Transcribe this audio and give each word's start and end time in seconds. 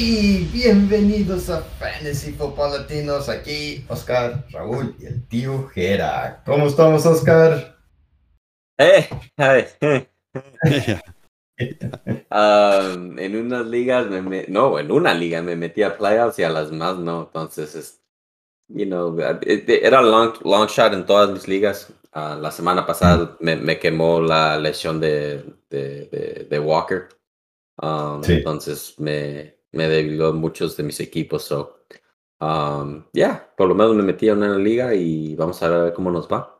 Hey, 0.00 0.48
bienvenidos 0.52 1.50
a 1.50 1.60
Fantasy 1.60 2.30
Football 2.30 2.82
Latinos. 2.82 3.28
Aquí 3.28 3.84
Oscar, 3.88 4.44
Raúl 4.52 4.94
y 5.00 5.06
el 5.06 5.26
tío 5.26 5.66
Gera. 5.70 6.40
¿Cómo 6.46 6.68
estamos, 6.68 7.04
Oscar? 7.04 7.76
Eh, 8.78 9.08
um, 12.30 13.18
en 13.18 13.36
unas 13.36 13.66
ligas, 13.66 14.06
me, 14.06 14.46
no, 14.46 14.78
en 14.78 14.92
una 14.92 15.12
liga 15.14 15.42
me 15.42 15.56
metí 15.56 15.82
a 15.82 15.98
playoffs 15.98 16.38
y 16.38 16.44
a 16.44 16.50
las 16.50 16.70
más 16.70 16.96
no. 16.96 17.22
Entonces, 17.22 17.74
es, 17.74 18.00
you 18.68 18.86
know, 18.86 19.18
era 19.18 20.00
long, 20.00 20.32
long 20.44 20.68
shot 20.68 20.92
en 20.92 21.06
todas 21.06 21.28
mis 21.30 21.48
ligas. 21.48 21.92
Uh, 22.14 22.40
la 22.40 22.52
semana 22.52 22.86
pasada 22.86 23.36
me, 23.40 23.56
me, 23.56 23.80
quemó 23.80 24.20
la 24.20 24.60
lesión 24.60 25.00
de, 25.00 25.42
de, 25.68 26.46
de, 26.48 26.58
Walker. 26.60 27.08
Um, 27.82 28.22
Entonces 28.24 28.94
me, 28.98 29.57
me 29.72 29.88
debiló 29.88 30.32
muchos 30.32 30.76
de 30.76 30.82
mis 30.82 31.00
equipos. 31.00 31.44
So, 31.44 31.84
um, 32.40 33.04
yeah, 33.12 33.52
por 33.56 33.68
lo 33.68 33.74
menos 33.74 33.94
me 33.94 34.02
metí 34.02 34.28
a 34.28 34.34
una 34.34 34.56
liga 34.56 34.94
y 34.94 35.34
vamos 35.34 35.62
a 35.62 35.68
ver 35.68 35.92
cómo 35.92 36.10
nos 36.10 36.28
va. 36.28 36.58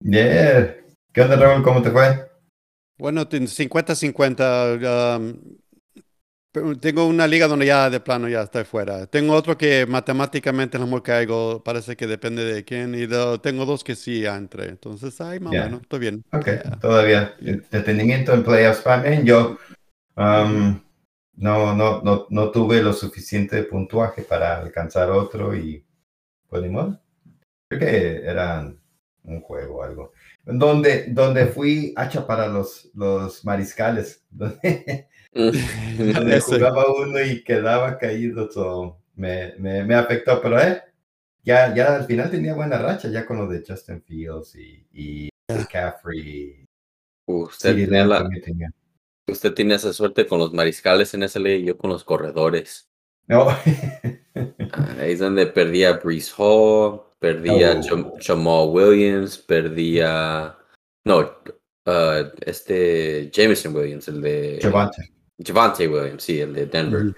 Yeah. 0.00 0.76
¿Qué 1.12 1.22
onda, 1.22 1.36
Raúl? 1.36 1.62
¿Cómo 1.62 1.82
te 1.82 1.90
fue? 1.90 2.30
Bueno, 2.98 3.28
50-50. 3.28 5.24
Um, 5.24 5.58
tengo 6.80 7.06
una 7.06 7.26
liga 7.26 7.46
donde 7.46 7.66
ya 7.66 7.90
de 7.90 8.00
plano 8.00 8.28
ya 8.28 8.42
estoy 8.42 8.64
fuera. 8.64 9.06
Tengo 9.06 9.34
otro 9.34 9.56
que 9.56 9.86
matemáticamente 9.86 10.78
que 11.02 11.12
hago 11.12 11.62
parece 11.62 11.96
que 11.96 12.06
depende 12.06 12.44
de 12.44 12.64
quién. 12.64 12.94
Y 12.94 13.06
tengo 13.40 13.64
dos 13.64 13.84
que 13.84 13.94
sí 13.94 14.24
entré. 14.36 14.68
Entonces, 14.68 15.20
ay, 15.20 15.40
más 15.40 15.52
bueno, 15.52 15.78
estoy 15.82 16.00
bien. 16.00 16.24
Ok, 16.32 16.48
todavía. 16.80 17.34
Detenimiento 17.70 18.32
en 18.34 18.42
playoffs 18.42 18.82
también. 18.82 19.24
Yo 19.24 19.58
um, 20.16 20.80
no, 21.38 21.74
no, 21.74 22.02
no, 22.02 22.26
no 22.30 22.50
tuve 22.50 22.82
lo 22.82 22.92
suficiente 22.92 23.62
puntuaje 23.62 24.22
para 24.22 24.58
alcanzar 24.58 25.10
otro 25.10 25.54
y 25.54 25.84
pues 26.48 26.62
ni 26.62 26.68
modo. 26.68 27.00
Creo 27.68 27.80
que 27.80 28.16
era 28.24 28.74
un 29.22 29.40
juego 29.42 29.76
o 29.76 29.82
algo. 29.82 30.12
Donde, 30.44 31.06
donde 31.10 31.46
fui 31.46 31.92
hacha 31.96 32.26
para 32.26 32.48
los, 32.48 32.90
los 32.94 33.44
mariscales, 33.44 34.24
donde, 34.30 35.06
jugaba 36.44 36.92
uno 36.92 37.20
y 37.20 37.44
quedaba 37.44 37.98
caído, 37.98 38.48
todo 38.48 38.98
me, 39.14 39.54
me, 39.58 39.84
me, 39.84 39.94
afectó, 39.94 40.40
pero 40.40 40.60
eh, 40.60 40.82
ya, 41.44 41.74
ya 41.74 41.96
al 41.96 42.04
final 42.06 42.30
tenía 42.30 42.54
buena 42.54 42.78
racha, 42.78 43.08
ya 43.08 43.26
con 43.26 43.38
lo 43.38 43.46
de 43.46 43.62
Justin 43.66 44.02
Fields 44.02 44.56
y, 44.56 44.86
y 44.92 45.28
McCaffrey. 45.52 46.64
Usted 47.26 47.74
tenía 47.74 48.06
la, 48.06 48.28
Usted 49.28 49.54
tiene 49.54 49.74
esa 49.74 49.92
suerte 49.92 50.26
con 50.26 50.38
los 50.38 50.52
mariscales 50.52 51.12
en 51.14 51.22
esa 51.22 51.38
ley 51.38 51.62
y 51.62 51.66
yo 51.66 51.76
con 51.78 51.90
los 51.90 52.04
corredores. 52.04 52.88
No. 53.26 53.48
Ahí 53.48 55.12
es 55.12 55.18
donde 55.18 55.46
perdía 55.58 55.94
Brees 55.94 56.32
Hall, 56.36 57.02
perdía 57.18 57.80
oh. 57.92 58.16
Jamal 58.20 58.68
Williams, 58.70 59.38
perdía. 59.38 60.56
No, 61.04 61.20
uh, 61.20 62.30
este 62.40 63.30
Jameson 63.30 63.76
Williams, 63.76 64.08
el 64.08 64.22
de. 64.22 64.58
Javante. 64.62 65.12
Javante 65.44 65.86
Williams, 65.86 66.22
sí, 66.22 66.40
el 66.40 66.54
de 66.54 66.66
Denver. 66.66 67.14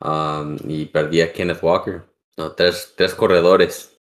Um, 0.00 0.56
y 0.68 0.84
perdía 0.86 1.32
Kenneth 1.32 1.62
Walker. 1.62 2.02
No, 2.36 2.52
tres, 2.52 2.92
tres 2.96 3.14
corredores. 3.14 3.93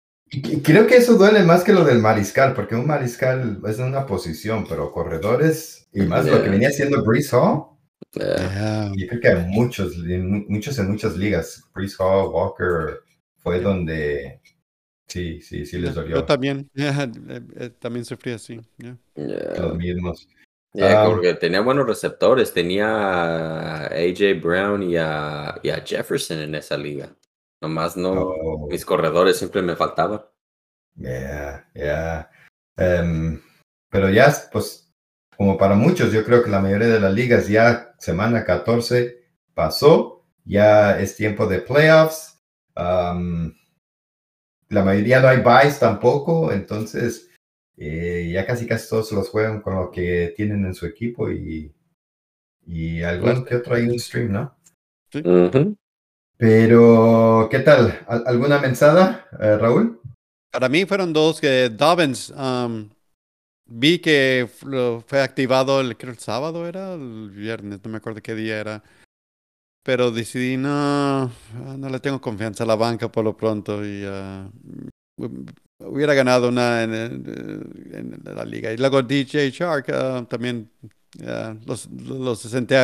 Creo 0.63 0.87
que 0.87 0.97
eso 0.97 1.15
duele 1.15 1.43
más 1.43 1.63
que 1.63 1.73
lo 1.73 1.83
del 1.83 1.99
mariscal, 1.99 2.53
porque 2.53 2.75
un 2.75 2.87
mariscal 2.87 3.59
es 3.67 3.77
una 3.79 4.05
posición, 4.05 4.65
pero 4.67 4.91
corredores 4.91 5.87
y 5.93 6.01
más 6.01 6.25
lo 6.25 6.41
que 6.41 6.49
venía 6.49 6.71
siendo 6.71 7.03
Brees 7.03 7.31
Hall. 7.33 7.65
Yo 8.13 9.07
creo 9.07 9.21
que 9.21 9.27
hay 9.27 9.45
muchos, 9.47 9.97
muchos 9.97 10.79
en 10.79 10.89
muchas 10.89 11.15
ligas. 11.15 11.63
Brees 11.73 11.95
Hall, 11.99 12.29
Walker, 12.31 13.01
fue 13.37 13.59
donde 13.59 14.39
sí, 15.07 15.41
sí, 15.41 15.65
sí 15.65 15.77
les 15.77 15.93
dolió. 15.93 16.17
Yo 16.17 16.25
también, 16.25 16.69
eh, 16.75 17.09
eh, 17.57 17.69
también 17.79 18.05
sufrí 18.05 18.31
así. 18.31 18.59
Los 19.15 19.77
mismos. 19.77 20.27
Ah, 20.81 21.05
porque 21.07 21.35
tenía 21.35 21.61
buenos 21.61 21.85
receptores, 21.85 22.51
tenía 22.51 22.87
a 22.87 23.85
AJ 23.85 24.41
Brown 24.41 24.81
y 24.81 24.97
a, 24.97 25.59
y 25.61 25.69
a 25.69 25.83
Jefferson 25.85 26.39
en 26.39 26.55
esa 26.55 26.75
liga. 26.77 27.15
Nomás 27.63 27.95
no, 27.95 28.11
oh. 28.11 28.67
mis 28.69 28.83
corredores 28.83 29.37
siempre 29.37 29.61
me 29.61 29.77
faltaban. 29.77 30.21
Yeah, 30.97 31.65
yeah. 31.73 32.29
Em, 32.75 33.41
pero 33.89 34.09
ya, 34.09 34.35
pues, 34.51 34.93
como 35.37 35.57
para 35.57 35.73
muchos, 35.75 36.11
yo 36.11 36.25
creo 36.25 36.43
que 36.43 36.49
la 36.49 36.59
mayoría 36.59 36.89
de 36.89 36.99
las 36.99 37.13
ligas 37.13 37.47
ya 37.47 37.95
semana 37.99 38.43
14 38.43 39.17
pasó, 39.53 40.25
ya 40.43 40.99
es 40.99 41.15
tiempo 41.15 41.47
de 41.47 41.59
playoffs. 41.59 42.37
la 42.75 43.13
mayoría 44.83 45.21
no 45.21 45.29
hay 45.29 45.37
buys 45.39 45.79
tampoco, 45.79 46.51
entonces 46.51 47.29
eh, 47.77 48.29
ya 48.33 48.45
casi 48.45 48.67
casi 48.67 48.89
todos 48.89 49.09
los 49.13 49.29
juegan 49.29 49.61
con 49.61 49.75
lo 49.75 49.89
que 49.89 50.33
tienen 50.35 50.65
en 50.65 50.73
su 50.73 50.85
equipo 50.85 51.31
y, 51.31 51.73
y 52.65 53.01
algún 53.03 53.45
que 53.45 53.55
otro 53.55 53.75
hay 53.75 53.83
un 53.83 53.97
stream, 53.97 54.33
¿no? 54.33 54.53
Sí. 55.11 55.23
Pero, 56.45 57.47
¿qué 57.49 57.59
tal? 57.59 58.03
¿Alguna 58.05 58.59
mensada, 58.59 59.29
eh, 59.39 59.57
Raúl? 59.57 60.01
Para 60.51 60.67
mí 60.67 60.83
fueron 60.83 61.13
dos 61.13 61.39
que 61.39 61.69
Dobbins, 61.69 62.31
um, 62.31 62.89
vi 63.65 63.99
que 63.99 64.49
fue 65.07 65.21
activado 65.21 65.79
el, 65.79 65.95
creo 65.95 66.11
el 66.11 66.19
sábado 66.19 66.67
era, 66.67 66.95
el 66.95 67.29
viernes, 67.29 67.79
no 67.81 67.89
me 67.89 67.99
acuerdo 67.99 68.21
qué 68.21 68.35
día 68.35 68.59
era. 68.59 68.83
Pero 69.83 70.11
decidí 70.11 70.57
no, 70.57 71.31
no 71.77 71.89
le 71.89 72.01
tengo 72.01 72.19
confianza 72.19 72.65
a 72.65 72.67
la 72.67 72.75
banca 72.75 73.09
por 73.09 73.23
lo 73.23 73.37
pronto 73.37 73.85
y 73.85 74.05
uh, 74.05 74.51
hubiera 75.79 76.13
ganado 76.13 76.49
una 76.49 76.83
en, 76.83 78.21
la 78.21 78.43
liga. 78.43 78.73
Y 78.73 78.75
luego 78.75 79.01
DJ 79.01 79.49
Shark 79.49 79.87
uh, 79.87 80.25
también 80.25 80.69
uh, 81.21 81.55
los, 81.65 81.89
los 81.89 82.41
senté 82.41 82.75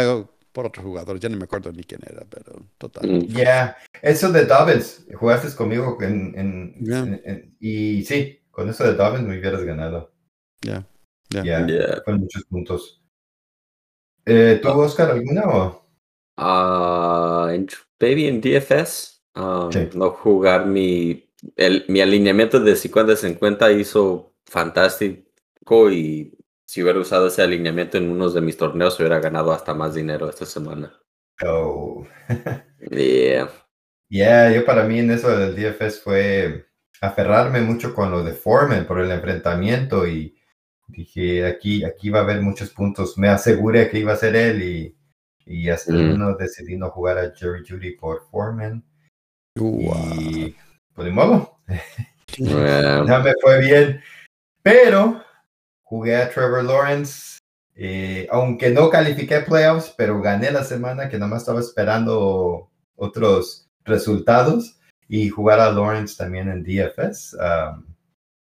por 0.51 0.65
otro 0.65 0.83
jugador, 0.83 1.19
ya 1.19 1.29
no 1.29 1.37
me 1.37 1.43
acuerdo 1.43 1.71
ni 1.71 1.83
quién 1.83 2.01
era, 2.05 2.25
pero 2.29 2.65
total. 2.77 3.09
Mm. 3.09 3.25
Ya, 3.27 3.77
eso 4.01 4.31
de 4.31 4.45
Dobbins, 4.45 5.05
jugaste 5.13 5.55
conmigo 5.55 5.97
en, 6.01 6.33
en, 6.37 7.55
y 7.59 8.03
sí, 8.03 8.41
con 8.51 8.69
eso 8.69 8.83
de 8.83 8.93
Dobbins 8.93 9.27
me 9.27 9.37
hubieras 9.37 9.63
ganado. 9.63 10.11
Ya, 10.61 10.85
ya. 11.29 11.43
Yeah. 11.43 12.03
Con 12.03 12.19
muchos 12.19 12.43
puntos. 12.45 13.01
Eh, 14.25 14.59
¿Tú, 14.61 14.69
Oscar, 14.69 15.11
alguna 15.11 15.43
o? 15.43 15.85
Uh, 16.37 17.49
en, 17.49 17.67
baby 17.99 18.27
en 18.27 18.41
DFS, 18.41 19.21
um, 19.35 19.69
no 19.95 20.11
jugar 20.11 20.65
mi, 20.65 21.29
el, 21.55 21.85
mi 21.87 22.01
alineamiento 22.01 22.59
de 22.59 22.73
50-50 22.73 23.79
hizo 23.79 24.33
fantástico 24.45 25.91
y 25.91 26.37
si 26.69 26.83
hubiera 26.83 26.99
usado 26.99 27.29
ese 27.29 27.41
alineamiento 27.41 27.97
en 27.97 28.11
unos 28.11 28.35
de 28.35 28.41
mis 28.41 28.55
torneos, 28.55 28.99
hubiera 28.99 29.17
ganado 29.17 29.51
hasta 29.51 29.73
más 29.73 29.95
dinero 29.95 30.29
esta 30.29 30.45
semana. 30.45 30.93
Oh. 31.43 32.05
yeah. 32.91 33.49
Yeah, 34.07 34.51
yo 34.51 34.63
para 34.65 34.83
mí 34.83 34.99
en 34.99 35.09
eso 35.09 35.35
del 35.35 35.55
DFS 35.55 36.03
fue 36.03 36.67
aferrarme 37.01 37.61
mucho 37.61 37.95
con 37.95 38.11
lo 38.11 38.23
de 38.23 38.33
Foreman 38.33 38.85
por 38.85 38.99
el 38.99 39.09
enfrentamiento 39.09 40.07
y 40.07 40.37
dije, 40.87 41.43
aquí, 41.47 41.83
aquí 41.83 42.11
va 42.11 42.19
a 42.19 42.21
haber 42.21 42.39
muchos 42.43 42.69
puntos. 42.69 43.17
Me 43.17 43.29
aseguré 43.29 43.89
que 43.89 43.97
iba 43.97 44.13
a 44.13 44.17
ser 44.17 44.35
él 44.35 44.61
y, 44.61 44.95
y 45.47 45.69
hasta 45.69 45.91
mm. 45.91 46.19
no 46.19 46.35
decidí 46.35 46.77
no 46.77 46.91
jugar 46.91 47.17
a 47.17 47.33
Jerry 47.35 47.63
Judy 47.67 47.95
por 47.95 48.29
Foreman. 48.29 48.85
Y 49.55 50.55
pues 50.93 51.05
de 51.05 51.11
modo. 51.11 51.61
no 52.37 53.23
me 53.23 53.33
fue 53.41 53.59
bien. 53.59 54.03
Pero 54.61 55.23
jugué 55.89 56.15
a 56.15 56.29
Trevor 56.29 56.63
Lawrence, 56.63 57.39
eh, 57.75 58.27
aunque 58.29 58.69
no 58.69 58.91
califiqué 58.91 59.39
playoffs, 59.39 59.91
pero 59.97 60.21
gané 60.21 60.51
la 60.51 60.63
semana 60.63 61.09
que 61.09 61.17
nada 61.17 61.31
más 61.31 61.41
estaba 61.41 61.59
esperando 61.59 62.69
otros 62.95 63.67
resultados 63.85 64.77
y 65.07 65.29
jugar 65.29 65.59
a 65.59 65.71
Lawrence 65.71 66.15
también 66.15 66.47
en 66.47 66.63
DFS. 66.63 67.33
Um, 67.33 67.87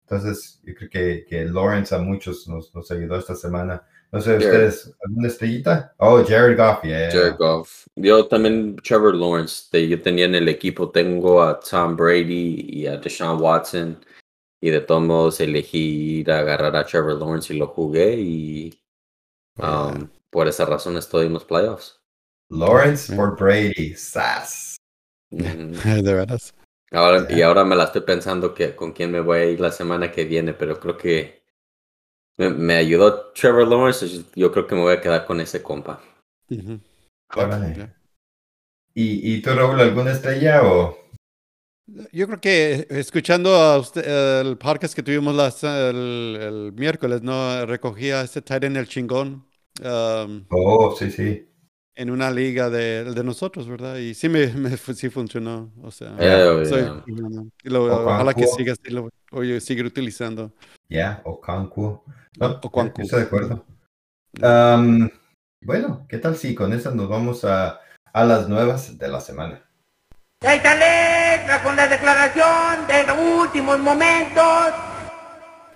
entonces, 0.04 0.62
yo 0.64 0.76
creo 0.76 0.90
que, 0.92 1.26
que 1.28 1.46
Lawrence 1.46 1.96
a 1.96 1.98
muchos 1.98 2.48
nos, 2.48 2.76
nos 2.76 2.92
ayudó 2.92 3.18
esta 3.18 3.34
semana. 3.34 3.82
No 4.12 4.22
sé, 4.22 4.38
¿ustedes 4.38 4.94
alguna 5.04 5.28
estrellita? 5.28 5.96
Oh, 5.98 6.24
Jared 6.24 6.58
Goff, 6.58 6.84
yeah. 6.84 7.10
Jared 7.10 7.38
Goff. 7.38 7.88
Yo 7.96 8.28
también, 8.28 8.76
Trevor 8.84 9.16
Lawrence. 9.16 9.88
yo 9.88 10.00
tenía 10.00 10.26
en 10.26 10.36
el 10.36 10.48
equipo, 10.48 10.92
tengo 10.92 11.42
a 11.42 11.60
Tom 11.60 11.96
Brady 11.96 12.68
y 12.70 12.86
a 12.86 12.98
Deshaun 12.98 13.42
Watson. 13.42 13.98
Y 14.62 14.70
de 14.70 14.80
todos 14.80 15.02
modos 15.02 15.40
elegí 15.40 16.20
ir 16.20 16.32
a 16.32 16.40
agarrar 16.40 16.76
a 16.76 16.86
Trevor 16.86 17.20
Lawrence 17.20 17.54
y 17.54 17.58
lo 17.58 17.68
jugué 17.68 18.14
y 18.14 18.80
um, 19.58 20.08
por 20.30 20.48
esa 20.48 20.66
razón 20.66 20.98
estoy 20.98 21.26
en 21.26 21.34
los 21.34 21.44
playoffs. 21.44 22.00
Lawrence 22.50 23.16
por 23.16 23.36
Brady, 23.38 23.96
sass. 23.96 24.78
De 25.32 26.14
veras. 26.14 26.54
Ahora, 26.92 27.26
Y 27.30 27.42
ahora 27.42 27.64
me 27.64 27.76
la 27.76 27.86
estoy 27.86 28.02
pensando 28.02 28.54
que 28.54 28.76
con 28.76 28.92
quién 28.92 29.12
me 29.12 29.22
voy 29.22 29.40
a 29.40 29.46
ir 29.46 29.60
la 29.60 29.72
semana 29.72 30.12
que 30.12 30.26
viene, 30.26 30.54
pero 30.54 30.80
creo 30.80 30.98
que 30.98 31.42
me, 32.38 32.76
ayudó 32.76 33.32
Trevor 33.32 33.68
Lawrence. 33.68 34.26
Yo 34.36 34.52
creo 34.52 34.68
que 34.68 34.76
me 34.76 34.82
voy 34.82 34.94
a 34.94 35.02
quedar 35.02 35.26
con 35.26 35.40
ese 35.40 35.64
compa. 35.64 36.02
¿Y, 38.94 39.36
y 39.36 39.42
tú, 39.42 39.52
Raúl, 39.52 39.80
alguna 39.80 40.12
estrella 40.12 40.64
o...? 40.64 40.98
Yo 42.12 42.28
creo 42.28 42.40
que 42.40 42.88
escuchando 42.90 43.54
a 43.56 43.78
usted, 43.78 44.42
el 44.42 44.58
podcast 44.58 44.94
que 44.96 45.04
tuvimos 45.04 45.36
las, 45.36 45.64
el, 45.64 46.38
el 46.42 46.74
miércoles, 46.74 47.22
¿no? 47.22 47.66
Recogía 47.66 48.22
este 48.22 48.42
tight 48.42 48.64
end 48.64 48.78
el 48.78 48.88
chingón. 48.88 49.46
um, 49.84 50.46
Oh, 50.50 50.96
sí, 50.98 51.12
sí. 51.12 51.48
en 51.96 52.10
una 52.10 52.32
liga 52.32 52.70
de, 52.70 53.04
de 53.04 53.24
nosotros, 53.24 53.68
¿verdad? 53.68 53.98
Y 53.98 54.14
sí 54.14 54.30
me, 54.30 54.48
me 54.54 54.76
sí 54.78 55.10
funcionó. 55.10 55.74
O 55.82 55.92
sea, 55.92 56.16
Eh, 56.20 56.66
soy- 56.66 56.82
yeah. 56.84 57.04
y 57.64 57.70
lo- 57.70 57.86
Okonkwo. 57.86 58.06
ojalá 58.14 58.34
que 58.34 58.48
siga 58.48 58.74
así, 58.74 58.92
lo 58.92 59.10
voy 59.32 59.56
a 59.56 59.60
seguir 59.60 59.86
utilizando. 59.86 60.54
Ya, 60.90 61.22
Okonkwo. 61.26 62.06
No, 62.40 62.60
Okonkwo. 62.64 63.04
estoy 63.04 63.20
de 63.20 63.26
acuerdo. 63.26 63.66
Am, 64.42 65.10
bueno, 65.62 66.06
¿qué 66.08 66.18
tal 66.18 66.36
si 66.38 66.56
con 66.56 66.72
eso 66.74 66.92
nos 66.96 67.10
vamos 67.10 67.44
a, 67.44 67.80
a 68.14 68.24
las 68.26 68.48
nuevas 68.48 68.98
de 68.98 69.08
la 69.10 69.20
semana? 69.20 69.66
Esta 70.42 70.74
letra 70.74 71.62
con 71.62 71.76
la 71.76 71.88
declaración 71.88 72.88
de 72.88 73.06
los 73.06 73.18
últimos 73.46 73.78
momentos. 73.78 74.74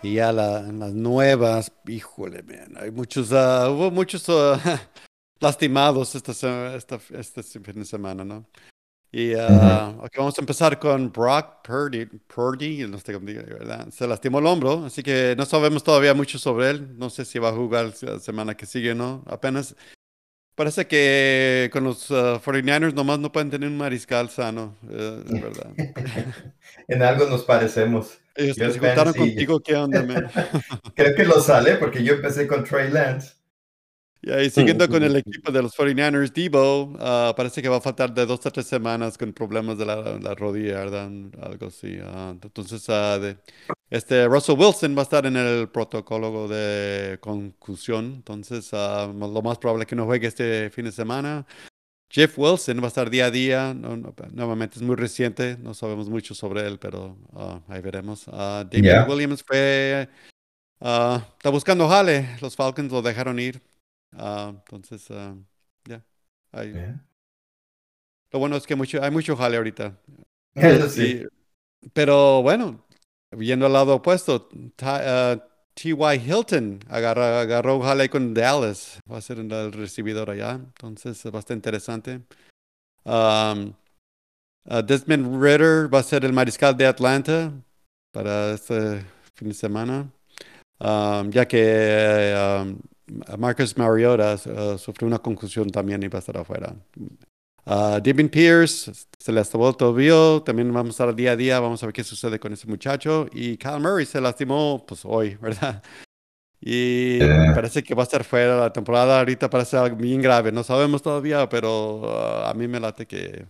Y 0.02 0.16
ya 0.16 0.32
la- 0.32 0.62
las 0.62 0.92
nuevas, 0.92 1.72
híjole, 1.88 2.42
man, 2.42 2.74
hay 2.80 2.90
muchos, 2.90 3.32
ah, 3.32 3.70
hubo 3.70 3.92
muchos 3.92 4.26
ah, 4.28 4.60
lastimados 5.40 6.16
esta, 6.16 6.32
esta, 6.76 7.00
este 7.12 7.44
fin 7.44 7.76
de 7.76 7.86
semana, 7.86 8.26
¿no? 8.26 8.46
Y 9.12 9.36
ah, 9.36 9.94
ok, 10.00 10.12
vamos 10.18 10.38
a 10.38 10.42
empezar 10.42 10.80
con 10.80 11.12
Brock 11.12 11.64
Purdy, 11.66 12.06
Purdy, 12.06 12.88
no 12.88 12.98
sé 12.98 13.14
cómo 13.14 13.28
diga, 13.28 13.44
¿verdad? 13.44 13.88
Se 13.92 14.08
lastimó 14.08 14.40
el 14.40 14.48
hombro, 14.48 14.86
así 14.86 15.04
que 15.04 15.36
no 15.38 15.46
sabemos 15.46 15.84
todavía 15.84 16.16
mucho 16.16 16.40
sobre 16.40 16.72
él. 16.72 16.98
No 16.98 17.12
sé 17.12 17.24
si 17.24 17.38
va 17.38 17.50
a 17.50 17.54
jugar 17.54 17.94
la 18.02 18.20
semana 18.20 18.58
que 18.58 18.66
sigue 18.66 18.92
o 18.94 18.96
no. 18.96 19.24
Apenas 19.28 19.76
parece 20.56 20.88
que 20.88 21.70
con 21.72 21.84
los 21.84 22.10
ah, 22.12 22.40
49ers 22.44 22.94
nomás 22.94 23.20
no 23.20 23.32
pueden 23.32 23.50
tener 23.50 23.70
un 23.70 23.78
mariscal 23.78 24.30
sano, 24.30 24.76
eh, 24.90 25.24
es 25.26 25.42
verdad. 25.42 25.72
En 26.88 27.02
algo 27.02 27.26
nos 27.28 27.44
parecemos. 27.44 28.20
Ellos 28.36 28.58
Yo 28.58 28.72
se 28.72 28.80
juntaron 28.80 29.14
pensé- 29.14 29.18
contigo, 29.20 29.60
¿qué 29.60 29.76
onda, 29.76 30.04
man? 30.04 30.28
Creo 30.96 31.16
que 31.16 31.26
lo 31.26 31.40
sale 31.42 31.76
porque 31.76 32.04
yo 32.04 32.14
empecé 32.16 32.46
con 32.48 32.64
Trey 32.64 32.92
Lance. 32.92 33.34
Y 34.28 34.32
ahí 34.32 34.50
siguiendo 34.50 34.90
con 34.90 35.04
el 35.04 35.16
equipo 35.18 35.52
de 35.52 35.62
los 35.62 35.76
49ers, 35.78 36.34
Debo, 36.34 36.96
ah, 37.00 37.32
parece 37.38 37.62
que 37.62 37.70
va 37.70 37.78
a 37.78 37.82
faltar 37.82 38.12
de 38.12 38.26
dos 38.26 38.44
a 38.48 38.50
tres 38.50 38.66
semanas 38.66 39.20
con 39.20 39.32
problemas 39.34 39.78
de 39.78 39.86
la, 39.86 40.18
la 40.18 40.34
rodilla, 40.34 40.80
¿verdad? 40.80 41.12
Algo 41.44 41.68
así. 41.68 42.00
ah, 42.02 42.32
entonces, 42.42 42.84
ah, 42.90 43.20
de- 43.20 43.38
este 43.92 44.26
Russell 44.28 44.58
Wilson 44.58 44.96
va 44.98 45.02
a 45.02 45.04
estar 45.04 45.28
en 45.28 45.38
el 45.38 45.70
protocolo 45.70 46.48
de 46.48 47.20
concusión. 47.22 48.06
Entonces, 48.16 48.72
lo 48.74 49.42
más 49.44 49.60
probable 49.60 49.84
es 49.84 49.88
que 49.90 49.96
no 49.96 50.06
juegue 50.06 50.26
este 50.28 50.72
fin 50.72 50.86
de 50.86 50.92
semana. 50.92 51.46
Jeff 52.10 52.34
Wilson 52.40 52.80
va 52.80 52.86
a 52.86 52.88
estar 52.88 53.12
día 53.12 53.28
a 53.28 53.32
día. 53.32 53.74
no- 53.76 53.96
no- 53.96 54.16
nuevamente 54.32 54.78
es 54.78 54.82
muy 54.82 54.96
reciente, 54.96 55.56
no 55.62 55.76
sabemos 55.76 56.10
mucho 56.10 56.34
sobre 56.34 56.66
él, 56.66 56.80
pero 56.80 57.16
ah, 57.36 57.62
ahí 57.68 57.82
veremos. 57.82 58.26
David 58.26 58.84
Ya. 58.86 59.06
Williams 59.08 59.44
fue. 59.44 60.10
está 60.80 61.50
buscando 61.52 61.88
jale. 61.88 62.28
Los 62.42 62.56
Falcons 62.56 62.92
lo 62.92 63.04
dejaron 63.04 63.38
ir. 63.40 63.62
Ah, 64.18 64.52
entonces, 64.56 65.10
ah, 65.12 65.36
ya. 65.86 66.04
Hay- 66.52 66.74
Ya. 66.74 67.06
Lo 68.32 68.40
bueno 68.40 68.56
es 68.58 68.66
que 68.68 68.76
mucho, 68.76 69.02
hay 69.02 69.12
mucho 69.12 69.36
jale 69.36 69.58
ahorita. 69.58 69.98
Eso 70.56 70.90
sí. 70.90 71.22
Y- 71.22 71.90
pero 71.94 72.42
bueno, 72.42 72.84
viendo 73.32 73.66
al 73.66 73.74
lado 73.74 73.96
opuesto, 73.96 74.48
Ty- 74.48 74.86
ah. 74.86 75.48
Hilton 75.78 76.80
agarra, 76.88 77.42
agarró 77.42 77.82
jale 77.82 78.10
con 78.10 78.34
Dallas. 78.34 79.00
Va 79.12 79.18
a 79.18 79.22
ser 79.22 79.40
el 79.40 79.74
recibidor 79.74 80.30
allá. 80.30 80.52
Entonces, 80.54 81.22
va 81.26 81.38
a 81.38 81.40
estar 81.40 81.56
interesante. 81.56 82.22
Um, 83.04 83.74
ah, 84.70 84.82
Desmond 84.82 85.42
Ritter 85.44 85.94
va 85.94 86.00
a 86.00 86.04
ser 86.04 86.24
el 86.24 86.32
mariscal 86.32 86.76
de 86.78 86.88
Atlanta 86.88 87.52
para 88.14 88.54
este 88.54 89.06
fin 89.36 89.50
de 89.50 89.54
semana. 89.54 90.10
Um, 90.80 91.30
ya 91.30 91.46
que 91.46 92.34
um, 92.36 92.80
Marcus 93.38 93.78
Mariota 93.78 94.36
uh, 94.36 94.78
sufrió 94.78 95.08
una 95.08 95.20
concusión 95.20 95.70
también 95.70 96.02
y 96.04 96.08
va 96.08 96.18
a 96.18 96.20
estar 96.20 96.38
afuera. 96.38 96.74
Uh, 97.66 98.00
Devin 98.02 98.30
Pierce 98.30 98.92
se 99.18 99.32
lastimó 99.32 99.70
el 99.70 99.76
tobillo, 99.76 100.44
también 100.44 100.72
vamos 100.72 101.00
a 101.00 101.04
estar 101.04 101.16
día 101.16 101.32
a 101.32 101.36
día, 101.36 101.60
vamos 101.60 101.82
a 101.82 101.88
ver 101.88 101.94
qué 101.94 102.04
sucede 102.04 102.40
con 102.40 102.54
ese 102.54 102.68
muchacho. 102.68 103.28
Y 103.34 103.58
Kyle 103.58 103.80
Murray 103.80 104.06
se 104.06 104.22
lastimó 104.22 104.84
pues 104.88 105.02
hoy, 105.04 105.36
¿verdad? 105.42 105.82
Y 106.62 107.20
Eh. 107.22 107.52
parece 107.54 107.84
que 107.84 107.94
va 107.96 108.04
a 108.04 108.06
estar 108.06 108.24
fuera 108.24 108.58
la 108.60 108.74
temporada, 108.74 109.20
ahorita 109.20 109.50
parece 109.50 109.78
algo 109.78 109.96
bien 109.98 110.22
grave, 110.22 110.52
no 110.52 110.64
sabemos 110.64 111.02
todavía, 111.02 111.48
pero 111.50 111.98
uh, 111.98 112.46
a 112.48 112.54
mí 112.56 112.68
me 112.68 112.80
late 112.80 113.06
que 113.06 113.46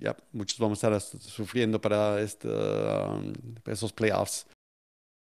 ya 0.00 0.16
muchos 0.32 0.58
vamos 0.58 0.82
a 0.82 0.96
estar 0.96 1.20
sufriendo 1.20 1.80
para 1.80 2.20
este, 2.20 2.48
um, 2.48 3.32
esos 3.66 3.92
playoffs. 3.92 4.46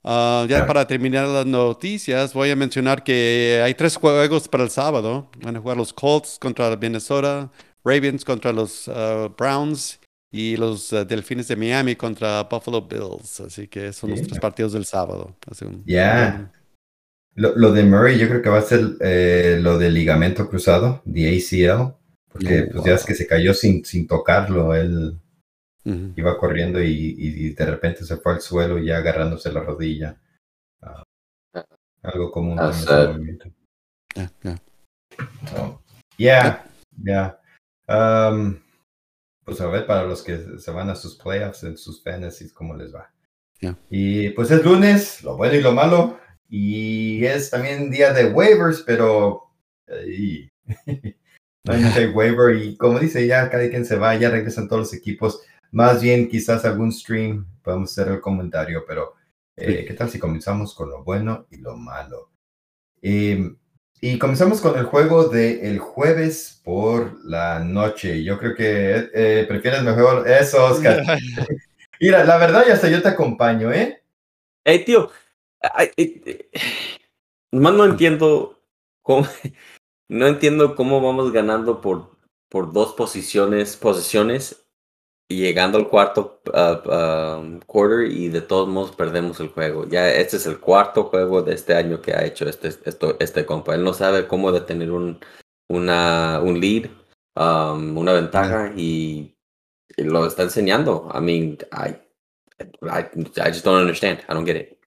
Ah, 0.04 0.46
ya 0.48 0.66
para 0.66 0.86
terminar 0.86 1.26
las 1.28 1.46
noticias, 1.46 2.34
voy 2.34 2.50
a 2.50 2.56
mencionar 2.56 3.02
que 3.02 3.60
hay 3.64 3.74
tres 3.74 3.96
juegos 3.96 4.48
para 4.48 4.64
el 4.64 4.70
sábado. 4.70 5.30
Van 5.42 5.56
a 5.56 5.60
jugar 5.60 5.76
los 5.78 5.92
Colts 5.94 6.38
contra 6.38 6.76
Minnesota, 6.76 7.50
Ravens 7.84 8.24
contra 8.24 8.52
los 8.52 8.88
ah, 8.88 9.28
Browns 9.36 10.00
y 10.30 10.56
los 10.56 10.92
ah, 10.92 11.04
Delfines 11.04 11.48
de 11.48 11.56
Miami 11.56 11.96
contra 11.96 12.42
Buffalo 12.44 12.82
Bills. 12.82 13.40
Así 13.40 13.66
que 13.68 13.92
son 13.92 14.10
los 14.10 14.20
Yeah. 14.20 14.26
tres 14.26 14.38
partidos 14.38 14.72
del 14.74 14.84
sábado. 14.84 15.34
Ya. 15.84 16.50
Lo, 17.34 17.56
lo 17.56 17.72
de 17.72 17.82
Murray 17.84 18.18
yo 18.18 18.28
creo 18.28 18.42
que 18.42 18.48
va 18.48 18.58
a 18.58 18.62
ser 18.62 18.96
eh, 19.00 19.58
lo 19.60 19.78
del 19.78 19.94
ligamento 19.94 20.48
cruzado, 20.48 21.02
the 21.12 21.28
ACL, 21.36 21.94
porque 22.28 22.68
Oh, 22.68 22.70
pues 22.70 22.84
ya 22.84 22.94
es 22.94 23.04
que 23.04 23.14
se 23.14 23.26
cayó 23.26 23.54
sin, 23.54 23.84
sin 23.84 24.06
tocarlo, 24.06 24.74
él 24.74 25.18
Ujú. 25.86 26.12
iba 26.16 26.38
corriendo 26.38 26.82
y, 26.82 26.88
y- 26.90 27.46
y 27.46 27.50
de 27.54 27.66
repente 27.66 28.04
se 28.04 28.16
fue 28.16 28.32
al 28.34 28.40
suelo 28.40 28.78
ya 28.78 28.98
agarrándose 28.98 29.52
la 29.52 29.60
rodilla. 29.60 30.16
Ah, 30.82 31.02
algo 32.02 32.30
común 32.30 32.58
Ah, 32.58 32.70
con 32.70 32.78
ese 32.80 33.06
movimiento. 33.08 33.50
Ya, 34.14 34.30
ya. 34.42 34.56
So, 35.50 35.82
yeah, 36.16 36.64
yeah. 37.02 37.38
Um, 37.88 38.60
pues 39.44 39.60
a 39.60 39.66
ver 39.66 39.86
para 39.86 40.04
los 40.06 40.22
que 40.22 40.58
se 40.58 40.70
van 40.70 40.88
a 40.90 40.94
sus 40.94 41.16
playoffs 41.16 41.64
en 41.64 41.76
sus 41.76 42.02
fantasies 42.02 42.52
cómo 42.52 42.74
les 42.74 42.94
va. 42.94 43.10
Ya. 43.60 43.76
Y 43.90 44.30
pues 44.30 44.50
es 44.50 44.64
lunes, 44.64 45.22
lo 45.22 45.36
bueno 45.36 45.54
y 45.54 45.60
lo 45.62 45.72
malo. 45.72 46.18
Y 46.48 47.24
es 47.26 47.50
también 47.50 47.90
día 47.90 48.12
de 48.12 48.30
waivers, 48.32 48.82
pero 48.82 49.50
ay, 49.88 50.48
no 51.66 51.72
hay 51.74 51.82
mucho 51.82 52.00
waiver. 52.14 52.56
Y 52.56 52.76
como 52.76 52.98
dice, 52.98 53.26
ya 53.26 53.50
cada 53.50 53.68
quien 53.68 53.84
se 53.84 53.96
va, 53.96 54.14
ya 54.16 54.30
regresan 54.30 54.68
todos 54.68 54.80
los 54.82 54.94
equipos. 54.94 55.42
Más 55.74 56.00
bien, 56.00 56.28
quizás 56.28 56.64
algún 56.64 56.92
stream 56.92 57.44
podemos 57.60 57.90
hacer 57.90 58.12
el 58.12 58.20
comentario, 58.20 58.84
pero 58.86 59.14
eh. 59.56 59.84
¿qué 59.84 59.92
tal 59.94 60.08
si 60.08 60.20
comenzamos 60.20 60.72
con 60.72 60.88
lo 60.88 61.02
bueno 61.02 61.48
y 61.50 61.56
lo 61.56 61.76
malo? 61.76 62.30
Em, 63.02 63.56
y 64.00 64.16
comenzamos 64.16 64.60
con 64.60 64.78
el 64.78 64.84
juego 64.84 65.24
del 65.24 65.80
jueves 65.80 66.60
por 66.62 67.18
la 67.24 67.58
noche. 67.58 68.22
Yo 68.22 68.38
creo 68.38 68.54
que 68.54 69.10
eh, 69.12 69.46
prefieres 69.48 69.82
mejor 69.82 70.28
eso, 70.28 70.64
Oscar. 70.64 71.02
Mira, 72.00 72.22
la 72.22 72.36
verdad, 72.36 72.64
ya 72.68 72.74
hasta 72.74 72.88
yo 72.88 73.02
te 73.02 73.08
acompaño, 73.08 73.72
¿eh? 73.72 74.00
Hey, 74.64 74.84
tío. 74.84 75.10
ay, 75.60 75.90
ay, 75.98 76.22
eh, 76.24 76.50
Nomás 77.50 77.74
no 77.74 77.84
entiendo 77.84 78.62
cómo. 79.02 79.26
No 80.06 80.26
entiendo 80.26 80.76
cómo 80.76 81.00
vamos 81.00 81.32
ganando 81.32 81.80
por, 81.80 82.18
por 82.50 82.74
dos 82.74 82.92
posiciones, 82.92 83.74
posiciones 83.74 84.63
llegando 85.28 85.78
al 85.78 85.88
cuarto 85.88 86.40
uh, 86.46 87.60
quarter 87.66 88.10
y 88.10 88.28
de 88.28 88.42
todos 88.42 88.68
modos 88.68 88.94
perdemos 88.94 89.40
el 89.40 89.48
juego. 89.48 89.86
Ya 89.88 90.10
este 90.10 90.36
es 90.36 90.46
el 90.46 90.60
cuarto 90.60 91.04
juego 91.04 91.42
de 91.42 91.54
este 91.54 91.74
año 91.74 92.00
que 92.00 92.12
ha 92.12 92.24
hecho 92.24 92.48
este, 92.48 92.68
esto, 92.68 93.16
este 93.18 93.46
compa. 93.46 93.74
Él 93.74 93.84
no 93.84 93.94
sabe 93.94 94.26
cómo 94.26 94.52
detener 94.52 94.90
un, 94.90 95.18
una, 95.68 96.40
un 96.42 96.60
lead, 96.60 96.90
um, 97.36 97.96
una 97.96 98.12
ventaja 98.12 98.72
y, 98.76 99.36
y 99.96 100.02
lo 100.04 100.26
está 100.26 100.42
enseñando. 100.42 101.10
I 101.14 101.20
mean, 101.20 101.58
I, 101.72 101.96
I, 102.82 103.06
I 103.36 103.48
just 103.48 103.64
don't 103.64 103.80
understand. 103.80 104.20
I 104.28 104.34
don't 104.34 104.46
get 104.46 104.56
it. 104.56 104.78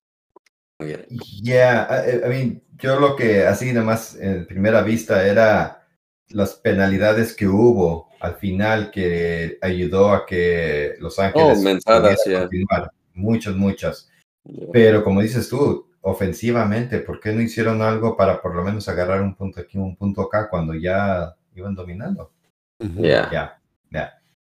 I 0.79 0.83
don't 0.83 0.89
get 0.91 1.07
it. 1.09 1.21
Yeah, 1.41 1.87
I, 1.89 2.25
I 2.25 2.29
mean, 2.29 2.63
yo 2.77 2.99
lo 2.99 3.15
que 3.15 3.45
así 3.45 3.73
nomás 3.73 4.15
en 4.15 4.45
primera 4.45 4.83
vista 4.83 5.25
era 5.25 5.87
las 6.29 6.55
penalidades 6.55 7.33
que 7.33 7.47
hubo 7.47 8.06
al 8.19 8.35
final 8.35 8.91
que 8.91 9.57
ayudó 9.61 10.11
a 10.13 10.25
que 10.25 10.95
Los 10.99 11.19
Ángeles 11.19 11.57
Oh, 11.59 11.61
mensadas, 11.61 12.21
pudiera 12.23 12.39
yeah. 12.39 12.47
continuar. 12.47 12.91
Muchas, 13.13 13.55
muchas. 13.55 14.09
Yeah. 14.43 14.67
Pero 14.71 15.03
como 15.03 15.21
dices 15.21 15.49
tú, 15.49 15.87
ofensivamente, 16.01 16.99
¿por 16.99 17.19
qué 17.19 17.33
no 17.33 17.41
hicieron 17.41 17.81
algo 17.81 18.15
para 18.15 18.41
por 18.41 18.55
lo 18.55 18.63
menos 18.63 18.87
agarrar 18.87 19.21
un 19.21 19.35
punto 19.35 19.59
aquí, 19.59 19.77
un 19.77 19.95
punto 19.95 20.21
acá 20.21 20.49
cuando 20.49 20.73
ya 20.73 21.35
iban 21.55 21.75
dominando? 21.75 22.31
Ya, 22.79 23.29
ya, 23.31 23.59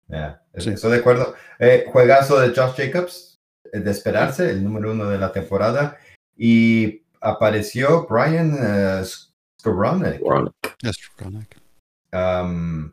ya. 0.09 0.43
Estoy 0.53 0.93
de 0.93 0.99
acuerdo. 0.99 1.35
Eh, 1.59 1.87
juegazo 1.91 2.41
de 2.41 2.49
Josh 2.49 2.75
Jacobs, 2.77 3.39
eh, 3.73 3.81
de 3.81 3.91
esperarse, 3.91 4.51
el 4.51 4.65
número 4.65 4.93
uno 4.93 5.09
de 5.09 5.19
la 5.19 5.33
temporada. 5.33 5.97
Y 6.37 7.03
apareció 7.21 8.07
Brian 8.09 8.57
eh, 8.61 9.03
it. 9.03 10.67
Yes, 10.83 11.11
Ronak. 11.19 11.57
Um, 12.13 12.93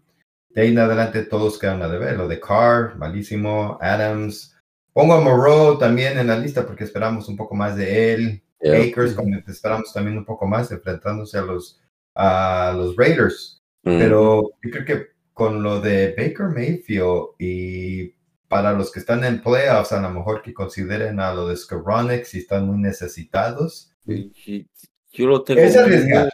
de 0.56 0.62
ahí 0.62 0.70
en 0.70 0.80
adelante 0.80 1.24
todos 1.24 1.60
quedan 1.60 1.82
a 1.82 1.90
deber. 1.90 2.16
Lo 2.16 2.30
de 2.30 2.40
Carr, 2.40 2.96
malísimo. 2.96 3.78
Adams. 3.82 4.56
Pongo 4.94 5.14
a 5.14 5.20
Moreau 5.20 5.78
también 5.78 6.18
en 6.18 6.28
la 6.28 6.38
lista 6.38 6.66
porque 6.66 6.86
esperamos 6.86 7.28
un 7.28 7.36
poco 7.36 7.56
más 7.56 7.76
de 7.76 8.14
él. 8.14 8.42
Yeah. 8.62 8.84
Akers, 8.84 9.14
como 9.14 9.36
esperamos 9.36 9.92
también 9.92 10.18
un 10.18 10.24
poco 10.24 10.48
más 10.48 10.72
enfrentándose 10.72 11.38
a 11.38 11.42
los, 11.42 11.82
a 12.16 12.74
los 12.74 12.96
Raiders. 12.96 13.62
Mm. 13.84 14.00
Pero 14.00 14.52
yo 14.64 14.72
creo 14.72 14.86
que 14.86 15.08
con 15.34 15.62
lo 15.62 15.82
de 15.82 16.16
Baker 16.18 16.48
Mayfield 16.48 17.36
y 17.38 18.16
para 18.48 18.72
los 18.72 18.94
que 18.94 19.00
están 19.00 19.26
en 19.26 19.42
playoffs, 19.42 19.92
a 19.92 20.00
lo 20.00 20.10
mejor 20.10 20.42
que 20.42 20.54
consideren 20.54 21.20
a 21.20 21.34
lo 21.34 21.50
de 21.50 21.58
Skowronek 21.58 22.24
si 22.24 22.40
están 22.40 22.66
muy 22.66 22.78
necesitados. 22.78 23.92
Yo 24.06 25.28
lo 25.28 25.44
tengo. 25.44 25.60
Es 25.60 25.76
arriesgar. 25.76 26.32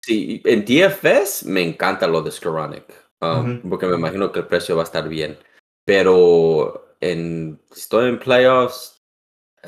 Sí, 0.00 0.40
en 0.44 0.64
DFS 0.64 1.46
me 1.46 1.62
encanta 1.62 2.06
lo 2.06 2.22
de 2.22 2.30
Um, 3.24 3.58
Ujú. 3.58 3.68
porque 3.70 3.86
me 3.86 3.96
imagino 3.96 4.30
que 4.32 4.40
el 4.40 4.46
precio 4.46 4.76
va 4.76 4.82
a 4.82 4.84
estar 4.84 5.08
bien. 5.08 5.38
Pero 5.84 6.96
en, 7.00 7.60
si 7.70 7.80
estoy 7.80 8.08
en 8.08 8.18
playoffs, 8.18 9.02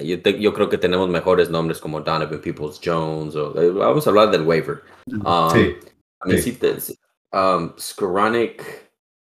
yo, 0.00 0.20
te- 0.20 0.38
yo 0.40 0.52
creo 0.52 0.68
que 0.68 0.78
tenemos 0.78 1.08
mejores 1.08 1.48
nombres 1.50 1.78
como 1.78 2.00
Donovan 2.00 2.40
Peoples 2.40 2.80
Jones. 2.84 3.34
O, 3.36 3.60
eh, 3.60 3.70
vamos 3.70 4.06
a 4.06 4.10
hablar 4.10 4.30
del 4.30 4.42
waiver. 4.42 4.82
Um, 5.06 5.50
Sí, 5.52 5.76
a 6.20 6.26
mí 6.28 6.38
sí. 6.38 6.52
sí 6.52 6.52
te- 6.58 6.76
um, 7.32 7.72
Skowronek 7.78 8.62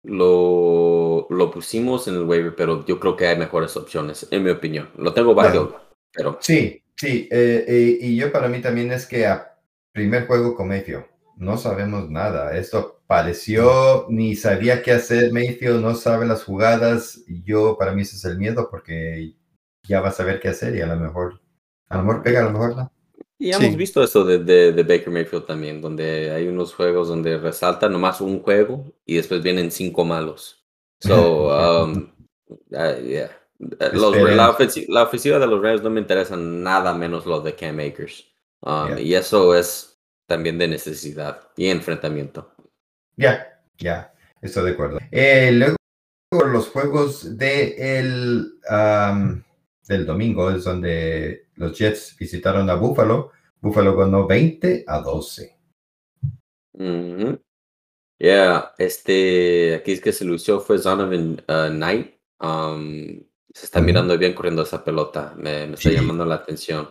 lo, 0.04 1.28
lo 1.30 1.52
pusimos 1.52 2.08
en 2.08 2.16
el 2.16 2.24
waiver, 2.24 2.56
pero 2.56 2.86
yo 2.86 3.00
creo 3.00 3.16
que 3.16 3.28
hay 3.28 3.38
mejores 3.38 3.76
opciones, 3.78 4.28
en 4.32 4.44
mi 4.44 4.50
opinión. 4.50 4.90
Lo 4.98 5.14
tengo 5.14 5.34
válido, 5.34 5.80
pero 6.12 6.38
sí, 6.42 6.84
sí. 6.96 7.28
eh, 7.32 7.66
eh, 7.68 7.98
y 8.02 8.16
yo 8.18 8.32
para 8.32 8.48
mí 8.50 8.62
también 8.62 8.92
es 8.92 9.06
que 9.06 9.26
a 9.26 9.58
primer 9.92 10.28
juego 10.28 10.56
con 10.56 10.68
Mayfield, 10.68 11.06
no 11.38 11.58
sabemos 11.58 12.10
nada. 12.10 12.56
Esto 12.58 13.02
pareció, 13.14 14.08
ni 14.10 14.36
sabía 14.36 14.82
qué 14.82 14.92
hacer 14.92 15.32
Mayfield, 15.32 15.82
no 15.82 15.94
sabe 15.94 16.26
las 16.26 16.44
jugadas. 16.44 17.22
Yo, 17.46 17.78
para 17.78 17.92
mí 17.94 18.02
ese 18.02 18.16
es 18.16 18.26
el 18.26 18.40
miedo 18.40 18.70
porque 18.72 19.36
ya 19.84 20.02
va 20.02 20.08
a 20.10 20.12
saber 20.12 20.40
qué 20.40 20.48
hacer 20.50 20.76
y 20.76 20.82
a 20.82 20.88
lo 20.88 20.96
mejor, 20.96 21.40
a 21.90 21.98
lo 21.98 22.04
mejor 22.06 22.24
pega, 22.24 22.40
a 22.42 22.46
lo 22.46 22.52
mejor 22.52 22.76
no. 22.76 22.92
Y 23.38 23.52
hemos 23.52 23.70
Sí. 23.70 23.76
visto 23.76 24.02
eso 24.04 24.24
de, 24.26 24.40
de, 24.40 24.72
de 24.72 24.82
Baker 24.84 25.12
Mayfield 25.12 25.46
también, 25.46 25.80
donde 25.80 26.32
hay 26.32 26.48
unos 26.48 26.74
juegos 26.74 27.08
donde 27.08 27.38
resalta 27.38 27.88
nomás 27.88 28.20
un 28.20 28.42
juego 28.42 28.84
y 29.06 29.18
después 29.18 29.44
vienen 29.44 29.70
cinco 29.70 30.04
malos. 30.06 30.66
So, 31.00 31.50
um, 31.84 32.12
uh, 32.48 33.02
yeah. 33.06 33.30
Los- 33.94 34.16
la, 34.18 34.50
ofensi- 34.52 34.88
la 34.90 35.04
ofensiva 35.04 35.38
de 35.38 35.46
los 35.48 35.62
Rams 35.62 35.84
no 35.84 35.92
me 35.92 36.02
interesa 36.02 36.36
nada 36.36 36.96
menos 36.96 37.28
lo 37.28 37.42
de 37.42 37.54
Cam 37.54 37.80
Akers. 37.80 38.26
Um, 38.62 38.88
Yeah. 38.88 39.00
Y 39.02 39.14
eso 39.16 39.54
es 39.56 40.00
también 40.26 40.58
de 40.58 40.68
necesidad 40.68 41.42
y 41.58 41.68
enfrentamiento. 41.68 42.53
Ya, 43.18 43.62
ya, 43.78 44.14
estoy 44.42 44.66
de 44.66 44.72
acuerdo. 44.72 45.00
Eh, 45.12 45.52
luego 45.52 46.48
los 46.48 46.70
juegos 46.70 47.38
de 47.38 48.00
el, 48.00 48.60
am, 48.68 49.44
del 49.88 50.06
domingo 50.06 50.50
es 50.52 50.64
donde 50.64 51.48
los 51.56 51.78
Jets 51.78 52.16
visitaron 52.18 52.70
a 52.70 52.76
Buffalo. 52.76 53.32
Buffalo 53.62 53.96
ganó 53.96 54.28
20 54.28 54.84
a 54.88 55.00
12. 55.00 55.58
Ujú. 56.74 57.40
Yeah, 58.20 58.74
este, 58.78 59.76
aquí 59.76 59.92
es 59.94 60.02
que 60.02 60.12
se 60.14 60.26
lució 60.26 60.60
fue 60.60 60.80
Zonovan 60.80 61.42
uh, 61.48 61.70
Knight. 61.70 62.16
Um, 62.40 63.22
se 63.54 63.66
está 63.66 63.82
mirando 63.82 64.18
bien 64.18 64.34
corriendo 64.34 64.64
esa 64.64 64.84
pelota, 64.84 65.34
me, 65.38 65.68
me 65.68 65.74
está 65.76 65.90
Sí. 65.90 65.96
llamando 65.96 66.26
la 66.26 66.36
atención. 66.36 66.90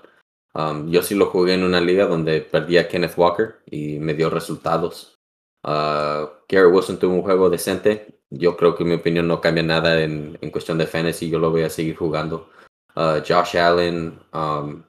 Um, 0.55 0.91
yo 0.91 1.03
sí 1.03 1.15
lo 1.15 1.27
jugué 1.27 1.55
en 1.55 1.65
una 1.65 1.81
liga 1.81 2.07
donde 2.07 2.43
perdí 2.43 2.77
a 2.79 2.87
Kenneth 2.87 3.17
Walker 3.17 3.57
y 3.67 3.99
me 3.99 4.15
dio 4.15 4.31
resultados. 4.31 5.19
Uh, 5.65 6.29
Garrett 6.49 6.73
Wilson 6.73 6.99
tuvo 6.99 7.15
un 7.15 7.23
juego 7.23 7.49
decente. 7.51 8.21
Yo 8.31 8.57
creo 8.57 8.75
que 8.75 8.83
en 8.83 8.89
mi 8.89 8.95
opinión 8.97 9.29
no 9.29 9.41
cambia 9.41 9.63
nada 9.63 10.01
en, 10.03 10.39
en 10.41 10.51
cuestión 10.51 10.79
de 10.79 10.87
fantasy. 10.87 11.31
Yo 11.31 11.39
lo 11.39 11.51
voy 11.51 11.63
a 11.63 11.71
seguir 11.71 11.97
jugando. 11.97 12.51
Uh, 12.97 13.23
Josh 13.27 13.57
Allen, 13.57 14.19
um, 14.33 14.83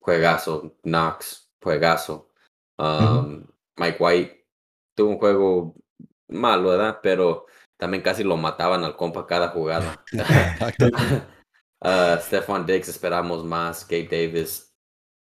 juegazo. 0.00 0.76
Knox, 0.82 1.50
juegazo. 1.62 2.30
Um, 2.78 3.44
Mike 3.76 3.96
White 3.98 4.46
tuvo 4.94 5.10
un 5.10 5.18
juego 5.18 5.74
malo, 6.28 6.70
¿verdad? 6.70 7.00
Pero 7.02 7.46
también 7.76 8.02
casi 8.02 8.24
lo 8.24 8.36
mataban 8.36 8.84
al 8.84 8.96
compa 8.96 9.26
cada 9.26 9.48
jugada. 9.48 10.04
Uh, 11.78 12.16
Stephon 12.20 12.64
Diggs 12.64 12.88
esperamos 12.88 13.44
más. 13.44 13.86
Gabe 13.86 14.08
Davis. 14.10 14.74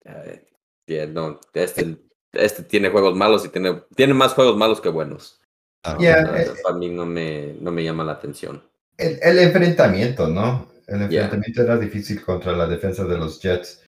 uh, 0.06 0.40
yeah, 0.88 1.06
no, 1.06 1.40
este, 1.54 1.98
este 2.36 2.64
tiene 2.64 2.90
juegos 2.90 3.16
malos 3.16 3.46
y 3.46 3.50
tiene, 3.50 3.84
tiene 3.96 4.14
más 4.14 4.34
juegos 4.34 4.58
malos 4.58 4.82
que 4.82 4.90
buenos. 4.90 5.40
Uh, 5.86 6.02
eh, 6.04 6.48
para 6.64 6.76
mí 6.78 6.90
no 6.90 7.06
me, 7.06 7.56
no 7.60 7.72
me 7.72 7.84
llama 7.84 8.04
la 8.04 8.14
atención. 8.14 8.64
el, 8.98 9.20
el 9.22 9.40
enfrentamiento, 9.40 10.28
¿no? 10.28 10.68
El 10.88 11.02
enfrentamiento 11.04 11.62
era 11.64 11.78
difícil 11.78 12.24
contra 12.24 12.54
la 12.54 12.68
defensa 12.68 13.04
de 13.06 13.18
los 13.18 13.40
Jets. 13.42 13.86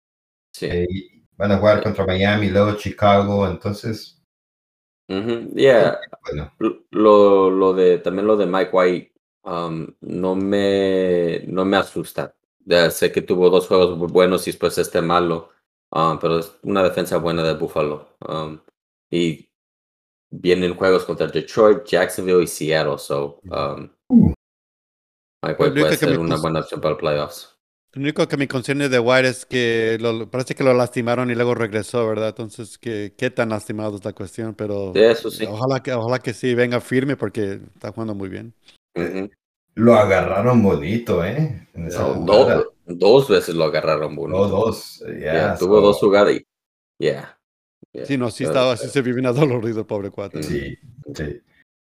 Sí. 0.54 0.66
Eh, 0.68 0.88
van 1.38 1.52
a 1.52 1.58
jugar 1.58 1.82
contra 1.84 2.06
Miami, 2.06 2.50
luego 2.50 2.76
Chicago, 2.76 3.48
entonces, 3.48 4.14
Ujú, 5.10 5.52
Yeah. 5.56 6.00
bueno, 6.24 6.52
Lo, 6.92 7.50
lo 7.50 7.74
de, 7.74 8.00
también 8.00 8.28
lo 8.28 8.36
de 8.36 8.46
Mike 8.46 8.72
White 8.74 9.14
um, 9.44 9.88
no, 10.02 10.36
me, 10.36 11.42
no 11.48 11.64
me 11.64 11.78
asusta. 11.78 12.36
Ya 12.66 12.90
sé 12.92 13.12
que 13.12 13.22
tuvo 13.22 13.50
dos 13.50 13.68
juegos 13.68 13.98
bu- 13.98 14.12
buenos 14.12 14.46
y 14.48 14.52
después 14.52 14.78
este 14.78 15.02
malo, 15.02 15.50
um, 15.92 16.20
pero 16.20 16.40
es 16.40 16.52
una 16.64 16.84
defensa 16.84 17.18
buena 17.18 17.44
de 17.44 17.54
Buffalo. 17.56 18.10
Um, 18.28 18.60
y 19.12 19.50
vienen 20.30 20.76
juegos 20.76 21.06
contra 21.06 21.28
Detroit, 21.28 21.86
Jacksonville 21.86 22.44
y 22.44 22.48
Seattle, 22.48 22.98
so 22.98 23.40
um, 23.52 23.90
Uh. 24.10 24.34
Puede 25.56 25.96
ser 25.96 26.18
una 26.20 26.36
buena 26.38 26.60
opción 26.62 26.82
para 26.82 26.92
los 26.94 27.00
playoffs. 27.00 27.54
Lo 27.94 28.02
único 28.02 28.28
que 28.28 28.38
me 28.38 28.48
concierne 28.48 28.90
de 28.90 29.00
White 29.00 29.28
es 29.30 29.46
que 29.46 29.98
lo- 30.00 30.30
parece 30.30 30.56
que 30.56 30.64
lo 30.64 30.74
lastimaron 30.74 31.32
y 31.32 31.36
luego 31.36 31.56
regresó, 31.56 32.08
¿verdad? 32.08 32.30
Entonces, 32.30 32.78
que, 32.78 33.14
¿qué 33.18 33.30
tan 33.32 33.50
lastimado 33.50 33.96
es 33.96 34.04
la 34.04 34.14
cuestión? 34.14 34.54
Pero 34.56 34.92
Sí, 34.94 35.00
eso 35.02 35.32
sí. 35.32 35.46
ojalá 35.48 35.82
que, 35.82 35.94
ojalá 35.94 36.20
que 36.20 36.34
sí 36.34 36.54
venga 36.54 36.82
firme 36.82 37.16
porque 37.16 37.62
está 37.74 37.92
jugando 37.92 38.14
muy 38.14 38.30
bien. 38.30 38.54
Ujú. 38.96 39.30
lo 39.76 39.94
agarraron 39.96 40.64
bonito, 40.64 41.24
¿eh? 41.24 41.68
En 41.76 41.88
esa 41.88 42.02
No. 42.02 42.64
Dos, 42.88 43.30
veces 43.30 43.56
lo 43.56 43.66
agarraron 43.66 44.16
No, 44.16 44.22
bonito. 44.22 44.48
dos. 44.48 45.04
eh, 45.08 45.20
Yeah, 45.22 45.34
ya, 45.34 45.58
tuvo 45.58 45.82
dos 45.82 45.98
jugadas 45.98 46.34
y. 46.34 46.48
Yeah. 47.00 47.38
yeah. 47.94 48.06
Sí, 48.06 48.18
no, 48.18 48.32
sí 48.32 48.44
estaba, 48.44 48.76
sí 48.78 48.88
se 48.90 49.02
vio 49.02 49.14
bien 49.14 49.28
adolorido 49.28 49.82
el 49.82 49.86
pobre 49.86 50.10
cuate. 50.10 50.42
Sí, 50.42 50.78
sí. 51.14 51.42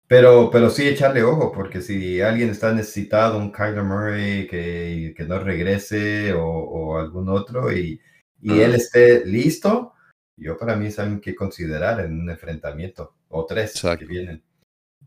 Pero, 0.07 0.51
pero 0.51 0.71
sí 0.71 0.89
echarle 0.89 1.23
ojo, 1.23 1.53
porque 1.53 1.81
si 1.81 2.21
alguien 2.21 2.51
está 2.51 2.73
necesitado, 2.73 3.39
un 3.39 3.53
Kyler 3.53 3.85
Murray 3.85 4.49
que, 4.49 5.15
que 5.17 5.25
no 5.25 5.39
regrese 5.39 6.33
o, 6.33 6.45
o 6.45 6.99
algún 6.99 7.29
otro, 7.29 7.73
y, 7.73 8.01
y 8.43 8.61
él 8.61 8.75
esté 8.75 9.25
listo, 9.25 9.93
yo 10.37 10.59
para 10.59 10.75
mí 10.75 10.87
es 10.87 10.99
alguien 10.99 11.21
que 11.21 11.37
considerar 11.37 12.01
en 12.01 12.23
un 12.23 12.29
enfrentamiento, 12.31 13.15
o 13.29 13.47
tres 13.47 13.77
Exacto. 13.77 14.01
que 14.01 14.07
vienen. 14.07 14.43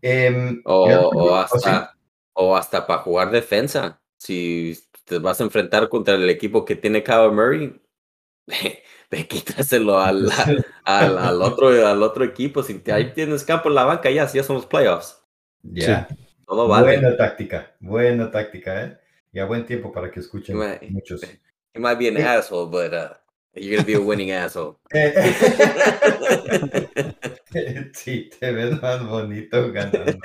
Em, 0.02 0.62
O, 0.64 0.86
o 0.86 1.34
o 1.34 1.48
sí, 1.48 1.56
hasta, 1.58 1.98
o 2.34 2.56
hasta 2.56 2.88
para 2.88 3.02
jugar 3.02 3.30
defensa. 3.30 4.02
Si 4.18 4.78
te 5.06 5.20
vas 5.20 5.40
a 5.42 5.44
enfrentar 5.44 5.90
contra 5.90 6.16
el 6.16 6.30
equipo 6.30 6.66
que 6.66 6.76
tiene 6.76 7.04
Kyler 7.04 7.32
Murray, 7.32 7.82
ve, 9.12 9.28
quítaselo 9.28 10.00
al, 10.00 10.30
al, 10.86 11.18
al 11.18 11.42
otro, 11.42 11.68
al 11.88 12.02
otro 12.04 12.24
equipo. 12.24 12.64
Si 12.64 12.76
te- 12.80 12.92
ahí 12.94 13.12
tienes 13.14 13.44
campo 13.44 13.70
en 13.70 13.76
la 13.76 13.86
banca, 13.86 14.10
ya, 14.10 14.28
si 14.28 14.38
ya 14.38 14.44
son 14.44 14.58
los 14.58 14.66
playoffs. 14.66 15.22
ya. 15.64 16.08
Todo 16.46 16.68
vale. 16.68 17.00
Buena 17.00 17.18
táctica, 17.18 17.74
buena 17.80 18.30
táctica, 18.30 18.84
¿eh? 18.84 18.98
Y 19.32 19.40
a 19.40 19.46
buen 19.46 19.66
tiempo 19.66 19.92
para 19.92 20.12
que 20.12 20.20
escuchen 20.20 20.60
Right. 20.60 20.84
muchos. 20.92 21.22
You 21.74 21.82
might 21.82 21.98
be 21.98 22.08
an 22.10 22.18
Eh. 22.18 22.24
asshole, 22.24 22.70
but 22.70 22.94
uh, 22.94 23.14
you're 23.56 23.78
going 23.78 23.80
to 23.80 23.86
be 23.86 23.96
a 23.96 24.00
winning 24.00 24.32
asshole. 24.32 24.76
sí, 27.94 28.30
te 28.40 28.52
ves 28.52 28.82
más 28.82 29.08
bonito 29.08 29.72
ganando. 29.72 30.18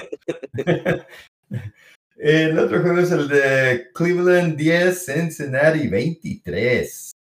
El 2.20 2.58
otro 2.58 2.82
juego 2.82 2.98
es 2.98 3.12
el 3.12 3.28
de 3.28 3.90
Cleveland 3.94 4.56
10, 4.56 5.04
Cincinnati 5.04 5.86
23. 5.86 7.12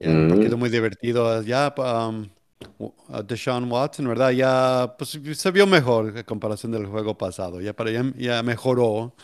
Ya, 0.00 0.10
un 0.10 0.28
partido 0.28 0.56
muy 0.56 0.70
divertido. 0.70 1.42
Ya, 1.42 1.74
um, 1.76 2.30
Deshaun 3.26 3.70
Watson, 3.70 4.08
¿verdad? 4.08 4.30
Ya 4.30 4.94
pues, 4.96 5.20
se 5.38 5.50
vio 5.50 5.66
mejor 5.66 6.16
en 6.16 6.22
comparación 6.24 6.72
del 6.72 6.86
juego 6.86 7.18
pasado. 7.18 7.60
Ya, 7.60 7.74
para, 7.74 7.90
ya, 7.90 8.10
ya 8.16 8.42
mejoró. 8.42 9.14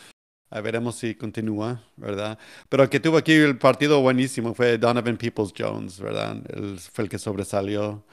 A 0.50 0.60
veremos 0.60 0.96
si 0.96 1.14
continúa, 1.14 1.82
¿verdad? 1.96 2.36
Pero 2.68 2.82
el 2.82 2.88
que 2.90 2.98
tuvo 3.00 3.16
aquí 3.16 3.32
el 3.32 3.56
partido 3.56 4.02
buenísimo 4.02 4.52
fue 4.52 4.78
Donovan 4.78 5.16
Peoples 5.16 5.54
Jones, 5.56 6.00
¿verdad? 6.00 6.36
Él 6.52 6.78
fue 6.78 7.04
el 7.04 7.10
que 7.10 7.18
sobresalió. 7.18 8.04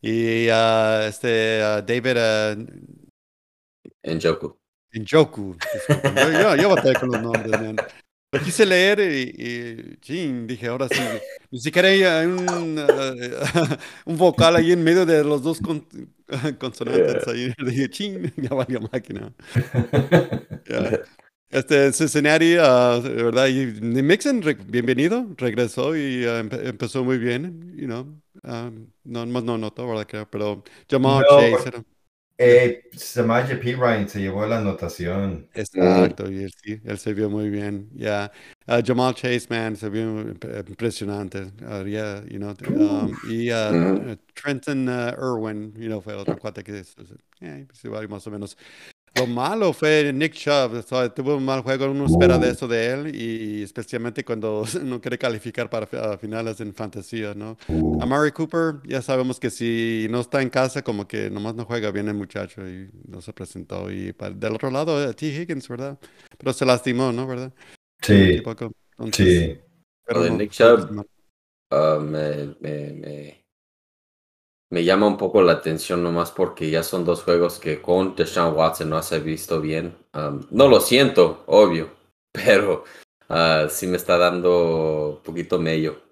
Y 0.00 0.48
uh, 0.48 1.02
este 1.08 1.60
uh, 1.62 1.82
David 1.84 2.16
uh, 2.16 2.66
En 4.02 4.20
Joku. 4.20 4.63
Njoku. 5.00 5.56
disculpen. 5.72 6.14
Yo, 6.42 6.56
yo, 6.56 6.68
batallé 6.70 6.94
con 7.00 7.10
los 7.10 7.22
nombres, 7.22 7.50
man. 7.60 7.76
Lo 8.32 8.40
quise 8.40 8.66
leer 8.66 8.98
y, 9.00 9.32
y 9.38 9.96
chin, 10.00 10.46
dije, 10.46 10.66
ahora 10.66 10.88
sí. 10.88 11.00
Ni 11.50 11.60
siquiera 11.60 11.88
hay 11.88 12.26
un, 12.26 12.76
eh, 12.78 13.30
un 14.06 14.16
vocal 14.18 14.56
ahí 14.56 14.72
en 14.72 14.82
medio 14.82 15.06
de 15.06 15.22
los 15.22 15.42
dos 15.42 15.60
con- 15.60 15.86
consonantes 16.58 17.26
ahí. 17.28 17.52
Dije, 17.64 17.88
chin, 17.90 18.32
ya 18.36 18.50
valió 18.50 18.80
máquina. 18.92 19.32
Ya. 20.68 21.00
Este 21.50 21.92
Cincinnati, 21.92 22.56
ah, 22.58 22.98
de 23.00 23.10
verdad, 23.10 23.46
y 23.46 23.66
Mixon, 24.02 24.42
re- 24.42 24.54
bienvenido, 24.54 25.26
regresó 25.36 25.94
y 25.96 26.24
ah, 26.24 26.42
empe- 26.42 26.66
empezó 26.66 27.04
muy 27.04 27.18
bien, 27.18 27.76
you 27.76 27.86
know. 27.86 28.20
ah, 28.42 28.72
no, 29.04 29.26
más 29.26 29.44
no 29.44 29.56
notó, 29.58 29.86
¿verdad? 29.86 30.06
Creo, 30.08 30.28
pero 30.28 30.64
Jamal 30.90 31.24
No, 31.30 31.38
Chase 31.38 31.70
por- 31.70 31.84
Eh, 32.38 32.82
Samaje 32.96 33.56
P. 33.56 33.74
Ryan 33.76 34.08
se 34.08 34.20
llevó 34.20 34.44
la 34.46 34.58
anotación. 34.58 35.48
Exacto, 35.54 36.30
y 36.30 36.42
él, 36.42 36.50
sí, 36.62 36.80
él 36.84 36.98
se 36.98 37.14
vio 37.14 37.30
muy 37.30 37.48
bien. 37.48 37.88
Ya, 37.94 38.32
Ah, 38.66 38.80
Jamal 38.84 39.14
Chase, 39.14 39.46
man, 39.50 39.76
se 39.76 39.88
vio 39.88 40.02
imp- 40.24 40.68
impresionante. 40.68 41.52
Ah, 41.64 41.82
yeah, 41.84 42.22
you 42.28 42.38
know, 42.38 42.54
um, 42.76 43.14
y 43.22 43.50
eh, 43.50 44.16
Trenton 44.34 44.88
ah, 44.88 45.14
Irwin, 45.16 45.72
you 45.76 45.86
know, 45.88 46.00
fue 46.00 46.14
otro 46.14 46.36
cuate 46.38 46.64
que 46.64 46.78
es- 46.80 46.96
es- 46.98 47.14
eh, 47.40 47.66
sí, 47.72 47.88
va 47.88 48.00
más 48.08 48.26
o 48.26 48.30
menos. 48.30 48.56
Lo 49.16 49.28
malo 49.28 49.72
fue 49.72 50.12
Nick 50.12 50.32
Chubb, 50.32 50.74
o 50.74 50.82
sea, 50.82 51.08
tuvo 51.14 51.36
un 51.36 51.44
mal 51.44 51.60
juego, 51.60 51.88
uno 51.88 52.06
espera 52.06 52.36
de 52.36 52.50
eso 52.50 52.66
de 52.66 52.90
él, 52.90 53.14
y 53.14 53.62
especialmente 53.62 54.24
cuando 54.24 54.64
no 54.82 55.00
quiere 55.00 55.18
calificar 55.18 55.70
para 55.70 56.18
finales 56.18 56.60
en 56.60 56.74
fantasía, 56.74 57.32
¿no? 57.32 57.56
Amari 58.00 58.32
Cooper, 58.32 58.80
ya 58.84 59.02
sabemos 59.02 59.38
que 59.38 59.50
si 59.50 60.08
no 60.10 60.20
está 60.20 60.42
en 60.42 60.50
casa, 60.50 60.82
como 60.82 61.06
que 61.06 61.30
nomás 61.30 61.54
no 61.54 61.64
juega 61.64 61.92
bien 61.92 62.08
el 62.08 62.14
muchacho 62.14 62.68
y 62.68 62.90
no 63.06 63.20
se 63.20 63.32
presentó. 63.32 63.88
Y 63.88 64.12
del 64.34 64.54
otro 64.54 64.70
lado, 64.72 65.08
eh, 65.08 65.14
T. 65.14 65.26
Higgins, 65.26 65.68
¿verdad? 65.68 65.96
Pero 66.36 66.52
se 66.52 66.66
lastimó, 66.66 67.12
¿no? 67.12 67.28
¿Verdad? 67.28 67.52
sí. 68.02 68.42
Entonces, 68.96 69.56
sí. 69.56 69.60
pero 70.04 70.22
de 70.24 70.30
no, 70.30 70.36
Nick 70.38 70.50
Chubb. 70.50 70.90
no. 70.90 71.06
Ah, 71.70 71.98
me, 72.00 72.54
me, 72.60 72.92
me, 72.94 73.43
me 74.74 74.82
llama 74.82 75.06
un 75.06 75.16
poco 75.16 75.40
la 75.40 75.52
atención 75.52 76.02
nomás 76.02 76.32
porque 76.32 76.68
ya 76.68 76.82
son 76.82 77.04
dos 77.04 77.22
juegos 77.22 77.60
que 77.60 77.80
con 77.80 78.16
Deshaun 78.16 78.56
Watson 78.56 78.90
no 78.90 79.00
se 79.04 79.14
ha 79.14 79.18
visto 79.20 79.60
bien. 79.60 79.94
Um, 80.12 80.44
no 80.50 80.68
lo 80.68 80.80
siento, 80.80 81.44
obvio, 81.46 81.90
pero 82.32 82.82
ah, 83.28 83.68
sí 83.70 83.86
me 83.86 83.96
está 83.96 84.18
dando 84.18 85.18
un 85.18 85.22
poquito 85.22 85.60
medio. 85.60 86.02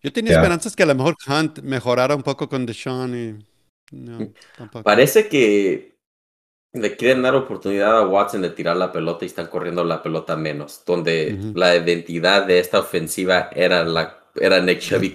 Yo 0.00 0.12
tenía 0.12 0.34
esperanzas 0.34 0.76
que 0.76 0.84
a 0.84 0.86
lo 0.86 0.94
mejor 0.94 1.16
Hunt 1.26 1.58
mejorara 1.62 2.14
un 2.14 2.22
poco 2.22 2.48
con 2.48 2.64
Deshaun 2.66 3.16
y 3.16 3.44
no, 3.90 4.32
tampoco. 4.56 4.84
Parece 4.84 5.28
que 5.28 5.98
le 6.72 6.96
quieren 6.96 7.22
dar 7.22 7.34
oportunidad 7.34 7.98
a 7.98 8.06
Watson 8.06 8.42
de 8.42 8.50
tirar 8.50 8.76
la 8.76 8.92
pelota 8.92 9.24
y 9.24 9.26
están 9.26 9.48
corriendo 9.48 9.82
la 9.82 10.04
pelota 10.04 10.36
menos, 10.36 10.84
donde 10.86 11.36
la 11.52 11.74
identidad 11.74 12.46
de 12.46 12.60
esta 12.60 12.78
ofensiva 12.78 13.50
era, 13.52 13.82
la, 13.82 14.20
era 14.36 14.60
Nick 14.60 14.78
Chubb 14.78 15.02
y 15.02 15.12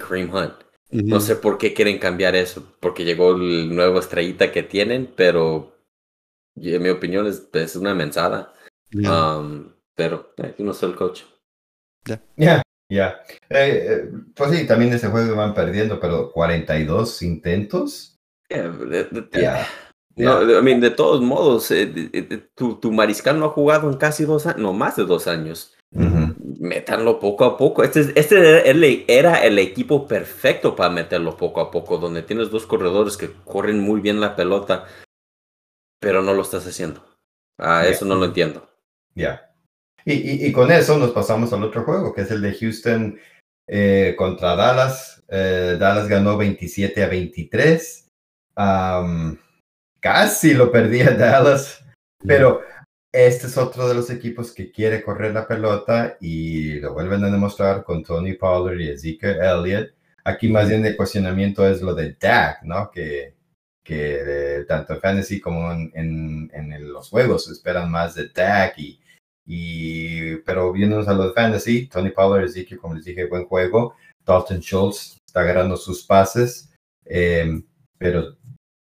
No 0.93 1.19
sé 1.19 1.35
por 1.35 1.57
qué 1.57 1.73
quieren 1.73 1.97
cambiar 1.97 2.35
eso, 2.35 2.63
porque 2.79 3.03
llegó 3.05 3.31
el 3.35 3.75
nuevo 3.75 3.99
estrellita 3.99 4.51
que 4.51 4.63
tienen, 4.63 5.11
pero 5.15 5.75
y 6.55 6.75
en 6.75 6.83
mi 6.83 6.89
opinión 6.89 7.25
es, 7.27 7.47
es 7.53 7.75
una 7.75 7.95
mensada. 7.95 8.53
Um, 8.93 9.73
pero 9.95 10.33
eh, 10.37 10.53
no 10.59 10.73
soy 10.73 10.91
el 10.91 10.95
coach. 10.95 11.21
Ya, 12.37 12.61
ya. 12.89 13.23
Eh, 13.49 13.87
eh, 13.89 14.09
pues 14.35 14.51
sí, 14.51 14.67
también 14.67 14.93
ese 14.93 15.07
juego 15.07 15.35
van 15.35 15.53
perdiendo, 15.53 15.99
pero 15.99 16.31
42 16.31 17.21
intentos. 17.23 18.17
Yeah, 18.49 18.69
de- 18.69 19.29
Ya, 19.31 19.67
No, 20.15 20.59
I 20.59 20.61
mean, 20.61 20.79
de 20.79 20.91
todos 20.91 21.21
modos, 21.21 21.71
eh, 21.71 21.87
de- 21.87 22.09
de- 22.09 22.21
de- 22.21 22.37
tu, 22.53 22.75
tu 22.75 22.91
mariscal 22.91 23.39
no 23.39 23.47
ha 23.47 23.49
jugado 23.49 23.89
en 23.89 23.97
casi 23.97 24.25
dos 24.25 24.45
años, 24.45 24.59
no 24.61 24.73
más 24.73 24.95
de 24.95 25.05
dos 25.05 25.27
años. 25.27 25.75
Ujú. 25.91 26.22
Métanlo 26.63 27.19
poco 27.19 27.43
a 27.43 27.57
poco. 27.57 27.83
Este, 27.83 27.99
es- 27.99 28.11
este 28.15 28.37
era 28.37 28.59
el, 28.61 29.05
era 29.09 29.43
el 29.43 29.59
equipo 29.59 30.07
perfecto 30.07 30.75
para 30.77 30.89
meterlo 30.89 31.35
poco 31.35 31.59
a 31.59 31.69
poco, 31.69 31.97
donde 31.97 32.21
tienes 32.23 32.49
dos 32.51 32.65
corredores 32.65 33.17
que 33.17 33.29
corren 33.43 33.79
muy 33.81 33.99
bien 33.99 34.21
la 34.21 34.35
pelota, 34.37 34.85
pero 35.99 36.21
no 36.21 36.33
lo 36.33 36.41
estás 36.41 36.65
haciendo. 36.65 37.03
Ah, 37.59 37.85
eso 37.85 38.05
no 38.05 38.15
lo 38.15 38.25
entiendo. 38.25 38.69
Ya. 39.13 39.53
Y, 40.05 40.13
y, 40.13 40.45
y 40.47 40.51
con 40.53 40.71
eso 40.71 40.97
nos 40.97 41.11
pasamos 41.11 41.51
al 41.51 41.63
otro 41.63 41.83
juego, 41.83 42.13
que 42.13 42.21
es 42.21 42.31
el 42.31 42.41
de 42.41 42.53
Houston 42.53 43.19
eh, 43.67 44.15
contra 44.17 44.55
Dallas. 44.55 45.23
Eh, 45.27 45.75
Dallas 45.77 46.07
ganó 46.07 46.37
27 46.37 47.03
a 47.03 47.07
23. 47.09 48.07
Am, 48.55 49.37
casi 49.99 50.53
lo 50.53 50.71
perdía 50.71 51.11
Dallas, 51.17 51.83
pero 52.25 52.61
este 53.13 53.45
es 53.45 53.57
otro 53.57 53.87
de 53.87 53.93
los 53.93 54.09
equipos 54.09 54.51
que 54.51 54.71
quiere 54.71 55.03
correr 55.03 55.33
la 55.33 55.47
pelota 55.47 56.17
y 56.19 56.79
lo 56.79 56.93
vuelven 56.93 57.23
a 57.23 57.29
demostrar 57.29 57.83
con 57.83 58.03
Tony 58.03 58.33
Pollard 58.33 58.79
y 58.79 58.89
Ezekiel 58.89 59.37
Elliott. 59.39 59.93
Aquí 60.23 60.47
más 60.49 60.67
bien 60.67 60.83
el 60.83 60.97
cuestionamiento 60.97 61.67
es 61.67 61.81
lo 61.83 61.93
de 61.93 62.17
Dak, 62.19 62.63
¿no? 62.63 62.89
Que, 62.89 63.35
que 63.83 64.61
eh, 64.61 64.65
tanto 64.67 64.93
en 64.93 65.01
fantasy 65.01 65.39
como 65.39 65.71
en, 65.71 65.91
en, 66.53 66.91
los 66.91 67.09
juegos 67.09 67.49
esperan 67.51 67.91
más 67.91 68.15
de 68.15 68.29
Dak 68.29 68.79
y, 68.79 68.99
y 69.45 70.37
pero 70.37 70.71
viéndonos 70.73 71.07
a 71.07 71.13
los 71.13 71.27
de 71.27 71.33
fantasy, 71.33 71.87
Tony 71.87 72.09
Pollard, 72.09 72.45
Ezekiel, 72.45 72.79
como 72.79 72.95
les 72.95 73.05
dije, 73.05 73.27
buen 73.27 73.45
juego. 73.45 73.95
Dalton 74.25 74.59
Schultz 74.59 75.19
está 75.27 75.41
agarrando 75.41 75.77
sus 75.77 76.03
pases, 76.03 76.73
eh, 77.05 77.61
pero 77.99 78.37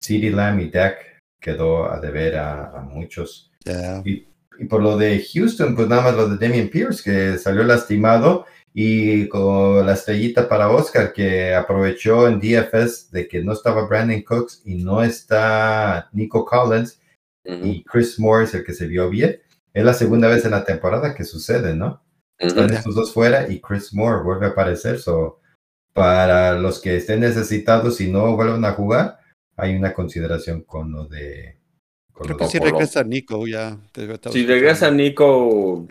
CeeDee 0.03 0.31
Lamb 0.31 0.61
y 0.61 0.71
Dak 0.71 1.21
quedó 1.41 1.89
a 1.89 2.01
deber 2.01 2.39
a 2.39 2.81
muchos. 2.83 3.53
Ya. 3.67 4.03
Y 4.05 4.65
por 4.65 4.81
lo 4.83 4.97
de 4.97 5.23
Houston, 5.35 5.75
pues 5.75 5.89
nada 5.89 6.03
más 6.03 6.17
lo 6.17 6.29
de 6.29 6.39
Damian 6.39 6.69
Pierce, 6.69 7.03
que 7.03 7.39
salió 7.39 7.63
lastimado, 7.63 8.47
y 8.73 9.29
con 9.29 9.85
la 9.87 9.95
estrellita 9.95 10.49
para 10.49 10.71
Oscar, 10.71 11.13
que 11.13 11.55
aprovechó 11.55 12.29
en 12.29 12.41
DFS 12.41 13.11
de 13.11 13.29
que 13.29 13.43
no 13.43 13.53
estaba 13.53 13.87
Brandon 13.87 14.23
Cooks 14.23 14.63
y 14.65 14.77
no 14.77 15.03
está 15.03 16.09
Nico 16.13 16.45
Collins, 16.45 17.01
y 17.45 17.85
Chris 17.85 18.19
Morris, 18.19 18.55
el 18.55 18.65
que 18.65 18.75
se 18.75 18.87
vio 18.87 19.09
bien. 19.09 19.41
Es 19.73 19.85
la 19.85 19.95
segunda 19.95 20.29
vez 20.29 20.45
en 20.45 20.51
la 20.53 20.65
temporada 20.65 21.15
que 21.15 21.25
sucede, 21.25 21.75
¿no? 21.75 22.03
Están 22.39 22.73
estos 22.73 22.95
dos 22.95 23.13
fuera 23.13 23.49
y 23.49 23.61
Chris 23.61 23.95
Moore 23.95 24.23
vuelve 24.25 24.47
a 24.47 24.51
aparecer. 24.51 24.99
So, 24.99 25.41
para 25.93 26.59
los 26.59 26.81
que 26.81 26.97
estén 26.97 27.21
necesitados 27.21 28.01
y 28.01 28.11
no 28.11 28.37
vuelvan 28.37 28.65
a 28.65 28.73
jugar, 28.73 29.19
hay 29.57 29.75
una 29.75 29.95
consideración 29.95 30.63
con 30.63 30.93
lo 30.93 31.07
de. 31.07 31.59
Con 32.17 32.27
Creo 32.27 32.37
que 32.39 32.47
si 32.47 32.59
regresa 32.59 33.05
Nico, 33.05 33.47
ya. 33.47 33.79
Si 34.33 34.47
regresa 34.47 34.91
Nico, 34.91 35.87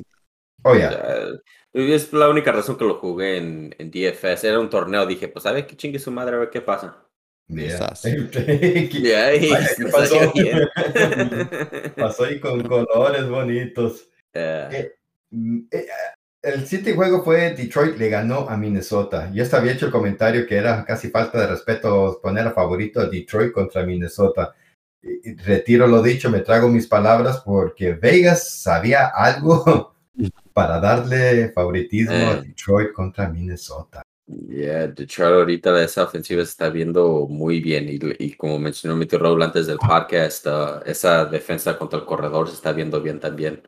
Oh, 0.63 0.73
ya. 0.75 0.89
ya, 0.91 1.27
es 1.73 2.13
la 2.13 2.29
única 2.29 2.51
razón 2.51 2.77
que 2.77 2.85
lo 2.85 2.95
jugué 2.99 3.37
en, 3.37 3.75
en 3.77 3.91
DFS. 3.91 4.43
Era 4.47 4.59
un 4.59 4.69
torneo, 4.69 5.05
dije, 5.05 5.27
pues 5.27 5.45
a 5.45 5.51
ver 5.51 5.67
qué 5.67 5.75
chingue 5.77 5.99
su 5.99 6.11
madre, 6.11 6.35
a 6.35 6.39
ver 6.39 6.49
qué 6.49 6.61
pasa. 6.61 7.07
Yeah. 7.47 7.79
Quizás. 8.01 8.03
Y 8.03 9.11
ahí 9.11 9.49
Vaya, 9.49 9.75
¿qué 9.77 9.85
pasó? 9.87 10.19
Pasó 11.97 12.25
ahí 12.25 12.39
con 12.39 12.63
colores 12.63 13.27
bonitos. 13.29 14.09
Eh, 14.33 14.91
Mm, 15.31 15.61
eh, 15.71 15.85
El 16.41 16.65
siguiente 16.67 16.93
juego 16.95 17.23
fue 17.23 17.53
Detroit 17.55 17.97
le 17.97 18.09
ganó 18.09 18.47
a 18.49 18.57
Minnesota. 18.57 19.31
Yo 19.33 19.43
hasta 19.43 19.57
había 19.57 19.73
hecho 19.73 19.87
el 19.87 19.91
comentario 19.91 20.47
que 20.47 20.55
era 20.57 20.85
casi 20.85 21.09
falta 21.09 21.39
de 21.41 21.47
respeto 21.47 22.19
poner 22.21 22.47
a 22.47 22.51
favorito 22.53 23.01
a 23.01 23.07
Detroit 23.07 23.51
contra 23.51 23.85
Minnesota. 23.85 24.55
Retiro 25.45 25.87
lo 25.87 26.01
dicho, 26.01 26.29
me 26.29 26.39
trago 26.39 26.67
mis 26.67 26.87
palabras 26.87 27.41
porque 27.45 27.93
Vegas 27.93 28.61
sabía 28.61 29.07
algo 29.07 29.95
para 30.53 30.79
darle 30.79 31.49
favoritismo 31.51 32.13
a 32.15 32.33
Eh. 32.33 32.41
Detroit 32.47 32.91
contra 32.93 33.29
Minnesota. 33.29 34.01
Yeah, 34.27 34.87
Detroit 34.87 35.33
ahorita 35.33 35.83
esa 35.83 36.03
ofensiva 36.03 36.43
se 36.43 36.49
está 36.49 36.69
viendo 36.69 37.27
muy 37.29 37.59
bien 37.61 37.87
y, 37.87 37.99
y 38.25 38.33
como 38.33 38.57
mencionó 38.57 38.95
mi 38.95 39.05
tío 39.05 39.19
Raúl 39.19 39.43
antes 39.43 39.67
del 39.67 39.77
podcast, 39.77 40.47
uh, 40.47 40.81
esa 40.83 41.25
defensa 41.25 41.77
contra 41.77 41.99
el 41.99 42.05
corredor 42.05 42.47
se 42.47 42.55
está 42.55 42.71
viendo 42.71 42.99
bien 43.01 43.19
también. 43.19 43.61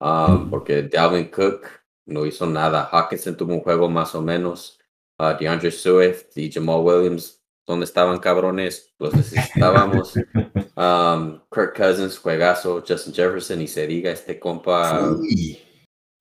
Um, 0.00 0.46
Mm. 0.46 0.50
Porque 0.50 0.82
Dalvin 0.84 1.30
Cook 1.30 1.62
no 2.06 2.24
hizo 2.26 2.46
nada. 2.46 2.88
Hawkinson 2.92 3.36
tuvo 3.36 3.54
un 3.54 3.60
juego 3.60 3.88
más 3.88 4.14
o 4.14 4.22
menos. 4.22 4.78
Uh, 5.18 5.32
DeAndre 5.40 5.70
Swift 5.70 6.36
y 6.36 6.52
Jamal 6.52 6.80
Williams, 6.82 7.35
¿dónde 7.66 7.84
estaban 7.84 8.18
cabrones? 8.20 8.94
Los 8.98 9.14
necesitábamos. 9.14 10.14
um, 10.76 11.40
Kirk 11.52 11.76
Cousins, 11.76 12.18
juegazo. 12.18 12.82
Justin 12.86 13.12
Jefferson 13.14 13.60
y 13.62 13.68
se 13.68 13.86
diga, 13.86 14.10
este 14.10 14.38
compa 14.38 15.16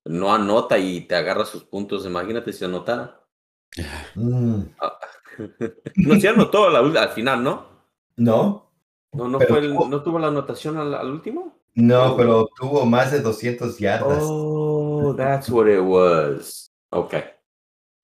no 0.06 0.34
anota 0.34 0.78
y 0.78 1.02
te 1.02 1.16
agarra 1.16 1.46
sus 1.46 1.64
puntos. 1.64 2.06
Imagínate 2.06 2.52
si 2.54 2.66
anotara. 2.66 3.22
Mm, 4.16 4.62
No, 5.98 6.16
sí 6.16 6.28
anotó 6.28 6.68
al, 6.68 6.96
al 6.96 7.10
final, 7.10 7.44
¿no? 7.44 7.66
No, 8.16 8.72
No, 9.12 9.28
no, 9.28 9.40
fue 9.42 9.60
el- 9.60 9.74
tuvo- 9.74 9.90
¿no 9.90 10.02
tuvo 10.02 10.20
la 10.20 10.28
anotación 10.28 10.78
al, 10.78 10.94
al 10.94 11.10
último. 11.12 11.60
no, 11.74 12.16
pero 12.16 12.48
tuvo 12.58 12.86
más 12.86 13.12
de 13.12 13.20
200 13.20 13.78
yardas. 13.78 14.20
Oh, 14.22 15.14
that's 15.18 15.50
what 15.50 15.68
it 15.68 15.82
was. 15.82 16.72
Ok. 16.92 17.16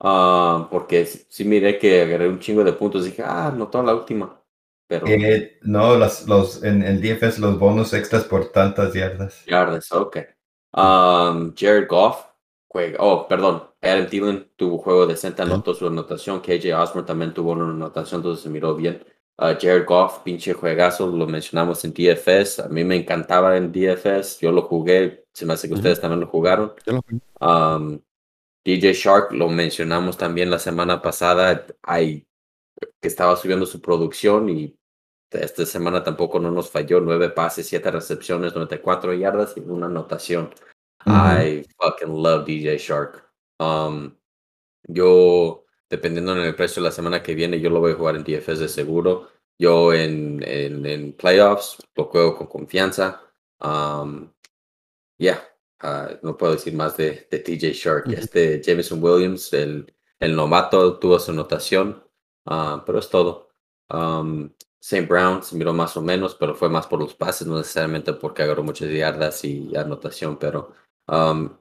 Ah, 0.04 0.68
porque 0.72 1.06
sí 1.06 1.26
sí 1.30 1.46
miré 1.46 1.78
que 1.78 2.02
agarré 2.02 2.28
un 2.28 2.40
chingo 2.40 2.64
de 2.64 2.74
puntos. 2.74 3.06
Dije, 3.06 3.22
ah, 3.24 3.48
anotó 3.48 3.84
la 3.84 3.94
última. 3.94 4.42
Pero 4.88 5.06
Eh, 5.08 5.60
no, 5.62 5.96
los, 5.96 6.28
los, 6.28 6.64
en 6.64 6.82
el 6.82 7.00
DFS 7.00 7.40
los 7.40 7.60
bonos 7.60 7.94
extras 7.94 8.24
por 8.26 8.52
tantas 8.52 8.94
yardas. 8.94 9.46
yardas, 9.46 9.92
ok. 9.92 10.18
Um, 10.74 11.54
Jared 11.56 11.88
Goff, 11.88 12.26
juega. 12.68 12.98
Oh, 13.00 13.28
perdón. 13.28 13.64
Adam 13.80 14.08
Thielen 14.08 14.52
tuvo 14.56 14.80
juego 14.80 15.06
decente, 15.06 15.44
anotó 15.44 15.74
su 15.76 15.88
anotación. 15.88 16.42
KJ 16.42 16.74
Osborne 16.74 17.08
también 17.08 17.34
tuvo 17.34 17.52
una 17.52 17.70
anotación, 17.70 18.20
entonces 18.20 18.44
se 18.44 18.50
miró 18.50 18.76
bien. 18.76 19.04
Uh, 19.38 19.54
Jared 19.60 19.86
Goff, 19.86 20.20
pinche 20.24 20.54
juegazo, 20.54 21.08
lo 21.08 21.28
mencionamos 21.28 21.86
en 21.86 21.94
DFS. 21.94 22.60
A 22.60 22.70
mí 22.70 22.84
me 22.84 22.96
encantaba 22.96 23.56
en 23.56 23.72
DFS. 23.72 24.40
Yo 24.40 24.52
lo 24.52 24.64
jugué. 24.64 25.26
Se 25.32 25.46
me 25.46 25.54
hace 25.54 25.68
que 25.68 25.76
ustedes 25.76 26.02
también 26.02 26.20
lo 26.22 26.28
jugaron. 26.28 26.74
Um, 27.40 28.00
DJ 28.63 28.93
Shark, 28.93 29.32
lo 29.32 29.50
mencionamos 29.50 30.17
también 30.17 30.50
la 30.50 30.60
semana 30.60 31.02
pasada. 31.02 31.65
Hay, 31.84 32.28
que 33.00 33.08
estaba 33.08 33.36
subiendo 33.36 33.65
su 33.65 33.82
producción 33.82 34.50
y 34.50 34.76
esta 35.32 35.65
semana 35.65 36.04
tampoco 36.04 36.39
no 36.39 36.52
nos 36.52 36.69
falló. 36.69 37.00
Nueve 37.00 37.30
pases, 37.30 37.67
siete 37.67 37.89
recepciones, 37.89 38.54
94 38.54 39.13
yardas 39.13 39.56
y 39.58 39.62
una 39.62 39.88
anotación. 39.88 40.54
I 41.06 41.65
fucking 41.78 42.21
love 42.21 42.45
DJ 42.45 42.78
Shark. 42.78 43.28
Um, 43.60 44.15
yo, 44.84 45.65
dependiendo 45.89 46.34
en 46.34 46.41
el 46.41 46.56
precio 46.56 46.82
de 46.82 46.89
la 46.89 46.93
semana 46.93 47.24
que 47.24 47.34
viene, 47.34 47.60
yo 47.60 47.69
lo 47.69 47.80
voy 47.80 47.93
a 47.93 47.95
jugar 47.95 48.15
en 48.15 48.24
DFS 48.24 48.60
de 48.60 48.67
seguro. 48.67 49.30
Yo 49.58 49.93
en, 49.93 50.43
en, 50.43 50.86
en 50.86 51.13
playoffs 51.13 51.78
lo 51.95 52.06
juego 52.06 52.38
con 52.38 52.47
confianza. 52.47 53.21
Um, 53.60 54.32
yeah, 55.17 55.51
uh, 55.84 56.17
no 56.22 56.38
puedo 56.38 56.54
decir 56.54 56.74
más 56.74 56.98
de, 56.98 57.28
de 57.30 57.39
TJ 57.39 57.74
Shark. 57.74 58.12
Este 58.12 58.62
Jameson 58.62 59.04
Williams, 59.04 59.52
el, 59.54 59.94
el 60.20 60.36
novato, 60.36 61.00
tuvo 61.00 61.20
su 61.20 61.32
anotación, 61.32 62.04
uh, 62.46 62.84
pero 62.86 63.00
es 63.00 63.10
todo. 63.10 63.50
Um, 63.89 64.52
St. 64.80 65.06
Brown 65.06 65.44
se 65.44 65.56
miró 65.56 65.74
más 65.74 65.96
o 65.96 66.02
menos, 66.02 66.36
pero 66.36 66.56
fue 66.56 66.70
más 66.70 66.88
por 66.88 67.00
los 67.00 67.13
pases, 67.13 67.46
no 67.46 67.58
necesariamente 67.58 68.13
porque 68.13 68.41
agarró 68.41 68.63
muchas 68.63 68.89
yardas 68.89 69.44
y 69.46 69.76
anotación, 69.76 70.38
pero 70.39 70.74
um, 71.08 71.56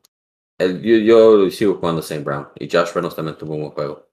el, 0.56 0.80
yo, 0.80 0.96
yo, 0.96 1.50
sigo 1.50 1.74
jugando 1.74 2.00
St. 2.00 2.24
Brown 2.24 2.48
y 2.54 2.68
Josh 2.70 2.92
Reynolds 2.94 3.16
también 3.16 3.36
tuvo 3.36 3.54
un 3.54 3.60
buen 3.60 3.72
juego. 3.72 4.08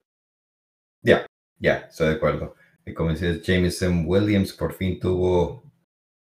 Ya, 1.02 1.26
ya, 1.58 1.88
estoy 1.90 2.08
de 2.08 2.14
acuerdo. 2.16 2.56
Y 2.86 2.94
como 2.94 3.12
dices, 3.12 3.42
Jameson 3.42 4.04
Williams 4.06 4.52
por 4.54 4.74
fin 4.74 5.00
tuvo 5.00 5.64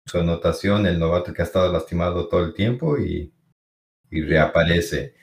su 0.05 0.19
anotación, 0.19 0.85
el 0.85 0.99
novato 0.99 1.33
que 1.33 1.41
ha 1.41 1.45
estado 1.45 1.71
lastimado 1.71 2.27
todo 2.27 2.43
el 2.43 2.53
tiempo 2.53 2.97
y, 2.97 3.33
y 4.15 4.21
reaparece. 4.21 5.13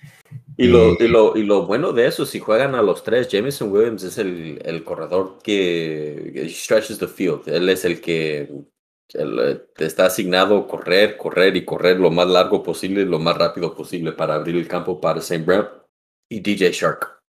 Y 0.57 0.67
lo, 0.67 0.95
y, 1.01 1.09
lo, 1.09 1.37
y 1.37 1.45
lo 1.45 1.67
bueno 1.67 1.93
de 1.93 2.07
eso, 2.07 2.27
si 2.27 2.39
juegan 2.39 2.75
a 2.75 2.83
los 2.83 3.03
tres, 3.03 3.29
Jameson 3.29 3.73
Williams 3.73 4.03
es 4.05 4.19
el, 4.19 4.61
el 4.65 4.85
corredor 4.85 5.39
que 5.43 6.47
stretches 6.51 6.99
the 6.99 7.09
field. 7.09 7.49
Él 7.49 7.69
es 7.69 7.85
el 7.85 8.01
que 8.01 8.51
él, 9.15 9.63
está 9.79 10.07
asignado 10.07 10.67
correr, 10.67 11.17
correr 11.17 11.57
y 11.57 11.65
correr 11.65 11.99
lo 11.99 12.11
más 12.11 12.29
largo 12.29 12.63
posible, 12.63 13.05
lo 13.05 13.19
más 13.19 13.37
rápido 13.37 13.75
posible 13.75 14.13
para 14.13 14.35
abrir 14.35 14.57
el 14.57 14.69
campo 14.69 15.01
para 15.01 15.21
St. 15.21 15.45
Brown 15.45 15.69
y 16.31 16.41
DJ 16.41 16.73
Shark. 16.73 17.21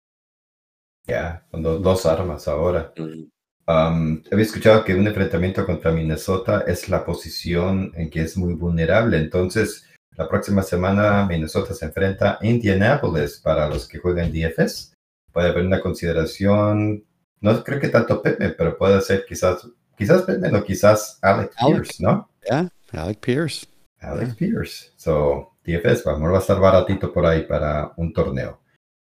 Ya, 1.05 1.45
con 1.51 1.63
dos 1.63 2.05
armas 2.05 2.47
ahora. 2.47 2.93
Um, 2.97 4.21
había 4.31 4.45
escuchado 4.45 4.83
que 4.83 4.93
un 4.93 5.07
enfrentamiento 5.07 5.65
contra 5.65 5.91
Minnesota 5.91 6.63
es 6.67 6.89
la 6.89 7.05
posición 7.05 7.91
en 7.95 8.09
que 8.09 8.21
es 8.21 8.37
muy 8.37 8.53
vulnerable. 8.53 9.17
Entonces, 9.17 9.85
la 10.15 10.27
próxima 10.27 10.61
semana 10.61 11.25
Minnesota 11.25 11.73
se 11.73 11.85
enfrenta 11.85 12.37
a 12.39 12.45
Indianapolis 12.45 13.39
para 13.43 13.67
los 13.67 13.87
que 13.87 13.99
juegan 13.99 14.31
DFS. 14.31 14.93
Puede 15.31 15.49
haber 15.49 15.65
una 15.65 15.81
consideración, 15.81 17.03
no 17.41 17.63
creo 17.63 17.79
que 17.79 17.89
tanto 17.89 18.21
Pepe, 18.21 18.49
pero 18.49 18.77
puede 18.77 19.01
ser 19.01 19.25
quizás, 19.27 19.67
quizás 19.97 20.21
Pepe 20.21 20.55
o 20.55 20.63
quizás 20.63 21.17
Alex, 21.21 21.55
Pierce, 21.65 22.03
¿no? 22.03 22.29
Yeah, 22.47 22.69
Alex 22.91 23.19
Pierce. 23.19 23.67
Alex 23.99 24.35
Pierce. 24.35 24.91
So, 24.97 25.57
DFS, 25.65 26.03
vamos, 26.03 26.31
va 26.31 26.37
a 26.37 26.41
estar 26.41 26.59
baratito 26.59 27.11
por 27.11 27.25
ahí 27.25 27.43
para 27.43 27.93
un 27.97 28.13
torneo. 28.13 28.59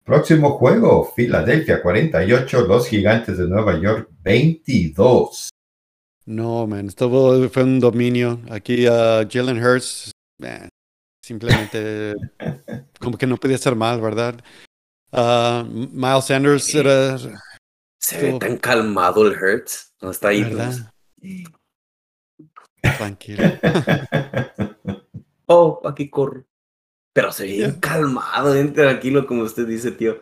Próximo 0.05 0.59
juego, 0.59 1.13
Filadelfia 1.15 1.81
48, 1.81 2.63
los 2.67 2.89
gigantes 2.89 3.39
de 3.39 3.47
Nueva 3.47 3.79
York 3.79 4.09
22. 4.23 5.51
No, 6.27 6.67
man, 6.67 6.87
esto 6.87 7.09
fue 7.51 7.63
un 7.63 7.81
dominio. 7.81 8.41
Aquí 8.51 8.87
uh, 8.89 9.27
Jalen 9.31 9.65
Hurts, 9.65 10.13
man, 10.39 10.69
simplemente 11.31 12.17
como 12.99 13.17
que 13.17 13.25
no 13.25 13.37
podía 13.37 13.57
ser 13.57 13.77
mal, 13.77 14.01
¿verdad? 14.01 14.43
Uh, 15.13 15.65
Miles 15.65 16.25
Sanders 16.25 16.75
era... 16.75 17.17
Se 17.99 18.21
ve 18.21 18.37
tan 18.41 18.57
calmado 18.57 19.29
el 19.29 19.41
Hurts, 19.41 19.95
no 20.01 20.11
está 20.11 20.29
ahí. 20.29 20.43
¿verdad? 20.43 20.93
Tranquilo. 22.97 23.45
oh, 25.47 25.81
aquí 25.85 26.11
corro. 26.11 26.45
Pero 27.13 27.31
se 27.31 27.45
ve 27.45 27.53
bien 27.53 27.79
calmado, 27.79 28.55
bien 28.55 28.73
tranquilo, 28.73 29.25
como 29.25 29.43
usted 29.43 29.69
dice, 29.69 29.93
tío. 29.93 30.21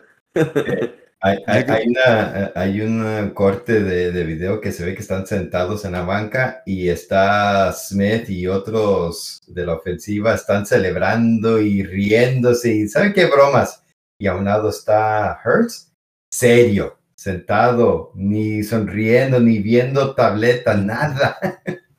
Hay, 1.21 1.37
hay, 1.47 1.63
hay, 1.67 1.87
una, 1.89 2.51
hay 2.55 2.81
un 2.81 3.31
corte 3.31 3.83
de, 3.83 4.13
de, 4.13 4.23
video 4.23 4.61
que 4.61 4.71
se 4.71 4.85
ve 4.85 4.95
que 4.95 5.01
están 5.01 5.27
sentados 5.27 5.83
en 5.83 5.91
la 5.91 6.03
banca 6.03 6.63
y 6.65 6.87
está 6.87 7.73
Smith 7.73 8.29
y 8.29 8.47
otros 8.47 9.41
de 9.45 9.65
la 9.65 9.73
ofensiva 9.73 10.33
están 10.33 10.65
celebrando 10.65 11.59
y 11.59 11.83
riéndose 11.83 12.73
y 12.73 12.87
¿saben 12.87 13.11
qué 13.11 13.25
bromas? 13.25 13.83
Y 14.17 14.27
a 14.27 14.35
un 14.35 14.45
lado 14.45 14.69
está 14.69 15.41
Hurts, 15.43 15.91
serio, 16.31 16.97
sentado, 17.15 18.13
ni 18.15 18.63
sonriendo, 18.63 19.41
ni 19.41 19.59
viendo 19.59 20.15
tableta, 20.15 20.75
nada. 20.75 21.37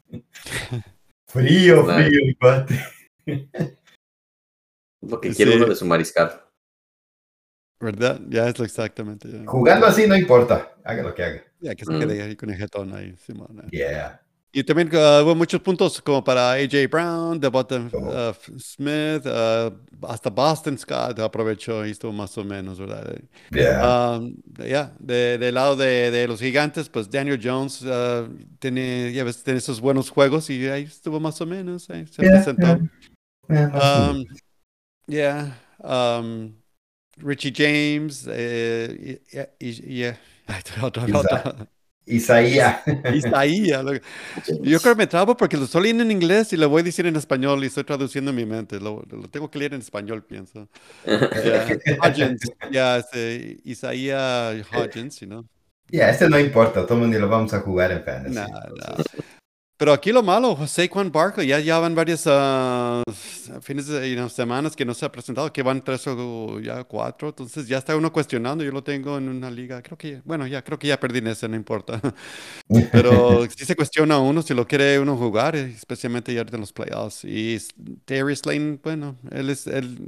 frío, 1.28 1.84
frío, 1.84 2.20
cuate. 2.40 2.80
Lo 5.02 5.20
que 5.20 5.30
quiere 5.34 5.56
uno 5.56 5.66
de 5.66 5.76
su 5.76 5.84
mariscal. 5.84 6.42
¿Verdad? 7.80 8.20
Ya 8.28 8.46
es 8.48 8.58
lo 8.58 8.64
exactamente. 8.64 9.28
Ya. 9.30 9.42
Jugando 9.46 9.86
así 9.86 10.06
no 10.06 10.14
importa, 10.16 10.72
haga 10.84 11.02
lo 11.02 11.14
que 11.14 11.24
haga. 11.24 11.42
Ya 11.60 11.74
que 11.74 11.84
se 11.84 11.98
quede 11.98 12.22
ahí 12.22 12.36
con 12.36 12.50
el 12.50 12.56
jetón 12.58 12.94
ahí, 12.94 13.14
Simón. 13.26 13.62
Yeah. 13.70 14.20
Y 14.52 14.64
también 14.64 14.88
uh, 14.92 15.22
hubo 15.22 15.34
muchos 15.36 15.60
puntos 15.60 16.02
como 16.02 16.24
para 16.24 16.52
AJ 16.54 16.88
Brown, 16.90 17.38
de 17.38 17.46
Bottom 17.48 17.88
Oh. 17.92 18.30
uh, 18.30 18.58
Smith, 18.58 19.24
uh, 19.24 19.72
hasta 20.08 20.28
Boston 20.28 20.76
Scott 20.76 21.20
aprovechó 21.20 21.86
y 21.86 21.92
estuvo 21.92 22.12
más 22.12 22.36
o 22.36 22.42
menos, 22.44 22.80
¿verdad? 22.80 23.14
Yeah. 23.52 24.16
Um, 24.18 24.34
ya, 24.58 24.92
de, 24.98 25.38
del 25.38 25.54
lado 25.54 25.76
de, 25.76 26.10
de 26.10 26.26
los 26.26 26.40
gigantes, 26.40 26.88
pues 26.88 27.08
Daniel 27.08 27.38
Jones 27.40 27.80
uh, 27.82 28.26
tiene, 28.58 29.12
ya 29.12 29.22
ves, 29.22 29.42
tiene 29.44 29.58
esos 29.58 29.80
buenos 29.80 30.10
juegos 30.10 30.50
y 30.50 30.66
ahí 30.68 30.82
estuvo 30.82 31.20
más 31.20 31.40
o 31.40 31.46
menos, 31.46 31.88
ahí 31.88 32.06
se 32.08 32.20
Yeah, 32.22 32.32
presentó. 32.32 32.66
yeah. 32.66 33.70
Yeah, 33.72 34.10
Um, 34.10 34.24
yeah. 35.06 35.56
Um, 35.78 36.54
Richie 37.22 37.52
James. 37.54 38.26
Eh, 38.30 39.20
y, 39.58 39.66
y, 39.68 40.02
y- 40.02 40.04
ay, 40.46 40.60
otro- 40.82 41.06
Isa- 41.08 41.18
otro- 41.20 41.68
Isaías. 42.06 42.80
Yo 44.62 44.80
creo 44.80 44.94
que 44.94 44.98
me 44.98 45.06
trabo 45.06 45.36
porque 45.36 45.56
lo 45.56 45.64
estoy 45.64 45.82
leyendo 45.82 46.02
en 46.02 46.10
inglés 46.10 46.52
y 46.52 46.56
lo 46.56 46.68
voy 46.68 46.80
a 46.80 46.84
decir 46.84 47.06
en 47.06 47.14
español 47.16 47.62
y 47.62 47.68
estoy 47.68 47.84
traduciendo 47.84 48.30
en 48.30 48.36
mi 48.36 48.46
mente. 48.46 48.80
Lo, 48.80 49.04
lo 49.08 49.28
tengo 49.28 49.48
que 49.50 49.58
leer 49.58 49.74
en 49.74 49.80
español, 49.80 50.24
pienso. 50.24 50.68
Yeah. 51.06 51.78
Hodgins. 52.02 52.40
Este, 52.72 53.58
Isaías 53.64 54.66
Hodgins, 54.72 55.20
you 55.20 55.26
know. 55.28 55.46
Ya, 55.92 56.08
este 56.10 56.28
no 56.28 56.38
importa, 56.38 56.84
todo 56.86 56.94
el 56.94 57.00
mundo 57.00 57.18
lo 57.18 57.28
vamos 57.28 57.52
a 57.52 57.60
jugar 57.60 57.90
en 57.92 58.02
fantasy. 58.04 58.34
Nah, 58.34 58.46
nah. 58.46 59.04
Pero 59.80 59.94
aquí 59.94 60.12
lo 60.12 60.22
malo, 60.22 60.58
Saquon 60.66 61.10
Barkley, 61.10 61.46
ya, 61.46 61.58
ya 61.58 61.78
van 61.78 61.94
varias 61.94 62.24
ah, 62.26 63.02
fines 63.62 63.86
de 63.86 64.10
you 64.10 64.14
know, 64.14 64.28
semanas 64.28 64.76
que 64.76 64.84
no 64.84 64.92
se 64.92 65.06
ha 65.06 65.10
presentado, 65.10 65.50
que 65.50 65.62
van 65.62 65.82
tres 65.82 66.06
o 66.06 66.60
ya 66.60 66.84
cuatro, 66.84 67.30
entonces 67.30 67.66
ya 67.66 67.78
está 67.78 67.96
uno 67.96 68.12
cuestionando, 68.12 68.62
yo 68.62 68.72
lo 68.72 68.84
tengo 68.84 69.16
en 69.16 69.30
una 69.30 69.50
liga, 69.50 69.80
creo 69.80 69.96
que, 69.96 70.20
bueno, 70.26 70.46
ya 70.46 70.62
creo 70.62 70.78
que 70.78 70.88
ya 70.88 71.00
perdí 71.00 71.20
en 71.20 71.28
ese, 71.28 71.48
no 71.48 71.56
importa. 71.56 71.98
Pero 72.92 73.46
sí 73.56 73.64
se 73.64 73.74
cuestiona 73.74 74.18
uno 74.18 74.42
si 74.42 74.52
lo 74.52 74.66
quiere 74.66 74.98
uno 75.00 75.16
jugar, 75.16 75.56
especialmente 75.56 76.34
ya 76.34 76.42
en 76.42 76.60
los 76.60 76.74
playoffs. 76.74 77.24
Y 77.24 77.54
s- 77.54 77.72
Darius 78.06 78.44
Lane, 78.44 78.78
bueno, 78.82 79.16
él, 79.30 79.48
es, 79.48 79.66
él 79.66 80.06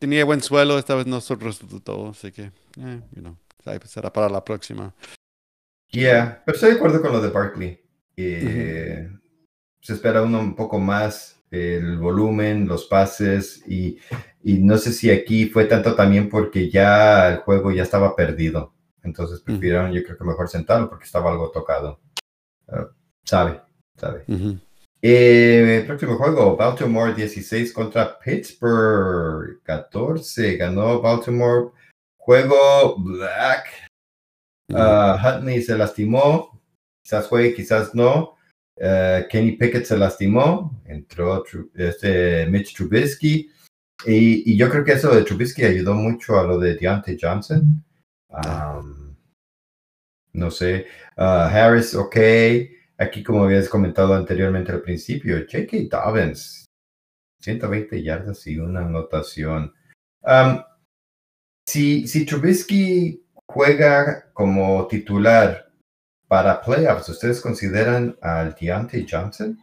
tenía 0.00 0.24
buen 0.24 0.42
suelo, 0.42 0.76
esta 0.76 0.96
vez 0.96 1.06
no 1.06 1.20
se 1.20 1.36
resultó, 1.36 2.08
así 2.08 2.32
que, 2.32 2.50
eh, 2.80 3.00
you 3.14 3.22
know, 3.22 3.36
será 3.84 4.12
para 4.12 4.28
la 4.28 4.44
próxima. 4.44 4.92
Yeah, 5.92 6.42
pero 6.44 6.56
estoy 6.56 6.70
de 6.70 6.76
acuerdo 6.78 7.00
con 7.00 7.12
lo 7.12 7.20
de 7.20 7.28
Barkley. 7.28 7.83
Eh, 8.16 9.08
Se 9.80 9.92
espera 9.94 10.22
uno 10.22 10.40
un 10.40 10.54
poco 10.54 10.78
más 10.78 11.42
el 11.50 11.98
volumen, 11.98 12.66
los 12.66 12.86
pases 12.86 13.62
y, 13.68 13.98
y 14.42 14.54
no 14.54 14.76
sé 14.78 14.92
si 14.92 15.10
aquí 15.10 15.46
fue 15.46 15.66
tanto 15.66 15.94
también 15.94 16.28
porque 16.28 16.70
ya 16.70 17.28
el 17.28 17.38
juego 17.38 17.70
ya 17.70 17.82
estaba 17.82 18.16
perdido. 18.16 18.72
Entonces 19.02 19.40
prefirieron, 19.40 19.92
yo 19.92 20.02
creo 20.02 20.16
que 20.16 20.24
mejor 20.24 20.48
sentarlo 20.48 20.88
porque 20.88 21.04
estaba 21.04 21.30
algo 21.30 21.50
tocado. 21.50 22.00
Ah, 22.68 22.88
sabe, 23.24 23.60
sabe. 23.96 24.24
Eh, 25.02 25.84
próximo 25.86 26.16
juego, 26.16 26.56
Baltimore 26.56 27.14
16 27.14 27.72
contra 27.74 28.18
Pittsburgh 28.18 29.62
14. 29.62 30.56
Ganó 30.56 31.02
Baltimore. 31.02 31.72
Juego 32.16 32.96
Black. 32.98 33.66
Huntley 34.70 35.60
se 35.60 35.76
lastimó. 35.76 36.58
Quizás 37.04 37.26
juegue, 37.28 37.54
quizás 37.54 37.94
no. 37.94 38.36
Eh, 38.76 39.26
Kenny 39.28 39.52
Pickett 39.52 39.84
se 39.84 39.96
lastimó. 39.96 40.82
Entró 40.86 41.44
este 41.74 42.46
Mitch 42.46 42.74
Trubisky. 42.74 43.50
y, 44.06 44.56
yo 44.56 44.70
creo 44.70 44.84
que 44.84 44.92
eso 44.92 45.14
de 45.14 45.22
Trubisky 45.22 45.64
ayudó 45.64 45.94
mucho 45.94 46.38
a 46.38 46.44
lo 46.44 46.58
de 46.58 46.74
Deontay 46.76 47.18
Johnson. 47.20 47.84
No 50.32 50.50
sé, 50.50 50.86
uh, 51.16 51.46
Harris, 51.46 51.94
ok. 51.94 52.16
Aquí, 52.98 53.22
como 53.22 53.44
habías 53.44 53.68
comentado 53.68 54.14
anteriormente 54.14 54.72
al 54.72 54.82
principio, 54.82 55.36
J.K. 55.38 55.76
Dobbins, 55.90 56.64
120 57.40 58.02
yardas 58.02 58.46
y 58.46 58.58
una 58.58 58.80
anotación. 58.80 59.72
Si, 61.68 62.08
si 62.08 62.26
Trubisky 62.26 63.24
juega 63.46 64.32
como 64.32 64.86
titular 64.88 65.63
para 66.28 66.60
playoffs, 66.60 67.08
¿ustedes 67.08 67.40
consideran 67.40 68.16
al 68.20 68.54
Deontay 68.60 69.06
Johnson? 69.08 69.58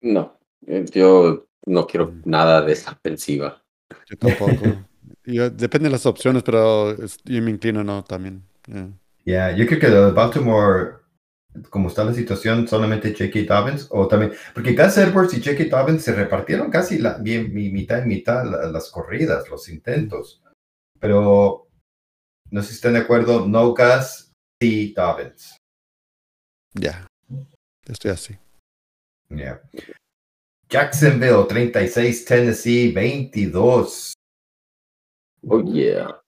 No, 0.00 0.38
eh, 0.66 0.84
yo 0.92 1.46
no 1.66 1.86
quiero 1.86 2.14
nada 2.24 2.62
de 2.62 2.72
esa 2.72 2.92
ofensiva. 2.92 3.62
Yo 4.08 4.16
tampoco. 4.16 4.64
Yo- 5.24 5.50
depende 5.50 5.88
de 5.88 5.92
las 5.92 6.06
opciones, 6.06 6.42
pero 6.42 6.90
es- 6.92 7.18
yo 7.24 7.42
me 7.42 7.50
inclino 7.50 7.82
no 7.84 8.02
también. 8.04 8.42
Yeah. 8.66 8.88
Ya, 9.24 9.50
yo 9.56 9.66
creo 9.66 9.80
que 9.80 9.88
de 9.88 10.10
Baltimore, 10.12 10.96
como 11.70 11.88
está 11.88 12.04
la 12.04 12.14
situación, 12.14 12.66
solamente 12.68 13.12
J.K. 13.12 13.40
Dobbins, 13.54 13.88
o 13.90 14.06
también, 14.08 14.32
porque 14.54 14.74
Gus 14.74 14.96
Edwards 14.98 15.34
y 15.34 15.42
J.K. 15.42 15.64
Dobbins 15.76 16.02
se 16.02 16.14
repartieron 16.14 16.70
casi 16.70 16.98
la, 16.98 17.18
bien, 17.18 17.52
mi- 17.52 17.70
mitad 17.70 18.02
y 18.04 18.06
mitad 18.08 18.44
la- 18.44 18.70
las 18.70 18.90
corridas, 18.90 19.48
los 19.50 19.68
intentos. 19.68 20.42
Pero 21.00 21.68
no 22.50 22.62
sé 22.62 22.68
si 22.68 22.74
están 22.76 22.94
de 22.94 23.00
acuerdo, 23.00 23.46
no 23.46 23.70
Gus, 23.74 24.27
sí 24.60 24.92
Dobbins. 24.94 25.56
Ya. 26.74 27.06
Estoy 27.86 28.10
así. 28.10 28.36
Yeah. 29.30 29.60
Jacksonville 30.68 31.44
36, 31.48 32.24
Tennessee 32.24 32.92
22. 32.92 34.14
Oh, 35.48 35.62
yeah. 35.64 36.20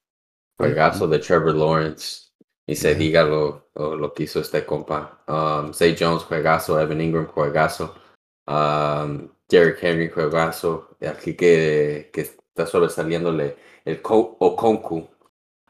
Juegazo 0.58 1.08
de 1.08 1.18
Trevor 1.18 1.54
Lawrence. 1.54 2.30
Y 2.66 2.74
se 2.76 2.90
Yeah. 2.90 2.98
diga 2.98 3.22
lo, 3.24 3.68
lo, 3.74 4.12
que 4.14 4.24
hizo 4.24 4.40
este 4.40 4.64
compa. 4.64 5.22
Um, 5.26 5.72
Zay 5.74 5.96
Jones, 5.98 6.22
juegazo. 6.24 6.78
Evan 6.80 7.00
Ingram, 7.00 7.26
juegazo. 7.26 7.94
Um, 8.46 9.28
Derrick 9.48 9.82
Henry, 9.82 10.08
juegazo. 10.08 10.96
Aquí 11.00 11.34
que, 11.34 12.10
que 12.12 12.20
está 12.20 12.66
sobresaliéndole 12.66 13.56
el 13.84 14.00
Co- 14.00 14.36
Okonku. 14.38 14.98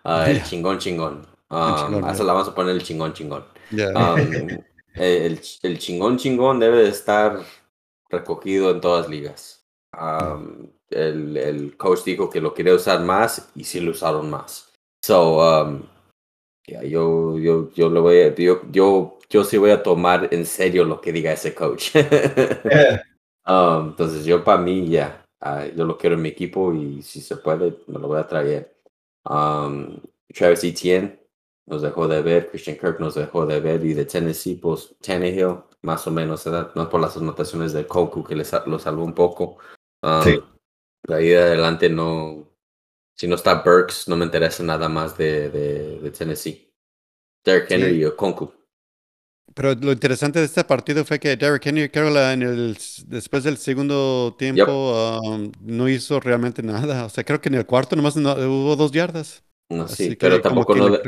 uh, 0.04 0.22
el 0.26 0.36
Yeah. 0.36 0.44
chingón 0.44 0.78
chingón. 0.78 1.26
Um, 1.50 2.04
a 2.04 2.12
esa 2.12 2.18
yeah. 2.18 2.24
la 2.26 2.32
vamos 2.32 2.48
a 2.48 2.54
poner 2.54 2.76
el 2.76 2.82
chingón 2.82 3.12
chingón. 3.12 3.44
Ya. 3.72 3.88
Um, 3.90 4.62
el, 4.94 5.40
el 5.62 5.78
chingón 5.78 6.16
chingón 6.16 6.60
debe 6.60 6.84
de 6.84 6.90
estar 6.90 7.40
recogido 8.08 8.70
en 8.70 8.80
todas 8.80 9.08
ligas. 9.08 9.66
Um, 9.98 10.70
el, 10.90 11.36
el 11.36 11.76
coach 11.76 12.04
dijo 12.04 12.30
que 12.30 12.40
lo 12.40 12.54
quería 12.54 12.74
usar 12.74 13.00
más 13.00 13.50
y 13.56 13.64
sí 13.64 13.80
lo 13.80 13.90
usaron 13.90 14.30
más. 14.30 14.72
So, 15.04 15.38
um, 15.40 15.82
yeah, 16.66 16.84
yo, 16.84 17.36
yo, 17.38 17.70
yo, 17.72 17.88
lo 17.88 18.02
voy 18.02 18.20
a, 18.20 18.34
yo, 18.34 18.62
yo, 18.70 19.18
yo 19.28 19.44
sí 19.44 19.56
voy 19.58 19.70
a 19.70 19.82
tomar 19.82 20.28
en 20.32 20.46
serio 20.46 20.84
lo 20.84 21.00
que 21.00 21.12
diga 21.12 21.32
ese 21.32 21.54
coach. 21.54 21.92
Yeah. 21.92 23.04
Entonces 23.46 24.24
yo 24.24 24.44
para 24.44 24.60
mí 24.60 24.88
ya, 24.88 25.24
ah, 25.40 25.66
yo 25.66 25.84
lo 25.84 25.98
quiero 25.98 26.14
en 26.14 26.22
mi 26.22 26.28
equipo 26.28 26.72
y 26.72 27.02
si 27.02 27.20
se 27.20 27.36
puede 27.36 27.76
me 27.88 27.98
lo 27.98 28.06
voy 28.06 28.20
a 28.20 28.28
traer. 28.28 28.76
Travis 30.32 30.62
Etienne 30.62 31.19
nos 31.66 31.82
dejó 31.82 32.08
de 32.08 32.22
ver, 32.22 32.48
Christian 32.50 32.76
Kirk 32.76 32.98
nos 33.00 33.14
dejó 33.14 33.46
de 33.46 33.60
ver 33.60 33.84
y 33.84 33.94
de 33.94 34.04
Tennessee 34.04 34.56
pues 34.56 34.94
Tannehill 35.00 35.58
más 35.82 36.06
o 36.06 36.10
menos, 36.10 36.44
¿verdad? 36.44 36.72
no 36.74 36.88
por 36.90 37.00
las 37.00 37.16
anotaciones 37.16 37.72
de 37.72 37.86
Koku 37.86 38.24
que 38.24 38.34
le 38.36 38.44
sa- 38.44 38.64
lo 38.66 38.78
salvó 38.78 39.04
un 39.04 39.14
poco. 39.14 39.58
Um, 40.02 40.22
Sí. 40.22 40.40
De 41.06 41.14
ahí 41.14 41.28
de 41.28 41.38
adelante 41.38 41.88
no, 41.88 42.46
si 43.16 43.26
no 43.26 43.36
está 43.36 43.62
Burks 43.62 44.06
no 44.08 44.16
me 44.16 44.24
interesa 44.26 44.62
nada 44.62 44.88
más 44.88 45.16
de, 45.16 45.48
de, 45.48 46.00
de 46.00 46.10
Tennessee. 46.10 46.70
Derrick 47.44 47.70
Henry 47.70 48.00
Sí. 48.02 48.06
y 48.06 48.16
Konku. 48.16 48.52
Pero 49.54 49.74
lo 49.74 49.92
interesante 49.92 50.38
de 50.38 50.44
este 50.44 50.62
partido 50.62 51.04
fue 51.04 51.18
que 51.18 51.36
Derrick 51.36 51.66
Henry, 51.66 51.88
creo, 51.88 52.10
la- 52.10 52.32
en 52.34 52.42
el, 52.42 52.76
después 53.06 53.42
del 53.44 53.56
segundo 53.56 54.36
tiempo, 54.38 55.18
um, 55.22 55.50
no 55.60 55.88
hizo 55.88 56.20
realmente 56.20 56.62
nada. 56.62 57.04
O 57.06 57.08
sea, 57.08 57.24
creo 57.24 57.40
que 57.40 57.48
en 57.48 57.54
el 57.56 57.66
cuarto 57.66 57.96
nomás 57.96 58.16
no- 58.16 58.34
hubo 58.34 58.76
dos 58.76 58.92
yardas. 58.92 59.42
No, 59.70 59.88
sí, 59.88 60.16
pero 60.16 60.40
tampoco 60.40 60.74
no, 60.74 60.88
le 60.88 60.98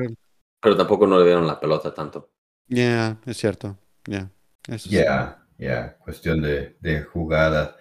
pero 0.62 0.76
tampoco 0.76 1.06
no 1.06 1.18
le 1.18 1.24
dieron 1.26 1.46
la 1.46 1.58
pelota 1.60 1.92
tanto. 1.92 2.30
Ya, 2.68 3.18
es 3.26 3.36
cierto. 3.36 3.76
Ya. 4.06 4.30
Eso 4.68 4.88
sí. 4.88 4.90
Yeah, 4.90 5.44
yeah, 5.58 5.96
cuestión 5.98 6.40
de, 6.40 6.76
de 6.80 7.02
jugada. 7.02 7.76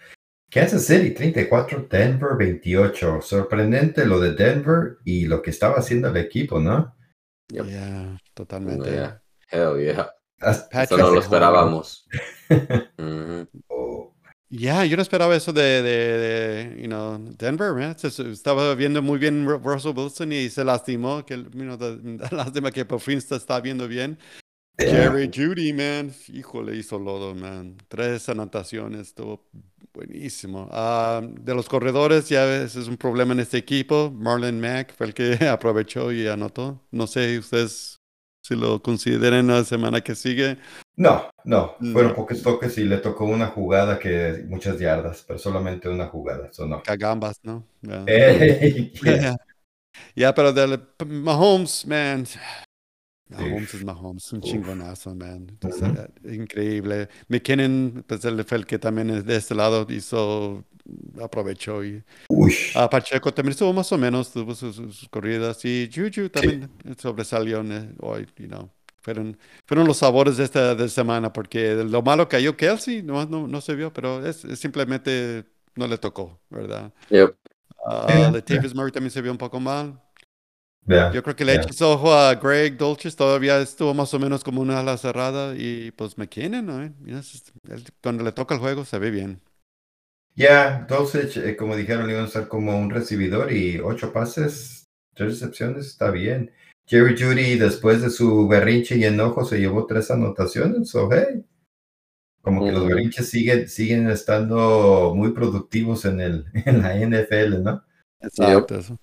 Kansas 0.49 0.85
City 0.85 1.11
34, 1.11 1.87
Denver 1.89 2.35
28. 2.37 3.21
Sorprendente 3.21 4.05
lo 4.05 4.19
de 4.19 4.33
Denver 4.33 4.97
y 5.05 5.25
lo 5.25 5.41
que 5.41 5.51
estaba 5.51 5.75
haciendo 5.75 6.09
el 6.09 6.17
equipo, 6.17 6.59
¿no? 6.59 6.95
Yep. 7.49 7.65
Ya, 7.67 8.17
totalmente. 8.33 8.91
Yeah. 8.91 9.21
Hell 9.49 9.79
yeah. 9.81 10.09
Hasta- 10.39 10.83
Eso 10.83 10.97
no 10.97 11.11
lo 11.11 11.19
esperábamos. 11.21 12.07
Oh, 13.69 14.10
Ya, 14.53 14.83
yo 14.83 14.97
no 14.97 15.01
esperaba 15.01 15.33
eso 15.33 15.53
de, 15.53 15.81
de, 15.81 16.17
de, 16.73 16.81
you 16.81 16.87
know, 16.87 17.17
Denver, 17.37 17.73
man. 17.73 17.97
Se- 17.97 18.11
se- 18.11 18.29
Estaba 18.31 18.75
viendo 18.75 19.01
muy 19.01 19.17
bien 19.17 19.45
Ru- 19.47 19.61
Russell 19.63 19.93
Wilson 19.97 20.33
y 20.33 20.49
se 20.49 20.65
lastimó, 20.65 21.25
que, 21.25 21.37
you 21.37 21.45
know, 21.63 21.77
da- 21.77 21.97
lástima 22.31 22.69
que 22.71 22.83
por 22.83 22.99
fin 22.99 23.21
se 23.21 23.35
está 23.37 23.61
viendo 23.61 23.87
bien. 23.87 24.17
yeah. 24.77 24.89
Jerry 24.91 25.31
Judy, 25.33 25.71
man, 25.71 26.11
híjole, 26.27 26.75
hizo 26.75 26.99
lodo, 26.99 27.33
man. 27.33 27.77
Tres 27.87 28.27
anotaciones, 28.27 29.07
estuvo 29.07 29.47
buenísimo. 29.93 30.67
Ah, 30.71 31.21
de 31.23 31.55
los 31.55 31.69
corredores, 31.69 32.27
ya 32.27 32.43
ves, 32.43 32.75
es 32.75 32.87
un 32.89 32.97
problema 32.97 33.31
en 33.31 33.39
este 33.39 33.57
equipo. 33.57 34.11
Marlon 34.13 34.59
Mack 34.59 34.93
fue 34.97 35.07
el 35.07 35.13
que 35.13 35.33
aprovechó 35.47 36.11
y 36.11 36.27
anotó. 36.27 36.81
No 36.91 37.07
sé 37.07 37.39
ustedes 37.39 38.00
si 38.41 38.55
lo 38.55 38.81
consideran 38.81 39.47
la 39.47 39.63
semana 39.63 40.01
que 40.01 40.15
sigue. 40.15 40.57
No, 40.95 41.29
no, 41.45 41.75
fueron 41.79 42.11
No. 42.11 42.15
pocos 42.15 42.41
toques 42.41 42.77
y 42.77 42.83
le 42.83 42.97
tocó 42.97 43.25
una 43.25 43.47
jugada 43.47 43.97
que 43.99 44.43
muchas 44.47 44.79
yardas, 44.79 45.23
pero 45.27 45.39
solamente 45.39 45.87
una 45.89 46.07
jugada, 46.07 46.47
eso 46.47 46.65
no. 46.67 46.81
Cagambas, 46.83 47.39
¿no? 47.43 47.65
Ya. 47.81 48.03
Yeah. 49.03 49.37
Ya, 50.15 50.33
pero 50.33 50.53
del 50.53 50.79
Mahomes, 51.05 51.85
man. 51.85 52.25
Mahomes 53.31 53.73
es 53.73 53.83
Mahomes, 53.83 54.33
un 54.33 54.39
Uf. 54.41 54.49
chingonazo, 54.49 55.15
man. 55.15 55.57
Ujú. 55.63 55.85
eh, 55.85 56.33
increíble. 56.35 57.09
McKinnon, 57.29 58.03
pues 58.07 58.25
él 58.25 58.43
fue 58.45 58.57
el 58.57 58.65
que 58.65 58.77
también 58.79 59.25
de 59.25 59.35
este 59.35 59.55
lado 59.55 59.85
hizo, 59.89 60.63
aprovechó. 61.21 61.83
Y 61.83 62.03
ah, 62.75 62.89
Pacheco 62.89 63.33
también 63.33 63.51
estuvo 63.51 63.73
más 63.73 63.91
o 63.91 63.97
menos, 63.97 64.31
tuvo 64.31 64.53
sus, 64.55 64.75
sus 64.75 65.07
corridas. 65.09 65.63
Y 65.65 65.89
Juju 65.93 66.29
también 66.29 66.69
sobresalió 66.97 67.59
en 67.61 67.71
el- 67.71 67.95
hoy, 68.01 68.27
you 68.37 68.47
know. 68.47 68.69
Fueron, 69.03 69.35
fueron 69.65 69.87
los 69.87 69.97
sabores 69.97 70.37
de 70.37 70.43
esta 70.43 70.75
de 70.75 70.87
semana, 70.87 71.33
porque 71.33 71.73
lo 71.75 72.03
malo 72.03 72.29
cayó 72.29 72.55
Kelsey, 72.55 73.01
no, 73.01 73.25
no, 73.25 73.47
no 73.47 73.59
se 73.61 73.73
vio, 73.73 73.91
pero 73.91 74.23
es, 74.25 74.45
es 74.45 74.59
simplemente 74.59 75.43
no 75.75 75.87
le 75.87 75.97
tocó, 75.97 76.39
¿verdad? 76.51 76.93
Yep. 77.09 77.35
Ah, 77.87 78.05
Yeah, 78.09 78.31
Latavius 78.31 78.75
Murray 78.75 78.91
también 78.91 79.09
se 79.09 79.21
vio 79.23 79.31
un 79.31 79.39
poco 79.39 79.59
mal. 79.59 79.99
Yo 80.87 81.23
creo 81.23 81.35
que 81.35 81.45
le 81.45 81.53
Yeah. 81.53 81.61
echas 81.61 81.81
ojo 81.81 82.13
a 82.13 82.35
Greg 82.35 82.77
Dolches, 82.77 83.15
todavía 83.15 83.59
estuvo 83.61 83.93
más 83.93 84.13
o 84.13 84.19
menos 84.19 84.43
como 84.43 84.61
una 84.61 84.79
ala 84.79 84.97
cerrada 84.97 85.55
y 85.55 85.91
pues 85.91 86.17
McKinnon, 86.17 86.65
¿no? 86.65 86.81
Es- 87.17 87.51
él, 87.69 87.83
cuando 88.01 88.23
le 88.23 88.31
toca 88.31 88.55
el 88.55 88.59
juego 88.61 88.83
se 88.85 88.99
ve 88.99 89.11
bien. 89.11 89.41
Ya, 90.35 90.85
Dulcich, 90.89 91.37
eh, 91.37 91.55
como 91.57 91.75
dijeron, 91.75 92.09
iban 92.09 92.23
a 92.23 92.27
estar 92.27 92.47
como 92.47 92.77
un 92.79 92.89
recibidor 92.89 93.51
y 93.51 93.79
ocho 93.79 94.11
pases, 94.13 94.87
tres 95.13 95.31
recepciones, 95.39 95.87
está 95.87 96.09
bien. 96.09 96.51
Jerry 96.87 97.15
Judy, 97.21 97.57
después 97.57 98.01
de 98.01 98.09
su 98.09 98.47
berrinche 98.47 98.97
y 98.97 99.03
enojo, 99.05 99.45
se 99.45 99.59
llevó 99.59 99.85
tres 99.85 100.09
anotaciones, 100.09 100.89
so 100.89 101.09
hey. 101.11 101.45
Como 102.41 102.65
que 102.65 102.71
los 102.71 102.87
berrinches 102.87 103.29
siguen, 103.29 103.67
siguen 103.69 104.09
estando 104.09 105.13
muy 105.15 105.31
productivos 105.31 106.05
en, 106.05 106.21
el, 106.21 106.45
en 106.65 106.81
la 106.81 106.95
NFL, 106.95 107.61
¿no? 107.63 107.83
Exacto. 108.19 108.75
eso. 108.77 108.97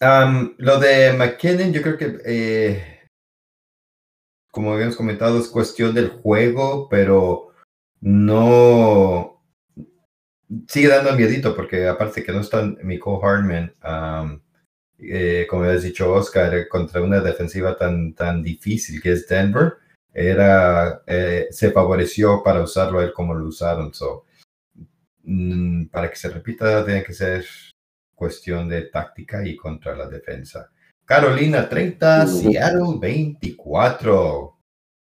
Am, 0.00 0.54
lo 0.58 0.78
de 0.78 1.12
McKinnon, 1.12 1.72
yo 1.72 1.82
creo 1.82 1.96
que, 1.98 2.18
eh, 2.24 3.00
como 4.50 4.72
habíamos 4.72 4.96
comentado, 4.96 5.38
es 5.38 5.48
cuestión 5.48 5.94
del 5.94 6.08
juego, 6.10 6.88
pero 6.88 7.48
no 8.00 9.42
sigue 10.68 10.88
dando 10.88 11.14
miedito, 11.14 11.54
porque 11.54 11.88
aparte 11.88 12.22
que 12.22 12.32
no 12.32 12.40
está 12.40 12.64
Nicole 12.82 13.20
Hardman, 13.22 13.74
am, 13.80 14.42
eh, 14.98 15.46
como 15.48 15.64
habías 15.64 15.82
dicho, 15.82 16.12
Oscar, 16.12 16.68
contra 16.68 17.02
una 17.02 17.20
defensiva 17.20 17.76
tan, 17.76 18.14
tan 18.14 18.42
difícil 18.42 19.02
que 19.02 19.12
es 19.12 19.26
Denver, 19.28 19.74
era, 20.12 21.02
eh, 21.06 21.48
se 21.50 21.70
favoreció 21.72 22.42
para 22.42 22.62
usarlo 22.62 23.02
él 23.02 23.12
como 23.12 23.34
lo 23.34 23.46
usaron. 23.46 23.92
So, 23.94 24.26
mm, 25.24 25.86
para 25.86 26.10
que 26.10 26.16
se 26.16 26.30
repita, 26.30 26.84
tiene 26.84 27.04
que 27.04 27.12
ser 27.14 27.44
cuestión 28.18 28.68
de 28.68 28.82
táctica 28.82 29.46
y 29.46 29.56
contra 29.56 29.94
la 29.96 30.08
defensa. 30.08 30.70
Carolina 31.04 31.68
30, 31.68 32.24
Ujú. 32.24 32.38
Seattle 32.38 32.98
24. 33.00 34.58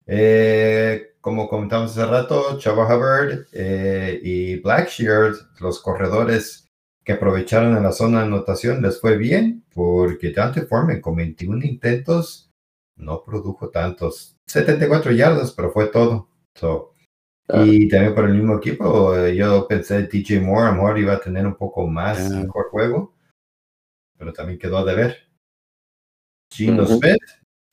Eh, 0.06 1.14
como 1.20 1.48
comentamos 1.48 1.90
hace 1.90 2.06
rato, 2.06 2.58
Chava 2.58 2.84
Hubbard 2.84 3.46
eh, 3.52 4.20
y 4.22 4.56
Blackshear, 4.60 5.32
los 5.60 5.80
corredores 5.80 6.68
que 7.02 7.14
aprovecharon 7.14 7.76
en 7.76 7.82
la 7.82 7.92
zona 7.92 8.20
de 8.20 8.26
anotación, 8.26 8.82
les 8.82 9.00
fue 9.00 9.16
bien, 9.16 9.64
porque 9.74 10.30
Dante 10.32 10.62
Foreman 10.62 11.00
con 11.00 11.16
21 11.16 11.64
intentos 11.64 12.50
no 12.96 13.24
produjo 13.24 13.70
tantos. 13.70 14.36
74 14.46 15.12
yardas, 15.12 15.52
pero 15.52 15.70
fue 15.70 15.86
todo. 15.86 16.28
So, 16.54 16.94
y 17.64 17.88
también 17.88 18.14
por 18.14 18.26
el 18.26 18.34
mismo 18.34 18.56
equipo, 18.58 19.16
eh, 19.16 19.34
yo 19.34 19.66
pensé 19.66 20.02
DJ 20.06 20.40
Moore, 20.40 20.72
Moore 20.76 21.00
iba 21.00 21.14
a 21.14 21.20
tener 21.20 21.46
un 21.46 21.54
poco 21.56 21.86
más, 21.86 22.18
Yeah. 22.28 22.40
mejor 22.42 22.68
juego, 22.70 23.14
pero 24.18 24.32
también 24.32 24.58
quedó 24.58 24.78
a 24.78 24.84
deber. 24.84 25.16
Gino 26.52 26.82
Ujú. 26.82 26.98
Smith 26.98 27.22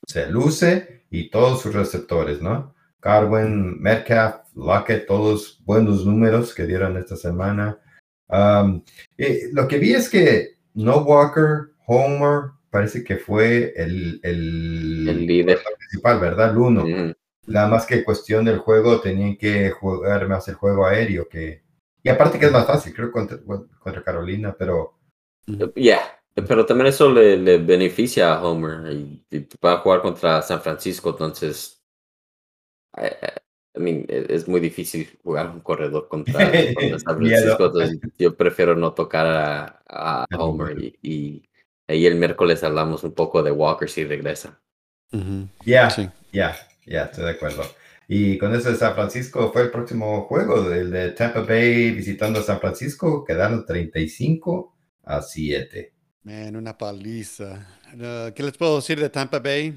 se 0.06 0.30
luce 0.30 1.04
y 1.10 1.30
todos 1.30 1.60
sus 1.62 1.74
receptores, 1.74 2.40
¿no? 2.40 2.74
Carwin, 3.00 3.80
Metcalf, 3.80 4.36
Lockett, 4.54 5.06
todos 5.06 5.62
buenos 5.64 6.04
números 6.06 6.54
que 6.54 6.66
dieron 6.66 6.96
esta 6.96 7.16
semana. 7.16 7.78
Um, 8.28 8.82
lo 9.52 9.68
que 9.68 9.78
vi 9.78 9.92
es 9.92 10.08
que 10.08 10.58
No 10.74 10.98
Walker, 10.98 11.72
Homer, 11.86 12.50
parece 12.70 13.04
que 13.04 13.16
fue 13.16 13.72
el, 13.76 14.20
el, 14.22 15.08
El 15.08 15.26
líder. 15.26 15.58
principal, 15.78 16.18
¿verdad? 16.20 16.50
El 16.50 16.56
uno. 16.58 16.82
Ujú. 16.84 17.14
Nada 17.46 17.68
más 17.68 17.86
que 17.86 18.04
cuestión 18.04 18.44
del 18.44 18.58
juego, 18.58 19.00
tenían 19.00 19.36
que 19.36 19.70
jugar 19.70 20.28
más 20.28 20.48
el 20.48 20.54
juego 20.56 20.86
aéreo 20.86 21.28
que... 21.28 21.62
Y 22.02 22.08
aparte 22.08 22.38
que 22.38 22.46
es 22.46 22.52
más 22.52 22.66
fácil, 22.66 22.94
creo, 22.94 23.10
contra, 23.12 23.38
contra 23.80 24.02
Carolina, 24.04 24.54
pero... 24.58 24.94
Yeah, 25.76 26.00
pero 26.34 26.66
también 26.66 26.88
eso 26.88 27.10
le, 27.10 27.36
le 27.36 27.58
beneficia 27.58 28.34
a 28.34 28.44
Homer 28.44 28.92
y, 28.92 29.24
y 29.30 29.48
va 29.64 29.74
a 29.74 29.78
jugar 29.78 30.02
contra 30.02 30.42
San 30.42 30.60
Francisco, 30.60 31.10
entonces 31.10 31.82
I, 32.96 33.10
I 33.76 33.80
mean, 33.80 34.06
e- 34.08 34.26
es 34.30 34.48
muy 34.48 34.60
difícil 34.60 35.18
jugar 35.22 35.50
un 35.50 35.60
corredor 35.60 36.08
contra, 36.08 36.70
contra 36.72 36.98
San. 36.98 37.18
Francisco, 37.18 37.66
entonces 37.66 38.00
yo 38.18 38.36
prefiero 38.36 38.74
no 38.76 38.94
tocar 38.94 39.26
a, 39.26 39.82
a 39.88 40.26
Homer 40.38 40.78
y, 40.78 40.98
y 41.02 41.42
ahí 41.88 42.06
el 42.06 42.16
miércoles 42.16 42.64
hablamos 42.64 43.04
un 43.04 43.12
poco 43.14 43.42
de 43.42 43.50
Walker 43.52 43.88
si 43.88 44.04
regresa. 44.04 44.60
Ujú. 45.12 45.48
Ya, 45.64 45.88
Sí. 45.88 46.10
ya, 46.32 46.56
ya, 46.86 47.04
estoy 47.04 47.24
de 47.24 47.30
acuerdo. 47.32 47.62
Y 48.08 48.38
con 48.38 48.54
eso 48.54 48.70
de 48.70 48.76
San 48.76 48.94
Francisco 48.94 49.50
fue 49.52 49.62
el 49.62 49.70
próximo 49.70 50.22
juego, 50.26 50.72
el 50.72 50.90
de 50.90 51.10
Tampa 51.10 51.40
Bay 51.40 51.90
visitando 51.90 52.42
San 52.42 52.60
Francisco, 52.60 53.24
quedaron 53.24 53.66
35 53.66 54.74
a 55.04 55.22
7. 55.22 55.92
Man, 56.22 56.56
una 56.56 56.76
paliza. 56.76 57.66
Uh, 57.94 58.32
¿Qué 58.34 58.42
les 58.42 58.56
puedo 58.56 58.76
decir 58.76 58.98
de 59.00 59.10
Tampa 59.10 59.38
Bay? 59.40 59.74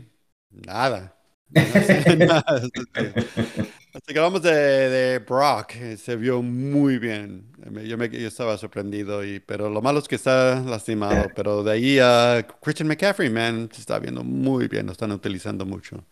Nada. 0.52 1.16
No 1.50 1.62
sé 1.82 2.16
nada. 2.18 2.44
Así 2.48 2.70
que- 2.72 3.14
así 3.94 4.14
que 4.14 4.20
hablamos 4.20 4.42
de, 4.44 4.52
de 4.54 5.20
Brock. 5.20 5.76
eh, 5.76 5.98
Se 5.98 6.16
vio 6.16 6.42
muy 6.44 7.00
bien. 7.00 7.52
Yo, 7.86 7.98
me, 7.98 8.10
yo 8.10 8.28
estaba 8.28 8.58
sorprendido, 8.58 9.24
y, 9.26 9.40
pero 9.40 9.70
lo 9.70 9.82
malo 9.82 10.00
es 10.00 10.08
que 10.08 10.16
está 10.16 10.60
lastimado. 10.62 11.28
Pero 11.36 11.64
de 11.64 11.72
ahí 11.72 12.00
a 12.00 12.46
Christian 12.62 12.88
McCaffrey, 12.88 13.30
man, 13.30 13.70
se 13.72 13.82
está 13.82 13.98
viendo 14.00 14.24
muy 14.24 14.68
bien. 14.68 14.86
Lo 14.86 14.92
están 14.92 15.12
utilizando 15.12 15.66
mucho. 15.66 16.04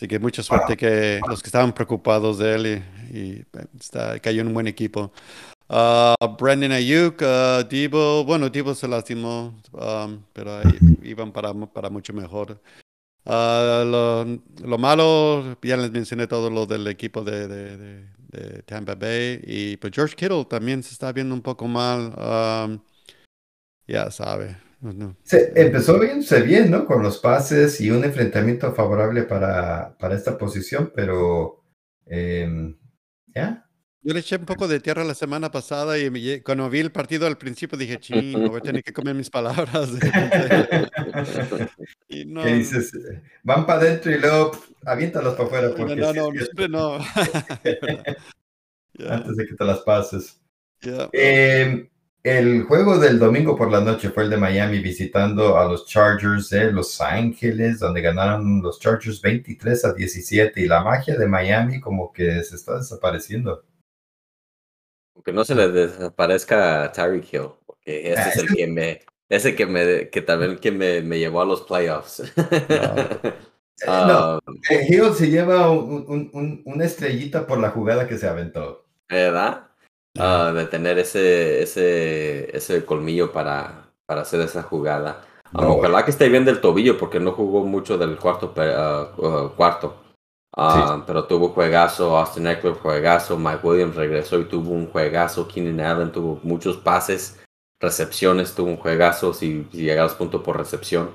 Así 0.00 0.08
que 0.08 0.18
mucha 0.18 0.42
suerte 0.42 0.78
que 0.78 1.20
los 1.28 1.42
que 1.42 1.48
estaban 1.48 1.74
preocupados 1.74 2.38
de 2.38 2.54
él 2.54 2.66
y, 2.66 3.18
y, 3.18 3.30
eh, 3.32 3.66
está, 3.78 4.18
cayó 4.18 4.40
en 4.40 4.46
un 4.46 4.54
buen 4.54 4.66
equipo. 4.66 5.12
Uh, 5.68 6.14
Brandon 6.38 6.72
Ayuk, 6.72 7.20
uh, 7.20 7.62
Debo, 7.68 8.24
bueno, 8.24 8.48
Debo 8.48 8.74
se 8.74 8.88
lastimó, 8.88 9.54
um, 9.72 10.22
pero 10.32 10.56
ahí 10.56 10.78
iban 11.02 11.30
para, 11.30 11.52
para 11.52 11.90
mucho 11.90 12.14
mejor. 12.14 12.58
Uh, 13.26 13.84
lo, 13.84 14.24
lo 14.64 14.78
malo, 14.78 15.58
ya 15.60 15.76
les 15.76 15.90
mencioné 15.90 16.26
todo 16.26 16.48
lo 16.48 16.64
del 16.64 16.86
equipo 16.86 17.22
de, 17.22 17.46
de, 17.46 17.76
de- 17.76 18.06
de 18.30 18.62
Tampa 18.62 18.94
Bay. 18.94 19.38
Y 19.44 19.76
pues 19.76 19.92
George 19.94 20.16
Kittle 20.16 20.46
también 20.46 20.82
se 20.82 20.94
está 20.94 21.12
viendo 21.12 21.34
un 21.34 21.42
poco 21.42 21.68
mal. 21.68 22.14
um, 22.16 22.80
ya 23.86 24.10
sabe. 24.10 24.56
No, 24.80 24.92
no. 24.92 25.16
Se, 25.22 25.52
empezó 25.56 25.98
viéndose 25.98 26.42
bien, 26.42 26.70
¿no? 26.70 26.86
Con 26.86 27.02
los 27.02 27.18
pases 27.18 27.80
y 27.80 27.90
un 27.90 28.04
enfrentamiento 28.04 28.72
favorable 28.74 29.24
para, 29.24 29.96
para 29.98 30.14
esta 30.14 30.38
posición, 30.38 30.92
pero... 30.94 31.64
em, 32.06 32.76
ya. 33.34 33.66
Yo 34.02 34.14
le 34.14 34.20
eché 34.20 34.36
un 34.36 34.46
poco 34.46 34.66
de 34.66 34.80
tierra 34.80 35.04
la 35.04 35.14
semana 35.14 35.50
pasada 35.50 35.98
y 35.98 36.08
me 36.08 36.42
cuando 36.42 36.70
vi 36.70 36.80
el 36.80 36.90
partido 36.90 37.26
al 37.26 37.36
principio 37.36 37.76
dije, 37.76 37.98
ching, 37.98 38.32
voy 38.48 38.56
a 38.56 38.62
tener 38.62 38.82
que 38.82 38.94
comer 38.94 39.14
mis 39.14 39.28
palabras. 39.28 39.90
y 42.08 42.24
no, 42.24 42.42
¿Qué 42.42 42.54
dices? 42.54 42.92
Van 43.42 43.66
para 43.66 43.80
adentro 43.80 44.10
y 44.10 44.18
luego 44.18 44.52
aviéntalos 44.86 45.34
para 45.34 45.46
afuera 45.46 45.68
no, 45.68 45.74
porque 45.74 45.96
no, 45.96 46.12
sí 46.12 46.18
no, 46.18 46.30
cierto, 46.30 46.44
siempre 46.44 46.68
no. 46.68 46.98
Ya, 48.94 49.14
antes 49.14 49.36
de 49.36 49.46
que 49.46 49.54
te 49.54 49.64
las 49.64 49.80
pases. 49.80 50.40
ya. 50.80 51.08
Eh, 51.12 51.88
el 52.22 52.64
juego 52.64 52.98
del 52.98 53.18
domingo 53.18 53.56
por 53.56 53.70
la 53.70 53.80
noche 53.80 54.10
fue 54.10 54.24
el 54.24 54.30
de 54.30 54.36
Miami 54.36 54.78
visitando 54.80 55.56
a 55.56 55.64
los 55.66 55.86
Chargers 55.86 56.50
de 56.50 56.70
Los 56.72 57.00
Ángeles, 57.00 57.78
donde 57.78 58.02
ganaron 58.02 58.60
los 58.62 58.78
Chargers 58.78 59.20
23 59.22 59.84
a 59.86 59.92
17 59.94 60.60
y 60.60 60.66
la 60.66 60.82
magia 60.82 61.16
de 61.16 61.26
Miami 61.26 61.80
como 61.80 62.12
que 62.12 62.42
se 62.44 62.56
está 62.56 62.78
desapareciendo. 62.78 63.64
Aunque 65.14 65.32
no 65.32 65.44
se 65.44 65.54
le 65.54 65.68
desaparezca 65.68 66.84
a 66.84 66.92
Tyreek 66.92 67.32
Hill, 67.32 67.48
porque 67.66 68.12
ese 68.12 68.20
Ah, 68.20 68.28
es 68.30 68.36
el 68.38 68.48
que 68.54 68.66
me, 68.66 69.00
ese 69.28 69.54
que 69.54 69.66
me, 69.66 70.08
que 70.10 70.22
también 70.22 70.58
que 70.58 70.70
me, 70.72 71.02
me 71.02 71.18
llevó 71.18 71.40
a 71.42 71.46
los 71.46 71.62
playoffs. 71.62 72.22
Eh, 73.82 73.86
Ah, 73.88 74.40
no, 74.46 74.52
eh, 74.76 74.86
Hill 74.90 75.14
se 75.14 75.30
lleva 75.30 75.70
un- 75.70 76.04
un- 76.06 76.30
un- 76.34 76.62
una 76.66 76.84
estrellita 76.84 77.46
por 77.46 77.58
la 77.58 77.70
jugada 77.70 78.06
que 78.06 78.18
se 78.18 78.28
aventó. 78.28 78.84
¿Verdad? 79.08 79.69
Ah, 80.18 80.52
de 80.54 80.66
tener 80.66 80.98
ese, 80.98 81.62
ese, 81.62 82.56
ese 82.56 82.84
colmillo 82.84 83.32
para, 83.32 83.92
para 84.06 84.22
hacer 84.22 84.40
esa 84.40 84.62
jugada. 84.62 85.22
Ah, 85.52 85.62
No, 85.62 85.74
ojalá 85.74 86.04
que 86.04 86.10
esté 86.10 86.28
bien 86.28 86.44
del 86.44 86.60
tobillo, 86.60 86.98
porque 86.98 87.20
no 87.20 87.32
jugó 87.32 87.64
mucho 87.64 87.96
del 87.96 88.16
cuarto, 88.16 88.52
ah, 88.56 89.52
cuarto. 89.56 89.94
Ah, 90.56 91.04
Pero 91.06 91.24
tuvo 91.24 91.50
juegazo, 91.50 92.16
Austin 92.18 92.48
Eckler 92.48 92.74
juegazo, 92.74 93.38
Mike 93.38 93.60
Williams 93.62 93.94
regresó 93.94 94.40
y 94.40 94.44
tuvo 94.44 94.72
un 94.72 94.88
juegazo, 94.90 95.46
Keenan 95.46 95.80
Allen 95.80 96.12
tuvo 96.12 96.40
muchos 96.42 96.76
pases, 96.76 97.38
recepciones, 97.80 98.54
tuvo 98.54 98.68
un 98.68 98.76
juegazo, 98.76 99.32
si, 99.32 99.66
si 99.70 99.82
llega 99.82 100.02
a 100.02 100.04
los 100.06 100.14
puntos 100.14 100.42
por 100.42 100.56
recepción. 100.58 101.10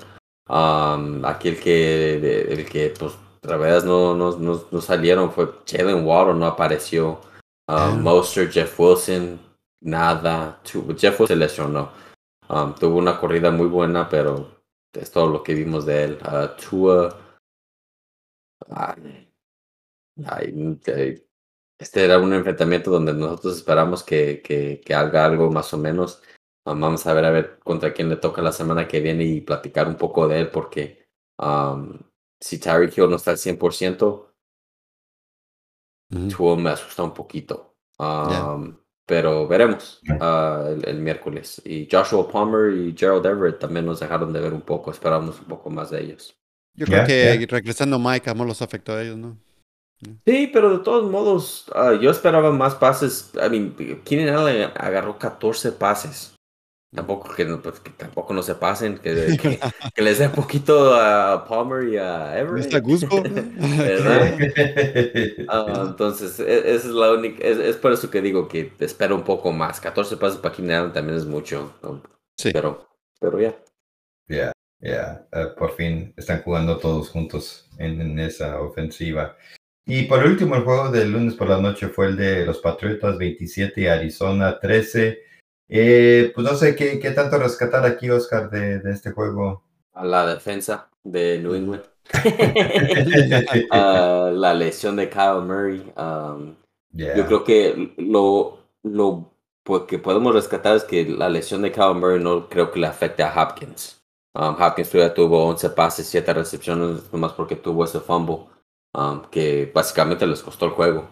Um, 0.47 1.25
aquí 1.25 1.49
el 1.49 1.59
que, 1.59 2.47
el 2.49 2.65
que 2.69 2.93
pues, 2.97 3.13
otra 3.43 3.57
vez 3.57 3.83
no, 3.83 4.15
no, 4.15 4.37
no, 4.37 4.61
no 4.71 4.81
salieron 4.81 5.31
fue 5.31 5.49
Jalen 5.67 6.05
Waddle, 6.05 6.35
no 6.35 6.45
apareció. 6.45 7.19
Um, 7.67 8.01
Mostert, 8.03 8.51
Jeff 8.51 8.79
Wilson, 8.79 9.39
nada. 9.81 10.61
Jeff 10.63 11.19
Wilson 11.19 11.27
se 11.27 11.35
lesionó. 11.35 11.91
Um, 12.49 12.75
tuvo 12.75 12.97
una 12.97 13.19
corrida 13.19 13.49
muy 13.51 13.67
buena, 13.67 14.07
pero 14.07 14.61
es 14.93 15.11
todo 15.11 15.27
lo 15.27 15.43
que 15.43 15.55
vimos 15.55 15.85
de 15.85 16.03
él. 16.03 16.19
Uh, 16.21 16.55
Tua. 16.61 17.17
ay, 18.69 19.27
ay, 20.25 21.23
este 21.77 22.05
era 22.05 22.19
un 22.19 22.33
enfrentamiento 22.33 22.91
donde 22.91 23.13
nosotros 23.13 23.57
esperamos 23.57 24.03
que, 24.03 24.41
que, 24.41 24.81
que 24.85 24.93
haga 24.93 25.25
algo 25.25 25.51
más 25.51 25.73
o 25.73 25.77
menos. 25.77 26.21
Um, 26.65 26.79
vamos 26.79 27.05
a 27.05 27.13
ver 27.13 27.25
a 27.25 27.31
ver 27.31 27.59
contra 27.59 27.93
quién 27.93 28.09
le 28.09 28.15
toca 28.17 28.41
la 28.41 28.51
semana 28.51 28.87
que 28.87 28.99
viene 28.99 29.23
y 29.25 29.41
platicar 29.41 29.87
un 29.87 29.97
poco 29.97 30.27
de 30.27 30.41
él, 30.41 30.51
porque 30.51 31.07
um, 31.37 31.99
si 32.39 32.59
Tyreek 32.59 32.97
Hill 32.97 33.09
no 33.09 33.17
está 33.17 33.31
al 33.31 33.37
100%, 33.37 34.34
Tua 36.09 36.55
me 36.57 36.69
asusta 36.71 37.03
un 37.03 37.13
poquito. 37.13 37.75
Um, 37.99 38.77
Pero 39.05 39.47
veremos 39.47 40.01
ah, 40.19 40.65
el, 40.69 40.87
el 40.87 40.99
miércoles. 40.99 41.61
Y 41.65 41.87
Joshua 41.91 42.27
Palmer 42.31 42.73
y 42.75 42.95
Gerald 42.97 43.25
Everett 43.25 43.59
también 43.59 43.85
nos 43.85 43.99
dejaron 43.99 44.33
de 44.33 44.39
ver 44.41 44.53
un 44.53 44.61
poco. 44.61 44.91
Esperamos 44.91 45.39
un 45.39 45.45
poco 45.47 45.69
más 45.69 45.89
de 45.91 46.01
ellos. 46.03 46.37
Yo 46.75 46.87
creo 46.87 47.01
Ya, 47.01 47.05
que 47.05 47.37
ya. 47.39 47.47
regresando 47.47 47.99
Mike, 47.99 48.29
amor 48.29 48.47
los 48.47 48.61
afectó 48.61 48.93
a 48.93 49.01
ellos, 49.03 49.17
¿no? 49.17 49.37
Sí, 50.25 50.47
pero 50.51 50.77
de 50.77 50.83
todos 50.83 51.09
modos, 51.09 51.65
ah, 51.73 51.93
yo 51.99 52.11
esperaba 52.11 52.51
más 52.51 52.75
pases. 52.75 53.31
I 53.35 53.49
mean, 53.49 53.75
Keenan 54.03 54.35
Allen 54.35 54.71
agarró 54.75 55.17
14 55.17 55.71
pases. 55.71 56.34
Tampoco 56.95 57.33
que, 57.35 57.45
pues, 57.45 57.79
que 57.81 57.91
tampoco 57.91 58.33
no 58.33 58.41
se 58.41 58.55
pasen, 58.55 58.97
que, 58.97 59.37
que, 59.41 59.59
que 59.93 60.01
les 60.01 60.19
dé 60.19 60.29
poquito 60.29 60.95
a 60.95 61.45
Palmer 61.47 61.89
y 61.89 61.97
a 61.97 62.37
Everett. 62.39 62.65
¿Viste 62.65 62.77
a 62.77 62.79
Guzco? 62.79 63.21
¿Verdad? 63.21 64.37
Ah, 65.49 65.85
entonces, 65.89 66.39
e- 66.39 66.75
esa 66.75 66.87
es 66.87 66.93
la 66.93 67.11
única, 67.11 67.43
es, 67.45 67.57
es 67.57 67.75
por 67.75 67.91
eso 67.91 68.09
que 68.09 68.21
digo 68.21 68.47
que 68.47 68.71
espero 68.79 69.15
un 69.15 69.23
poco 69.23 69.51
más. 69.51 69.79
14 69.79 70.17
pases 70.17 70.39
para 70.39 70.55
Allen 70.55 70.93
también 70.93 71.17
es 71.17 71.25
mucho. 71.25 71.73
¿no? 71.83 72.01
Sí. 72.37 72.51
Pero, 72.53 72.87
pero 73.19 73.39
ya. 73.39 73.55
Ya, 74.27 74.51
ya, 74.79 75.27
eh, 75.31 75.47
por 75.57 75.75
fin 75.75 76.13
están 76.17 76.41
jugando 76.41 76.77
todos 76.77 77.09
juntos 77.09 77.69
en, 77.77 78.01
en 78.01 78.19
esa 78.19 78.59
ofensiva. 78.61 79.37
Y 79.87 80.03
por 80.03 80.25
último, 80.25 80.55
el 80.55 80.63
juego 80.63 80.89
del 80.89 81.11
lunes 81.11 81.35
por 81.35 81.47
la 81.47 81.61
noche 81.61 81.89
fue 81.89 82.07
el 82.07 82.17
de 82.17 82.45
los 82.45 82.57
Patriotas 82.59 83.17
27 83.19 83.81
y 83.81 83.87
Arizona 83.87 84.59
13. 84.59 85.19
Eh, 85.67 86.31
pues 86.35 86.45
no 86.45 86.55
sé 86.55 86.75
qué, 86.75 86.99
qué 86.99 87.11
tanto 87.11 87.37
rescatar 87.37 87.85
aquí, 87.85 88.09
Oscar, 88.09 88.49
de, 88.49 88.79
de 88.79 88.91
este 88.91 89.11
juego. 89.11 89.63
A 89.93 90.05
la 90.05 90.25
defensa 90.25 90.89
de 91.03 91.39
New 91.39 91.55
England. 91.55 91.83
La 93.71 94.53
lesión 94.53 94.95
de 94.95 95.09
Kyle 95.09 95.41
Murray. 95.41 95.91
um, 95.97 96.55
Yeah. 96.95 97.15
Yo 97.17 97.25
creo 97.25 97.43
que 97.43 97.93
lo, 97.97 98.57
lo 98.83 99.31
que 99.87 99.99
podemos 99.99 100.33
rescatar 100.33 100.77
es 100.77 100.83
que 100.85 101.05
la 101.05 101.27
lesión 101.29 101.61
de 101.61 101.71
Kyle 101.71 101.93
Murray 101.93 102.23
no 102.23 102.47
creo 102.47 102.71
que 102.71 102.79
le 102.79 102.87
afecte 102.87 103.21
a 103.21 103.33
Hopkins. 103.35 104.01
Um, 104.33 104.55
Hopkins 104.61 104.89
todavía 104.89 105.13
tuvo 105.13 105.45
11 105.45 105.69
pases, 105.71 106.07
7 106.07 106.33
recepciones, 106.33 107.11
nomás 107.11 107.33
porque 107.33 107.55
tuvo 107.55 107.83
ese 107.83 107.99
fumble 107.99 108.45
um, 108.93 109.21
que 109.29 109.69
básicamente 109.73 110.25
les 110.25 110.41
costó 110.41 110.65
el 110.65 110.71
juego. 110.71 111.07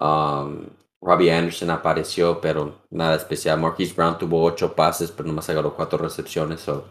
Um, 0.00 0.66
Robbie 1.00 1.32
Anderson 1.32 1.70
apareció, 1.70 2.40
pero 2.40 2.82
nada 2.90 3.16
especial. 3.16 3.60
Marquise 3.60 3.94
Brown 3.94 4.18
tuvo 4.18 4.42
8 4.42 4.74
pases, 4.74 5.10
pero 5.12 5.28
nomás 5.28 5.48
agarró 5.48 5.74
4 5.74 5.98
recepciones. 5.98 6.60
so. 6.60 6.84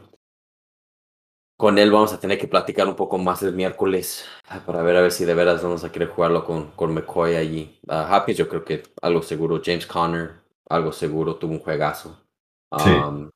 Con 1.57 1.79
él 1.79 1.91
vamos 1.91 2.13
a 2.13 2.19
tener 2.19 2.37
que 2.37 2.47
platicar 2.47 2.87
un 2.87 2.95
poco 2.95 3.17
más 3.17 3.41
el 3.41 3.53
miércoles 3.53 4.25
ah, 4.47 4.61
para 4.63 4.83
ver 4.83 4.95
a 4.95 5.01
ver 5.01 5.11
si 5.11 5.25
de 5.25 5.33
veras 5.33 5.63
vamos 5.63 5.83
a 5.83 5.91
querer 5.91 6.09
jugarlo 6.09 6.45
con, 6.45 6.71
con 6.71 6.93
McCoy 6.93 7.35
allí. 7.35 7.79
Ah, 7.87 8.15
Hopkins 8.15 8.37
yo 8.37 8.47
creo 8.47 8.63
que 8.63 8.83
algo 9.01 9.23
seguro. 9.23 9.59
James 9.63 9.87
Conner, 9.87 10.35
algo 10.69 10.91
seguro, 10.91 11.35
tuvo 11.35 11.53
un 11.53 11.59
juegazo. 11.59 12.15
Sí. 12.77 12.91
Um, 12.91 13.31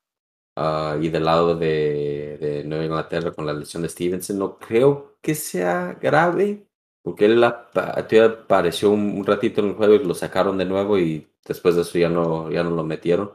ah, 0.55 0.97
y 1.01 1.09
del 1.09 1.25
lado 1.25 1.55
de, 1.55 2.37
de 2.39 2.63
Nueva 2.63 2.85
Inglaterra 2.85 3.31
con 3.31 3.45
la 3.45 3.53
lesión 3.53 3.81
de 3.81 3.89
Stevenson, 3.89 4.37
no 4.37 4.59
creo 4.59 5.15
que 5.19 5.33
sea 5.33 5.97
grave, 5.99 6.67
porque 7.03 7.25
él 7.25 7.43
apareció 7.43 8.91
un, 8.91 9.25
ratito 9.25 9.61
en 9.61 9.69
el 9.69 9.75
juego 9.75 9.95
y 9.95 10.03
lo 10.05 10.13
sacaron 10.13 10.57
de 10.57 10.65
nuevo 10.65 10.97
y 10.99 11.27
después 11.45 11.75
de 11.75 11.81
eso 11.81 11.97
ya 11.97 12.09
no, 12.09 12.51
ya 12.51 12.63
no 12.63 12.71
lo 12.71 12.83
metieron. 12.83 13.31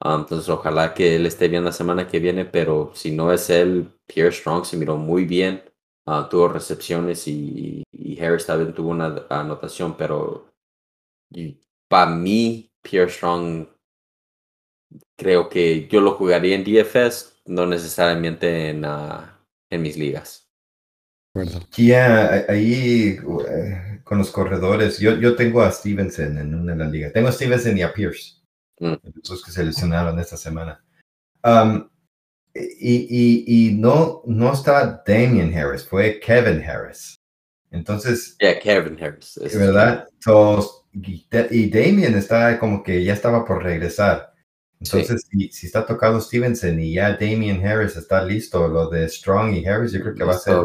Ah, 0.00 0.16
entonces 0.18 0.48
ojalá 0.48 0.94
que 0.94 1.16
él 1.16 1.26
esté 1.26 1.48
bien 1.48 1.64
la 1.64 1.72
semana 1.72 2.08
que 2.08 2.18
viene, 2.18 2.44
pero 2.44 2.92
si 2.94 3.12
no 3.12 3.32
es 3.32 3.50
él, 3.50 3.88
Pierre 4.06 4.32
Strong 4.32 4.64
se 4.64 4.76
miró 4.76 4.96
muy 4.96 5.24
bien, 5.24 5.62
ah, 6.06 6.28
tuvo 6.30 6.48
recepciones 6.48 7.28
y, 7.28 7.84
y 7.92 8.20
Harris 8.20 8.46
también 8.46 8.74
tuvo 8.74 8.90
una 8.90 9.26
anotación, 9.30 9.96
pero 9.96 10.52
para 11.88 12.10
mí, 12.10 12.70
Pierre 12.82 13.10
Strong 13.10 13.68
creo 15.16 15.48
que 15.48 15.88
yo 15.88 16.00
lo 16.00 16.12
jugaría 16.14 16.54
en 16.56 16.64
DFS, 16.64 17.42
no 17.46 17.66
necesariamente 17.66 18.70
en, 18.70 18.84
ah, 18.84 19.38
en 19.70 19.82
mis 19.82 19.96
ligas. 19.96 20.41
Acuerdo. 21.34 21.60
Ya, 21.76 22.44
ahí 22.48 23.18
eh, 23.48 24.00
con 24.04 24.18
los 24.18 24.30
corredores, 24.30 24.98
yo, 24.98 25.16
yo 25.16 25.34
tengo 25.34 25.62
a 25.62 25.72
Stevenson 25.72 26.36
en 26.36 26.54
una 26.54 26.72
de 26.72 26.78
las 26.78 26.90
ligas. 26.92 27.12
Tengo 27.12 27.28
a 27.28 27.32
Stevenson 27.32 27.76
y 27.78 27.82
a 27.82 27.92
Pierce, 27.92 28.36
Mm. 28.80 28.94
los 29.28 29.44
que 29.44 29.52
se 29.52 29.64
lesionaron 29.64 30.18
esta 30.18 30.36
semana. 30.36 30.82
Um, 31.44 31.88
y, 32.54 33.06
y, 33.08 33.44
y 33.68 33.74
no, 33.74 34.22
no 34.26 34.52
está 34.52 35.02
Damian 35.06 35.54
Harris, 35.56 35.86
fue 35.86 36.18
Kevin 36.20 36.62
Harris. 36.62 37.14
Entonces, 37.70 38.36
Yeah, 38.40 38.58
Kevin 38.60 39.02
Harris. 39.02 39.36
es- 39.38 39.56
¿verdad? 39.56 40.06
So, 40.20 40.84
y, 40.92 41.70
Damian 41.70 42.14
está 42.16 42.58
como 42.58 42.82
que 42.82 43.02
ya 43.04 43.14
estaba 43.14 43.44
por 43.46 43.62
regresar. 43.62 44.32
Entonces, 44.80 45.26
si, 45.30 45.48
si 45.52 45.66
está 45.66 45.86
tocado 45.86 46.20
Stevenson 46.20 46.78
y 46.80 46.94
ya 46.94 47.12
Damian 47.16 47.64
Harris 47.64 47.96
está 47.96 48.22
listo, 48.24 48.66
lo 48.68 48.90
de 48.90 49.08
Strong 49.08 49.54
y 49.54 49.64
Harris, 49.64 49.92
yo 49.92 50.00
creo 50.02 50.14
que 50.14 50.24
va 50.24 50.34
a 50.34 50.38
ser 50.38 50.56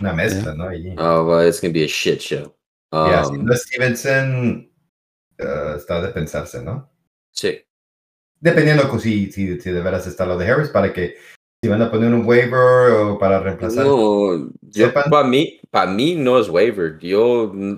una 0.00 0.12
mezcla, 0.12 0.54
¿no? 0.54 0.64
Allí. 0.68 0.94
Oh, 0.98 1.24
well, 1.26 1.46
it's 1.46 1.60
gonna 1.60 1.72
be 1.72 1.84
a 1.84 1.88
shit 1.88 2.20
show. 2.20 2.54
Um, 2.92 3.44
no 3.44 3.52
es 3.52 3.62
Stevenson, 3.62 4.68
eh, 5.38 5.74
está 5.76 6.00
de 6.02 6.08
pensarse, 6.08 6.62
¿no? 6.62 6.90
sí. 7.32 7.60
Dependiendo 8.42 8.88
con 8.88 8.98
si, 8.98 9.30
si, 9.30 9.60
si 9.60 9.70
de 9.70 9.82
veras 9.82 10.06
está 10.06 10.24
lo 10.24 10.38
de 10.38 10.48
Harris, 10.48 10.70
para 10.70 10.92
que 10.94 11.16
si 11.62 11.68
van 11.68 11.82
a 11.82 11.90
poner 11.90 12.12
un 12.14 12.24
waiver 12.24 12.90
o 12.92 13.18
para 13.18 13.38
reemplazar. 13.38 13.84
No, 13.84 14.50
yo 14.62 14.92
para 14.94 15.24
mí, 15.24 15.60
para 15.70 15.90
mí 15.90 16.14
no 16.14 16.38
es 16.38 16.48
waiver. 16.48 16.98
Yo 17.00 17.52
mm, 17.52 17.74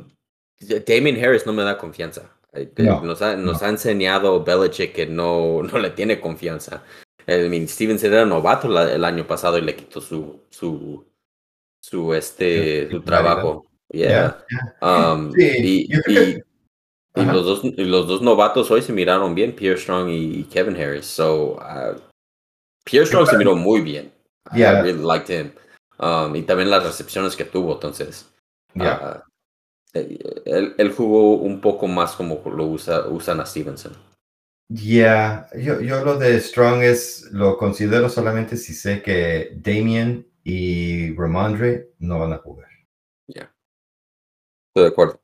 Damien 0.86 1.22
Harris 1.22 1.44
no 1.46 1.52
me 1.52 1.64
da 1.64 1.76
confianza. 1.76 2.30
No, 2.76 3.02
nos 3.02 3.20
ha, 3.22 3.34
nos 3.36 3.60
no. 3.60 3.66
ha 3.66 3.70
enseñado 3.70 4.44
Belichick 4.44 4.92
que 4.92 5.06
no, 5.06 5.62
no 5.72 5.78
le 5.80 5.90
tiene 5.90 6.20
confianza. 6.20 6.84
I 7.26 7.48
mean, 7.48 7.66
Stevenson 7.68 8.12
era 8.12 8.24
novato 8.24 8.68
la- 8.68 8.92
el 8.92 9.04
año 9.04 9.26
pasado 9.26 9.58
y 9.58 9.62
le 9.62 9.74
quitó 9.74 10.00
su 10.00 10.42
su 10.50 11.04
su 11.82 12.14
este 12.14 12.88
su 12.90 13.00
trabajo. 13.02 13.66
Yeah. 13.90 14.42
Um, 14.80 15.32
Sí, 15.32 15.42
y, 15.58 15.94
y- 15.96 16.02
que- 16.02 16.42
y 17.14 17.24
los 17.26 17.44
dos 17.44 17.62
los 17.76 18.06
dos 18.08 18.22
novatos 18.22 18.70
hoy 18.70 18.80
se 18.80 18.92
miraron 18.92 19.34
bien, 19.34 19.54
Pierre 19.54 19.76
Strong 19.78 20.08
y 20.08 20.44
Kevin 20.44 20.76
Harris. 20.76 21.04
So 21.06 21.56
uh, 21.56 21.98
Pierre 22.84 23.06
Strong 23.06 23.26
se 23.28 23.36
miró 23.36 23.54
muy 23.54 23.82
bien. 23.82 24.10
I 24.50 24.58
Yeah. 24.60 24.80
really 24.82 25.02
liked 25.02 25.28
him. 25.28 25.52
Um, 25.98 26.34
y 26.34 26.42
también 26.42 26.70
las 26.70 26.84
recepciones 26.84 27.36
que 27.36 27.44
tuvo, 27.44 27.74
entonces. 27.74 28.28
Ya. 28.74 28.92
ah, 29.02 29.24
eh, 29.94 30.18
él, 30.46 30.74
él 30.78 30.92
jugó 30.92 31.34
un 31.34 31.60
poco 31.60 31.86
más 31.86 32.12
como 32.16 32.42
lo 32.46 32.64
usa, 32.66 33.06
usan 33.08 33.40
a 33.40 33.46
Stevenson. 33.46 33.92
Ya, 34.68 35.48
yo, 35.54 35.80
yo 35.82 36.02
lo 36.02 36.16
de 36.18 36.40
Strong 36.40 36.82
es, 36.82 37.28
lo 37.32 37.58
considero 37.58 38.08
solamente 38.08 38.56
si 38.56 38.72
sé 38.72 39.02
que 39.02 39.52
Damien 39.56 40.26
y 40.44 41.14
Ramondre 41.14 41.90
no 41.98 42.18
van 42.18 42.32
a 42.32 42.38
jugar. 42.38 42.68
Estoy 44.74 44.84
de 44.84 44.88
acuerdo. 44.88 45.20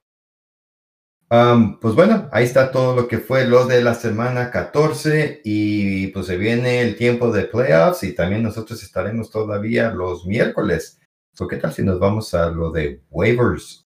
Um, 1.30 1.78
pues 1.78 1.94
bueno, 1.94 2.28
ahí 2.32 2.44
está 2.44 2.70
todo 2.70 2.94
lo 2.94 3.08
que 3.08 3.18
fue 3.18 3.46
lo 3.46 3.66
de 3.66 3.82
la 3.82 3.94
semana 3.94 4.50
14 4.50 5.42
y 5.44 6.08
pues 6.08 6.26
se 6.26 6.36
viene 6.36 6.80
el 6.80 6.96
tiempo 6.96 7.30
de 7.30 7.44
playoffs 7.44 8.02
y 8.02 8.14
también 8.14 8.42
nosotros 8.42 8.82
estaremos 8.82 9.30
todavía 9.30 9.90
los 9.90 10.26
miércoles. 10.26 10.98
So, 11.32 11.46
¿Qué 11.46 11.56
tal 11.56 11.72
si 11.72 11.82
nos 11.82 11.98
vamos 11.98 12.34
a 12.34 12.50
lo 12.50 12.70
de 12.70 13.02
waivers, 13.10 13.86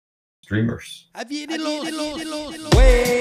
streamers? 0.44 1.10
Ahí 1.12 1.24
vienen 1.26 1.62
los, 1.62 1.90
los 1.90 2.74
waivers. 2.74 3.15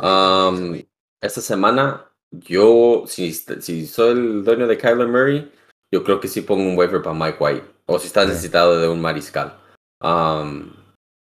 Um, 0.00 0.82
esta 1.20 1.40
semana, 1.40 2.04
yo, 2.30 3.04
si, 3.06 3.32
si 3.32 3.86
soy 3.86 4.10
el 4.12 4.44
dueño 4.44 4.66
de 4.66 4.78
Kyler 4.78 5.08
Murray, 5.08 5.50
yo 5.92 6.02
creo 6.04 6.20
que 6.20 6.28
sí 6.28 6.40
pongo 6.40 6.62
un 6.62 6.76
waiver 6.76 7.02
para 7.02 7.14
Mike 7.14 7.38
White. 7.40 7.66
O 7.86 7.98
si 7.98 8.06
estás 8.06 8.24
Sí. 8.24 8.30
necesitado 8.30 8.80
de 8.80 8.88
un 8.88 9.00
mariscal. 9.00 9.58
Um, 10.00 10.72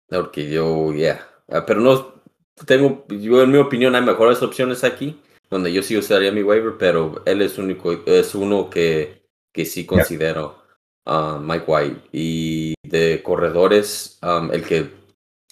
porque 0.07 0.49
yo, 0.49 0.91
yeah. 0.93 1.25
Ah, 1.49 1.65
pero 1.65 1.79
no, 1.81 2.21
tengo, 2.65 3.05
yo 3.09 3.41
en 3.43 3.51
mi 3.51 3.57
opinión 3.57 3.95
hay 3.95 4.01
mejores 4.01 4.41
opciones 4.41 4.83
aquí, 4.83 5.21
donde 5.49 5.71
yo 5.71 5.81
sí 5.81 5.97
usaría 5.97 6.31
mi 6.31 6.43
waiver, 6.43 6.75
pero 6.77 7.21
él 7.25 7.41
es 7.41 7.57
único, 7.57 7.91
es 8.05 8.35
uno 8.35 8.69
que, 8.69 9.23
que 9.53 9.65
sí 9.65 9.85
considero, 9.85 10.61
ah, 11.05 11.39
Mike 11.41 11.65
White. 11.67 12.01
Y 12.11 12.73
de 12.83 13.21
corredores, 13.23 14.19
um, 14.23 14.51
el 14.51 14.63
que 14.63 14.98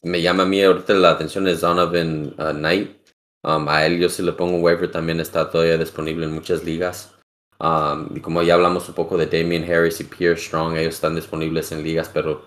me 0.07 0.21
llama 0.21 0.43
a 0.43 0.45
mí 0.45 0.61
ahorita 0.61 0.93
la 0.93 1.11
atención 1.11 1.47
es 1.47 1.61
Donovan 1.61 2.33
uh, 2.37 2.51
Knight. 2.53 2.97
Um, 3.43 3.67
a 3.69 3.85
él 3.85 3.99
yo 3.99 4.09
sí 4.09 4.23
le 4.23 4.33
pongo 4.33 4.57
un 4.57 4.63
waiver, 4.63 4.91
también 4.91 5.19
está 5.19 5.49
todavía 5.49 5.77
disponible 5.77 6.25
en 6.25 6.33
muchas 6.33 6.63
ligas. 6.63 7.15
Um, 7.59 8.15
y 8.15 8.19
como 8.19 8.41
ya 8.43 8.55
hablamos 8.55 8.87
un 8.89 8.95
poco 8.95 9.17
de 9.17 9.25
Damian 9.27 9.63
Harris 9.63 9.99
y 9.99 10.03
Pierre 10.03 10.37
Strong, 10.37 10.75
ellos 10.77 10.95
están 10.95 11.15
disponibles 11.15 11.71
en 11.71 11.83
ligas, 11.83 12.09
pero 12.13 12.43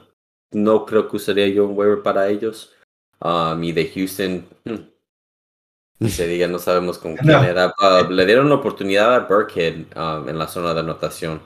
no 0.52 0.84
creo 0.84 1.08
que 1.08 1.16
usaría 1.16 1.48
yo 1.48 1.66
un 1.66 1.76
waiver 1.78 2.02
para 2.02 2.28
ellos. 2.28 2.74
Um, 3.20 3.62
y 3.64 3.72
de 3.72 3.88
Houston, 3.88 4.46
hmm, 4.64 6.06
se 6.06 6.26
diga, 6.26 6.46
no 6.48 6.58
sabemos 6.58 6.98
con 6.98 7.16
quién 7.16 7.32
No. 7.32 7.42
era. 7.44 7.74
Uh, 7.78 8.10
le 8.10 8.26
dieron 8.26 8.46
una 8.46 8.56
oportunidad 8.56 9.14
a 9.14 9.20
Burkhead 9.20 9.86
um, 9.96 10.28
en 10.28 10.38
la 10.38 10.48
zona 10.48 10.74
de 10.74 10.80
anotación. 10.80 11.40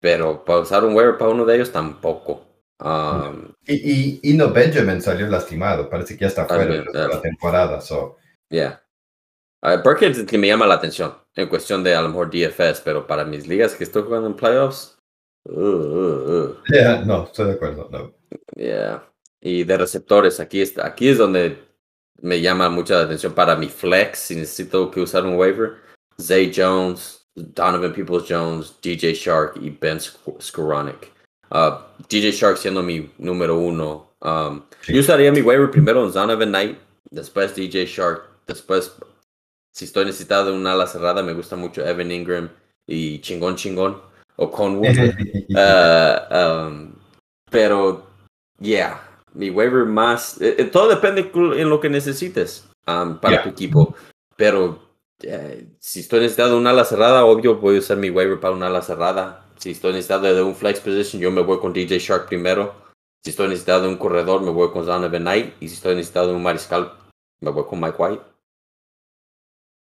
Pero 0.00 0.44
para 0.44 0.60
usar 0.60 0.84
un 0.84 0.94
waiver 0.94 1.16
para 1.18 1.30
uno 1.30 1.44
de 1.44 1.56
ellos 1.56 1.72
tampoco. 1.72 2.45
Um, 2.78 3.54
Y, 3.66 3.74
y, 3.74 4.20
y 4.22 4.34
no 4.34 4.50
Benjamin 4.50 5.00
salió 5.00 5.26
lastimado, 5.28 5.88
parece 5.88 6.14
que 6.14 6.22
ya 6.22 6.26
está 6.28 6.44
fuera 6.46 6.62
También, 6.64 6.84
de 6.92 7.08
la 7.08 7.20
temporada. 7.22 7.80
So. 7.80 8.16
Yeah. 8.50 8.82
Uh, 9.62 9.82
Burkhead 9.82 10.10
es 10.10 10.26
que 10.26 10.36
me 10.38 10.46
llama 10.46 10.66
la 10.66 10.74
atención 10.74 11.14
en 11.34 11.48
cuestión 11.48 11.82
de 11.82 11.94
a 11.94 12.02
lo 12.02 12.08
mejor 12.08 12.30
DFS, 12.30 12.82
pero 12.84 13.06
para 13.06 13.24
mis 13.24 13.46
ligas 13.46 13.74
que 13.74 13.84
estoy 13.84 14.02
jugando 14.02 14.26
en 14.28 14.34
playoffs, 14.36 14.98
uh, 15.44 15.58
uh, 15.58 16.42
uh, 16.50 16.56
Yeah, 16.68 17.02
no, 17.04 17.24
estoy 17.24 17.46
de 17.46 17.52
acuerdo. 17.52 17.88
No. 17.90 18.14
yeah. 18.54 19.02
Y 19.40 19.64
de 19.64 19.76
receptores, 19.78 20.38
aquí, 20.40 20.60
está, 20.60 20.86
aquí 20.86 21.08
es 21.08 21.18
donde 21.18 21.58
me 22.20 22.40
llama 22.40 22.68
mucha 22.68 22.96
la 22.96 23.04
atención 23.04 23.32
para 23.34 23.56
mi 23.56 23.68
flex, 23.68 24.18
si 24.18 24.36
necesito 24.36 24.90
que 24.90 25.00
usar 25.00 25.24
un 25.24 25.36
waiver. 25.36 25.76
Zay 26.20 26.52
Jones, 26.54 27.26
Donovan 27.34 27.92
Peoples 27.92 28.24
Jones, 28.28 28.78
DJ 28.82 29.12
Shark 29.14 29.56
y 29.60 29.70
Ben 29.70 29.98
Sk- 29.98 30.40
Skoranek. 30.40 31.12
Uh, 31.50 31.78
DJ 32.08 32.32
Shark 32.32 32.58
siendo 32.58 32.82
mi 32.82 33.10
número 33.18 33.58
uno. 33.58 34.10
Um, 34.20 34.62
Sí. 34.86 34.92
Yo 34.94 35.00
usaría 35.00 35.32
mi 35.32 35.42
waiver 35.42 35.68
primero 35.68 36.04
en 36.04 36.12
Donovan 36.12 36.50
Knight, 36.50 36.78
después 37.10 37.56
DJ 37.56 37.86
Shark, 37.86 38.22
después 38.46 38.94
si 39.72 39.84
estoy 39.84 40.04
necesitado 40.06 40.46
de 40.46 40.52
un 40.52 40.66
ala 40.66 40.86
cerrada, 40.86 41.22
me 41.22 41.34
gusta 41.34 41.56
mucho 41.56 41.84
Evan 41.84 42.12
Ingram 42.12 42.48
y 42.86 43.20
Chingón 43.20 43.56
Chingón 43.56 44.00
o 44.36 44.50
Conwood. 44.50 44.86
Uh, 45.48 46.34
um, 46.34 46.92
pero, 47.50 48.06
yeah, 48.60 49.00
mi 49.32 49.48
waiver 49.50 49.86
más, 49.86 50.40
eh, 50.40 50.56
eh, 50.58 50.64
todo 50.64 50.88
depende 50.88 51.30
en 51.34 51.70
lo 51.70 51.80
que 51.80 51.88
necesites. 51.88 52.68
um, 52.86 53.18
para 53.18 53.42
tu 53.42 53.48
equipo. 53.50 53.94
Pero 54.36 54.78
eh, 55.22 55.66
si 55.78 56.00
estoy 56.00 56.20
necesitado 56.20 56.50
de 56.50 56.56
una 56.56 56.70
ala 56.70 56.84
cerrada, 56.84 57.24
obvio 57.24 57.56
voy 57.56 57.76
a 57.76 57.78
usar 57.78 57.96
mi 57.96 58.10
waiver 58.10 58.38
para 58.38 58.54
una 58.54 58.66
ala 58.66 58.82
cerrada. 58.82 59.45
Si 59.58 59.70
estoy 59.70 59.92
necesitado 59.92 60.34
de 60.34 60.42
un 60.42 60.54
flex 60.54 60.80
position, 60.80 61.20
yo 61.20 61.30
me 61.30 61.42
voy 61.42 61.58
con 61.58 61.72
DJ 61.72 61.98
Shark 61.98 62.28
primero. 62.28 62.74
Si 63.24 63.30
estoy 63.30 63.48
necesitado 63.48 63.82
de 63.82 63.88
un 63.88 63.96
corredor, 63.96 64.42
me 64.42 64.50
voy 64.50 64.70
con 64.70 64.86
Donovan 64.86 65.22
Knight. 65.22 65.54
Y 65.60 65.68
si 65.68 65.74
estoy 65.74 65.94
necesitado 65.94 66.28
de 66.28 66.34
un 66.34 66.42
mariscal, 66.42 66.92
me 67.40 67.50
voy 67.50 67.64
con 67.64 67.80
Mike 67.80 67.96
White. 67.98 68.22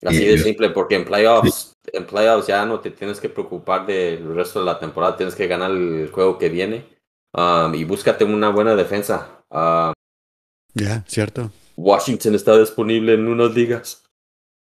Así 0.04 0.24
de 0.24 0.38
simple, 0.38 0.70
porque 0.70 0.94
en 0.94 1.04
playoffs, 1.04 1.72
en 1.92 2.06
playoffs 2.06 2.46
ya 2.46 2.64
no 2.64 2.78
te 2.78 2.92
tienes 2.92 3.20
que 3.20 3.28
preocupar 3.28 3.84
del 3.84 4.34
resto 4.34 4.60
de 4.60 4.66
la 4.66 4.78
temporada, 4.78 5.16
tienes 5.16 5.34
que 5.34 5.48
ganar 5.48 5.72
el 5.72 6.08
juego 6.12 6.38
que 6.38 6.48
viene. 6.48 6.86
Um, 7.34 7.74
y 7.74 7.84
búscate 7.84 8.24
una 8.24 8.50
buena 8.50 8.74
defensa. 8.76 9.44
Um, 9.50 9.92
Ya, 10.74 11.04
cierto. 11.06 11.50
Washington 11.76 12.34
está 12.34 12.56
disponible 12.56 13.14
en 13.14 13.26
unas 13.26 13.54
ligas. 13.54 14.04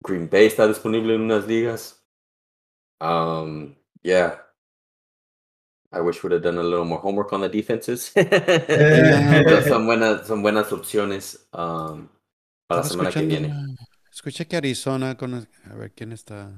Green 0.03 0.29
Bay 0.29 0.47
está 0.47 0.67
disponible 0.67 1.15
en 1.15 1.23
unas 1.23 1.47
ligas. 1.47 2.05
Um, 3.01 3.75
yeah. 4.03 4.50
I 5.93 6.01
wish 6.01 6.23
we'd 6.23 6.33
have 6.33 6.43
done 6.43 6.59
a 6.59 6.63
little 6.63 6.85
more 6.85 7.01
homework 7.01 7.33
on 7.33 7.41
the 7.41 7.49
defenses. 7.49 8.13
Pero 8.15 9.61
son 9.63 9.87
buenas, 9.87 10.27
son 10.27 10.41
buenas 10.43 10.73
opciones 10.73 11.49
um, 11.53 12.09
para 12.69 12.83
la 12.83 12.89
semana 12.89 13.11
que 13.11 13.23
viene. 13.23 13.77
Escuché 14.13 14.47
que 14.47 14.57
Arizona 14.57 15.17
con... 15.17 15.35
A 15.35 15.75
ver, 15.75 15.93
¿quién 15.93 16.13
está? 16.13 16.51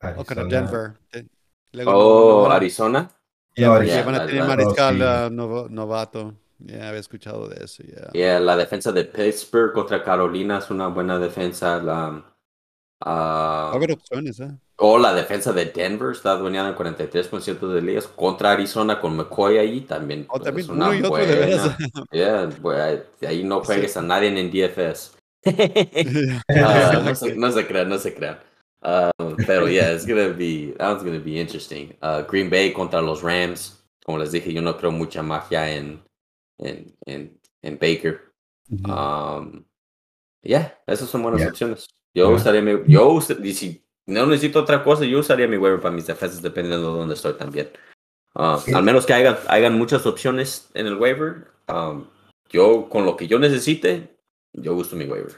O 0.00 0.24
con 0.24 0.38
Arizona. 0.38 0.48
Denver. 0.48 0.92
Eh, 1.12 1.26
luego 1.72 1.92
Oh, 1.94 2.48
no 2.48 2.54
Arizona. 2.54 3.10
No, 3.56 3.74
porque 3.74 3.86
ya, 3.86 4.02
van 4.02 4.14
a 4.16 4.26
tener 4.26 4.44
mariscal 4.44 4.94
oh, 4.96 4.98
sí. 4.98 5.04
ah, 5.06 5.30
novo- 5.30 5.68
novato. 5.70 6.34
Ya 6.58 6.88
había 6.88 7.00
escuchado 7.00 7.48
de 7.48 7.64
eso, 7.64 7.82
ya. 7.84 8.10
Yeah, 8.12 8.40
la 8.40 8.56
defensa 8.56 8.92
de 8.92 9.04
Pittsburgh 9.04 9.72
contra 9.72 10.02
Carolina 10.02 10.58
es 10.58 10.70
una 10.70 10.88
buena 10.88 11.18
defensa. 11.18 11.80
La, 11.82 12.33
Va 13.06 13.70
a 13.70 13.74
haber 13.74 13.92
opciones, 13.92 14.40
¿eh? 14.40 14.50
O 14.76 14.98
la 14.98 15.14
defensa 15.14 15.52
de 15.52 15.66
Denver 15.66 16.12
está 16.12 16.32
adueñada 16.32 16.70
en 16.70 16.74
43% 16.74 17.68
de 17.68 17.80
ligas 17.82 18.08
contra 18.08 18.52
Arizona 18.52 19.00
con 19.00 19.16
McCoy 19.16 19.58
ahí 19.58 19.82
también. 19.82 20.26
O 20.28 20.32
pues, 20.32 20.44
también 20.44 20.64
es 20.64 20.70
una 20.70 20.86
uno 20.88 20.94
y 20.96 21.02
otro, 21.02 21.16
de 21.16 21.34
veras. 21.36 21.76
Yeah, 22.10 22.50
ahí 23.28 23.44
no 23.44 23.60
Sí. 23.60 23.66
juegues 23.66 23.96
a 23.96 24.02
nadie 24.02 24.28
en 24.28 24.50
DFS. 24.50 25.12
Ah, 26.56 27.02
no, 27.04 27.14
se, 27.14 27.36
no 27.36 27.52
se 27.52 27.66
crean, 27.66 27.88
no 27.88 27.98
se 27.98 28.14
crean. 28.14 28.38
Um, 28.82 29.36
pero 29.46 29.68
yeah, 29.68 29.92
it's 29.92 30.06
gonna 30.06 30.28
be, 30.28 30.74
that 30.78 30.90
one's 30.90 31.02
gonna 31.04 31.18
be 31.18 31.40
interesting. 31.40 31.94
Uh, 32.02 32.22
Green 32.22 32.50
Bay 32.50 32.72
contra 32.72 33.00
los 33.00 33.22
Rams. 33.22 33.82
Como 34.04 34.18
les 34.18 34.32
dije, 34.32 34.52
yo 34.52 34.60
no 34.60 34.76
creo 34.76 34.90
mucha 34.90 35.22
magia 35.22 35.70
en, 35.70 36.02
en, 36.58 36.94
en, 37.06 37.38
en 37.62 37.78
Baker. 37.78 38.32
Um, 38.84 39.64
yeah, 40.42 40.74
esas 40.86 41.08
son 41.08 41.22
buenas 41.22 41.40
Yeah. 41.40 41.50
opciones. 41.50 41.86
Yo 42.14 42.26
Yeah. 42.28 42.36
usaría 42.36 42.62
mi, 42.62 42.72
yo 42.86 43.08
us- 43.10 43.36
y 43.42 43.52
si 43.54 43.84
no 44.06 44.26
necesito 44.26 44.60
otra 44.60 44.84
cosa, 44.84 45.04
yo 45.04 45.18
usaría 45.18 45.48
mi 45.48 45.56
waiver 45.56 45.80
para 45.80 45.94
mis 45.94 46.06
defensas 46.06 46.40
dependiendo 46.42 46.92
de 46.92 46.98
dónde 47.00 47.14
estoy 47.14 47.34
también. 47.34 47.70
Uh, 48.34 48.56
Sí. 48.58 48.72
Al 48.72 48.82
menos 48.84 49.06
que 49.06 49.14
hagan, 49.14 49.36
hagan 49.48 49.76
muchas 49.78 50.06
opciones 50.06 50.70
en 50.74 50.86
el 50.86 50.96
waiver. 50.96 51.48
um, 51.68 52.06
yo, 52.50 52.88
con 52.90 53.04
lo 53.06 53.16
que 53.16 53.26
yo 53.26 53.38
necesite, 53.38 54.16
yo 54.52 54.74
uso 54.74 54.96
mi 54.96 55.06
waiver. 55.06 55.32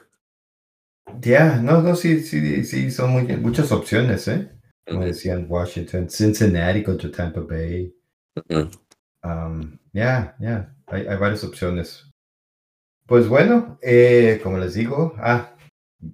Ya, 1.21 1.57
no, 1.63 1.81
no, 1.81 1.95
sí, 1.95 2.21
sí, 2.21 2.65
sí, 2.65 2.91
son 2.91 3.11
muy, 3.13 3.23
muchas 3.37 3.71
opciones, 3.73 4.27
¿eh? 4.29 4.51
Como 4.85 4.99
Ujú, 5.01 5.09
decían, 5.09 5.47
Washington, 5.49 6.11
Cincinnati 6.11 6.83
contra 6.83 7.11
Tampa 7.11 7.41
Bay. 7.41 7.95
Um, 9.23 9.79
ya, 9.93 10.37
ya, 10.41 10.75
hay, 10.87 11.07
hay 11.07 11.17
varias 11.17 11.43
opciones. 11.45 12.11
Pues 13.07 13.29
bueno, 13.29 13.79
eh, 13.83 14.41
como 14.43 14.59
les 14.59 14.75
digo, 14.75 15.15
ah, 15.19 15.56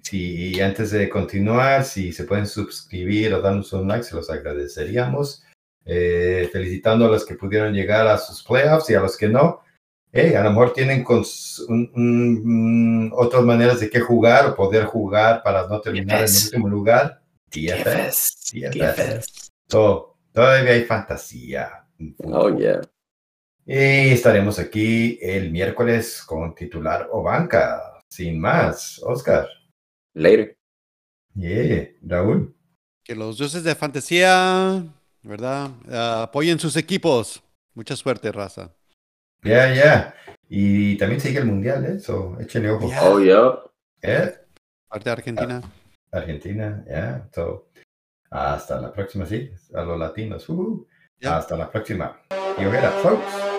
si 0.03 0.61
antes 0.61 0.91
de 0.93 1.09
continuar, 1.09 1.85
si 1.85 2.13
se 2.13 2.25
pueden 2.25 2.47
suscribir 2.47 3.35
o 3.35 3.43
darnos 3.43 3.73
un 3.73 3.89
like, 3.89 4.05
se 4.05 4.15
los 4.15 4.31
agradeceríamos. 4.31 5.45
Eh, 5.85 6.49
felicitando 6.53 7.07
a 7.07 7.09
los 7.09 7.27
que 7.27 7.35
pudieron 7.35 7.75
llegar 7.75 8.07
a 8.07 8.17
sus 8.17 8.43
playoffs 8.45 8.89
y 8.91 8.95
a 8.95 9.01
los 9.01 9.17
que 9.17 9.29
no. 9.29 9.61
Eh, 10.13 10.37
a 10.37 10.43
lo 10.45 10.51
mejor 10.51 10.73
tienen 10.73 11.05
un- 11.09 11.91
un- 11.95 13.07
mm, 13.09 13.13
otras 13.15 13.43
maneras 13.43 13.81
de 13.81 13.91
qué 13.91 13.99
jugar 14.01 14.47
o 14.47 14.55
poder 14.55 14.85
jugar 14.85 15.43
para 15.43 15.67
no 15.67 15.81
terminar 15.81 16.19
en 16.19 16.25
último 16.47 16.69
lugar. 16.69 17.21
DFS, 17.51 18.53
DFS. 18.71 19.51
So, 19.69 20.17
todavía 20.33 20.73
hay 20.73 20.85
fantasía. 20.85 21.85
Oh, 22.25 22.49
yeah. 22.57 22.81
Y 23.67 24.11
estaremos 24.11 24.59
aquí 24.59 25.19
el 25.23 25.51
miércoles 25.51 26.23
con 26.27 26.55
titular 26.55 27.09
o 27.11 27.23
banca. 27.23 27.81
Sin 28.09 28.39
más, 28.39 29.01
Oscar. 29.05 29.49
Later. 30.15 30.57
Yeah, 31.35 31.89
Raúl. 32.03 32.55
Que 33.05 33.15
los 33.15 33.39
dioses 33.39 33.65
de 33.65 33.75
fantasía, 33.75 34.85
¿verdad? 35.23 35.71
Ah, 35.91 36.25
apoyen 36.25 36.59
sus 36.59 36.77
equipos. 36.77 37.43
Mucha 37.75 37.97
suerte, 37.97 38.31
raza. 38.31 38.75
Ya, 39.43 39.75
ya. 39.75 40.15
Y 40.49 40.97
también 40.99 41.21
sigue 41.21 41.39
el 41.39 41.47
mundial, 41.47 41.85
¿eh? 41.87 41.99
So, 41.99 42.37
échenle 42.39 42.71
ojo. 42.71 42.89
Ya. 42.89 43.03
Oh, 43.03 43.19
yeah. 43.19 43.59
Eh, 44.03 44.35
Parte 44.89 45.05
de 45.05 45.11
Argentina. 45.11 45.63
Argentina, 46.13 46.85
ya. 46.87 47.29
So, 47.35 47.71
hasta 48.31 48.81
la 48.81 48.93
próxima, 48.93 49.25
sí. 49.27 49.51
A 49.75 49.83
los 49.83 49.99
latinos. 49.99 50.47
Ya. 51.19 51.39
Hasta 51.39 51.57
la 51.57 51.71
próxima. 51.71 52.21
Y 52.59 52.65
hoguera, 52.65 52.91
folks. 53.03 53.52